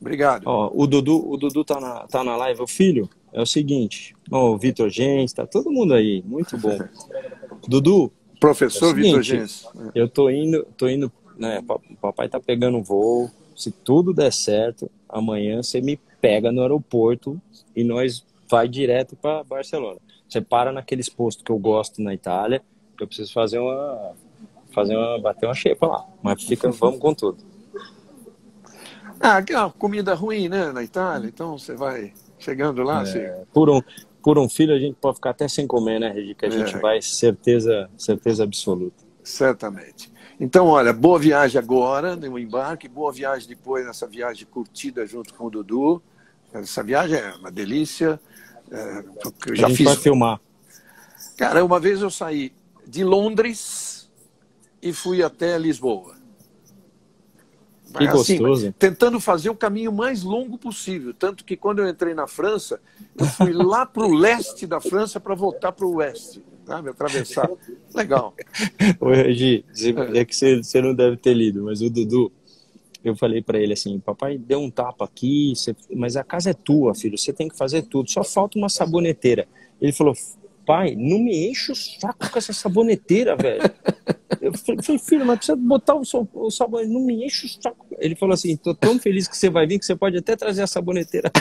Obrigado. 0.00 0.42
ó, 0.46 0.70
o 0.74 0.86
Dudu, 0.86 1.30
o 1.30 1.36
Dudu 1.36 1.64
tá 1.64 1.80
na, 1.80 2.06
tá 2.06 2.24
na 2.24 2.36
live. 2.36 2.60
O 2.60 2.66
filho, 2.66 3.08
é 3.32 3.40
o 3.40 3.46
seguinte, 3.46 4.16
ó, 4.32 4.50
o 4.50 4.58
Vitor 4.58 4.90
Gens, 4.90 5.32
tá 5.32 5.46
todo 5.46 5.70
mundo 5.70 5.94
aí, 5.94 6.24
muito 6.26 6.58
bom. 6.58 6.76
Dudu, 7.68 8.12
Professor 8.40 8.86
É 8.86 8.94
seguinte, 8.94 9.06
Vitor 9.06 9.22
Gens. 9.22 9.68
Eu 9.94 10.08
tô 10.08 10.30
indo, 10.30 10.66
tô 10.76 10.88
indo, 10.88 11.10
né? 11.36 11.62
papai 12.00 12.28
tá 12.28 12.40
pegando 12.40 12.82
voo. 12.82 13.30
Se 13.54 13.70
tudo 13.70 14.12
der 14.12 14.32
certo, 14.32 14.90
amanhã 15.08 15.62
você 15.62 15.80
me 15.80 15.98
pega 16.20 16.52
no 16.52 16.60
aeroporto 16.62 17.40
e 17.74 17.82
nós 17.84 18.24
vai 18.48 18.68
direto 18.68 19.16
para 19.16 19.42
Barcelona. 19.44 19.98
Você 20.28 20.40
para 20.40 20.72
naqueles 20.72 21.08
postos 21.08 21.44
que 21.44 21.50
eu 21.50 21.58
gosto 21.58 22.02
na 22.02 22.12
Itália, 22.12 22.62
que 22.96 23.02
eu 23.02 23.06
preciso 23.06 23.32
fazer 23.32 23.58
uma 23.58 24.12
fazer 24.72 24.96
uma 24.96 25.18
bater 25.18 25.46
uma 25.46 25.54
xepa 25.54 25.86
lá. 25.86 26.06
Mas 26.22 26.42
fica, 26.42 26.70
vamos 26.70 27.00
com 27.00 27.14
tudo. 27.14 27.38
Ah, 29.18 29.42
que 29.42 29.52
é 29.54 29.58
uma 29.58 29.70
comida 29.70 30.14
ruim, 30.14 30.48
né, 30.48 30.70
na 30.72 30.82
Itália. 30.82 31.28
Então 31.28 31.56
você 31.56 31.74
vai 31.74 32.12
chegando 32.38 32.82
lá, 32.82 33.04
você... 33.04 33.20
É, 33.20 33.44
por 33.52 33.70
um 33.70 33.80
por 34.22 34.38
um 34.38 34.48
filho 34.48 34.74
a 34.74 34.78
gente 34.78 34.96
pode 35.00 35.16
ficar 35.16 35.30
até 35.30 35.46
sem 35.46 35.66
comer, 35.68 36.00
né, 36.00 36.10
Regi? 36.10 36.34
Que 36.34 36.46
a 36.46 36.50
gente 36.50 36.74
É. 36.74 36.78
vai 36.78 37.00
certeza 37.00 37.88
certeza 37.96 38.42
absoluta. 38.44 39.04
certamente. 39.22 40.10
Então, 40.38 40.66
olha, 40.66 40.92
boa 40.92 41.18
viagem 41.18 41.58
agora 41.58 42.14
no 42.14 42.38
embarque, 42.38 42.88
boa 42.88 43.10
viagem 43.10 43.48
depois 43.48 43.86
nessa 43.86 44.06
viagem 44.06 44.46
curtida 44.46 45.06
junto 45.06 45.32
com 45.32 45.46
o 45.46 45.50
Dudu. 45.50 46.02
Essa 46.52 46.82
viagem 46.82 47.18
é 47.18 47.34
uma 47.34 47.50
delícia. 47.50 48.20
É, 48.70 49.04
eu 49.46 49.56
já 49.56 49.70
fiz. 49.70 49.94
filmar. 49.96 50.40
Cara, 51.36 51.64
uma 51.64 51.80
vez 51.80 52.02
eu 52.02 52.10
saí 52.10 52.52
de 52.86 53.02
Londres 53.02 54.10
e 54.82 54.92
fui 54.92 55.22
até 55.22 55.58
Lisboa. 55.58 56.14
Que 57.96 58.06
Assim, 58.06 58.38
gostoso. 58.38 58.74
tentando 58.78 59.18
fazer 59.18 59.48
o 59.48 59.54
caminho 59.54 59.90
mais 59.90 60.22
longo 60.22 60.58
possível. 60.58 61.14
Tanto 61.14 61.44
que 61.44 61.56
quando 61.56 61.78
eu 61.78 61.88
entrei 61.88 62.12
na 62.12 62.26
França, 62.26 62.78
eu 63.18 63.24
fui 63.24 63.52
lá 63.52 63.86
para 63.86 64.04
o 64.04 64.12
leste 64.12 64.66
da 64.66 64.80
França 64.80 65.18
para 65.18 65.34
voltar 65.34 65.72
para 65.72 65.86
o 65.86 65.96
oeste. 65.96 66.44
Sabe? 66.66 66.90
Atravessar. 66.90 67.48
Legal. 67.94 68.34
Ô, 69.00 69.08
Regi, 69.10 69.64
você- 69.72 69.94
é 70.14 70.24
que 70.24 70.34
você, 70.34 70.56
você 70.62 70.80
não 70.82 70.94
deve 70.94 71.16
ter 71.16 71.32
lido, 71.32 71.62
mas 71.64 71.80
o 71.80 71.88
Dudu, 71.88 72.32
eu 73.04 73.14
falei 73.16 73.40
pra 73.40 73.58
ele 73.58 73.72
assim: 73.72 73.98
papai 74.00 74.36
deu 74.36 74.60
um 74.60 74.70
tapa 74.70 75.04
aqui, 75.04 75.52
você- 75.54 75.76
mas 75.94 76.16
a 76.16 76.24
casa 76.24 76.50
é 76.50 76.54
tua, 76.54 76.94
filho, 76.94 77.16
você 77.16 77.32
tem 77.32 77.48
que 77.48 77.56
fazer 77.56 77.82
tudo, 77.82 78.10
só 78.10 78.24
falta 78.24 78.58
uma 78.58 78.68
saboneteira. 78.68 79.46
Ele 79.80 79.92
falou: 79.92 80.14
pai, 80.66 80.96
não 80.96 81.20
me 81.20 81.48
enche 81.48 81.70
o 81.70 81.74
saco 81.76 82.28
com 82.30 82.38
essa 82.38 82.52
saboneteira, 82.52 83.36
velho. 83.36 83.62
Eu 84.46 84.82
falei, 84.82 84.98
filho, 84.98 85.26
mas 85.26 85.38
precisa 85.38 85.56
botar 85.56 85.94
o, 85.94 86.04
so- 86.04 86.28
o 86.34 86.50
sabonete, 86.50 86.92
não 86.92 87.00
me 87.00 87.24
enche 87.24 87.46
o 87.46 87.62
saco. 87.62 87.86
Ele 87.98 88.14
falou 88.14 88.34
assim: 88.34 88.56
tô 88.56 88.74
tão 88.74 88.98
feliz 88.98 89.26
que 89.28 89.36
você 89.36 89.50
vai 89.50 89.66
vir 89.66 89.78
que 89.78 89.84
você 89.86 89.96
pode 89.96 90.16
até 90.16 90.36
trazer 90.36 90.62
a 90.62 90.66
saboneteira. 90.66 91.30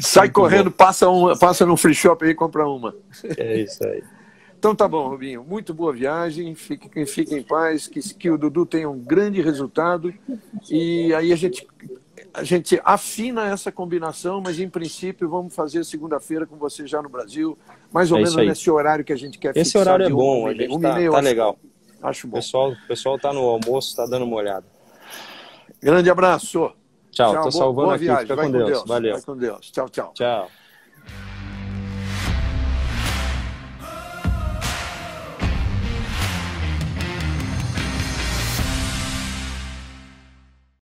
Sai 0.00 0.26
Muito 0.26 0.34
correndo, 0.34 0.70
passa, 0.70 1.08
uma, 1.08 1.36
passa 1.38 1.66
no 1.66 1.76
free 1.76 1.94
shop 1.94 2.24
aí 2.24 2.30
e 2.30 2.34
compra 2.34 2.66
uma. 2.68 2.94
É 3.36 3.60
isso 3.60 3.84
aí. 3.86 4.02
Então 4.58 4.76
tá 4.76 4.86
bom, 4.86 5.08
Rubinho. 5.08 5.42
Muito 5.42 5.74
boa 5.74 5.92
viagem. 5.92 6.54
Fique, 6.54 7.04
fique 7.06 7.34
em 7.34 7.42
paz. 7.42 7.88
Que, 7.88 8.00
que 8.14 8.30
o 8.30 8.38
Dudu 8.38 8.64
tenha 8.64 8.88
um 8.88 8.98
grande 8.98 9.42
resultado. 9.42 10.14
E 10.70 11.12
aí 11.14 11.32
a 11.32 11.36
gente, 11.36 11.66
a 12.34 12.42
gente 12.42 12.80
afina 12.84 13.46
essa 13.46 13.70
combinação, 13.70 14.40
mas 14.40 14.58
em 14.58 14.68
princípio 14.68 15.28
vamos 15.28 15.54
fazer 15.54 15.84
segunda-feira 15.84 16.46
com 16.46 16.56
você 16.56 16.86
já 16.86 17.02
no 17.02 17.08
Brasil, 17.08 17.58
mais 17.92 18.10
ou 18.10 18.18
É 18.18 18.22
menos 18.22 18.36
nesse 18.36 18.70
horário 18.70 19.04
que 19.04 19.12
a 19.12 19.16
gente 19.16 19.38
quer 19.38 19.56
Esse 19.56 19.76
horário 19.76 20.06
é 20.06 20.10
bom, 20.10 20.46
a 20.46 20.54
gente 20.54 20.80
tá, 20.80 20.94
tá 20.94 20.98
acho- 20.98 21.20
legal. 21.20 21.58
Acho 22.02 22.26
O 22.26 22.30
bom. 22.30 22.36
pessoal, 22.36 22.72
o 22.72 22.86
pessoal 22.88 23.18
tá 23.18 23.32
no 23.32 23.40
almoço, 23.40 23.94
tá 23.94 24.06
dando 24.06 24.24
uma 24.24 24.36
olhada. 24.36 24.66
Grande 25.80 26.10
abraço. 26.10 26.72
Tchau, 27.10 27.32
tô 27.34 27.40
boa- 27.40 27.52
salvando 27.52 27.74
boa 27.86 27.94
aqui. 27.96 28.04
viagem. 28.04 28.26
Fica 28.26 28.36
com 28.42 28.50
Deus. 28.50 28.66
Deus. 28.70 28.84
Valeu. 28.86 29.12
Vai 29.12 29.22
com 29.22 29.36
Deus. 29.36 29.70
Tchau, 29.70 29.88
tchau. 29.88 30.12
Tchau. 30.14 30.48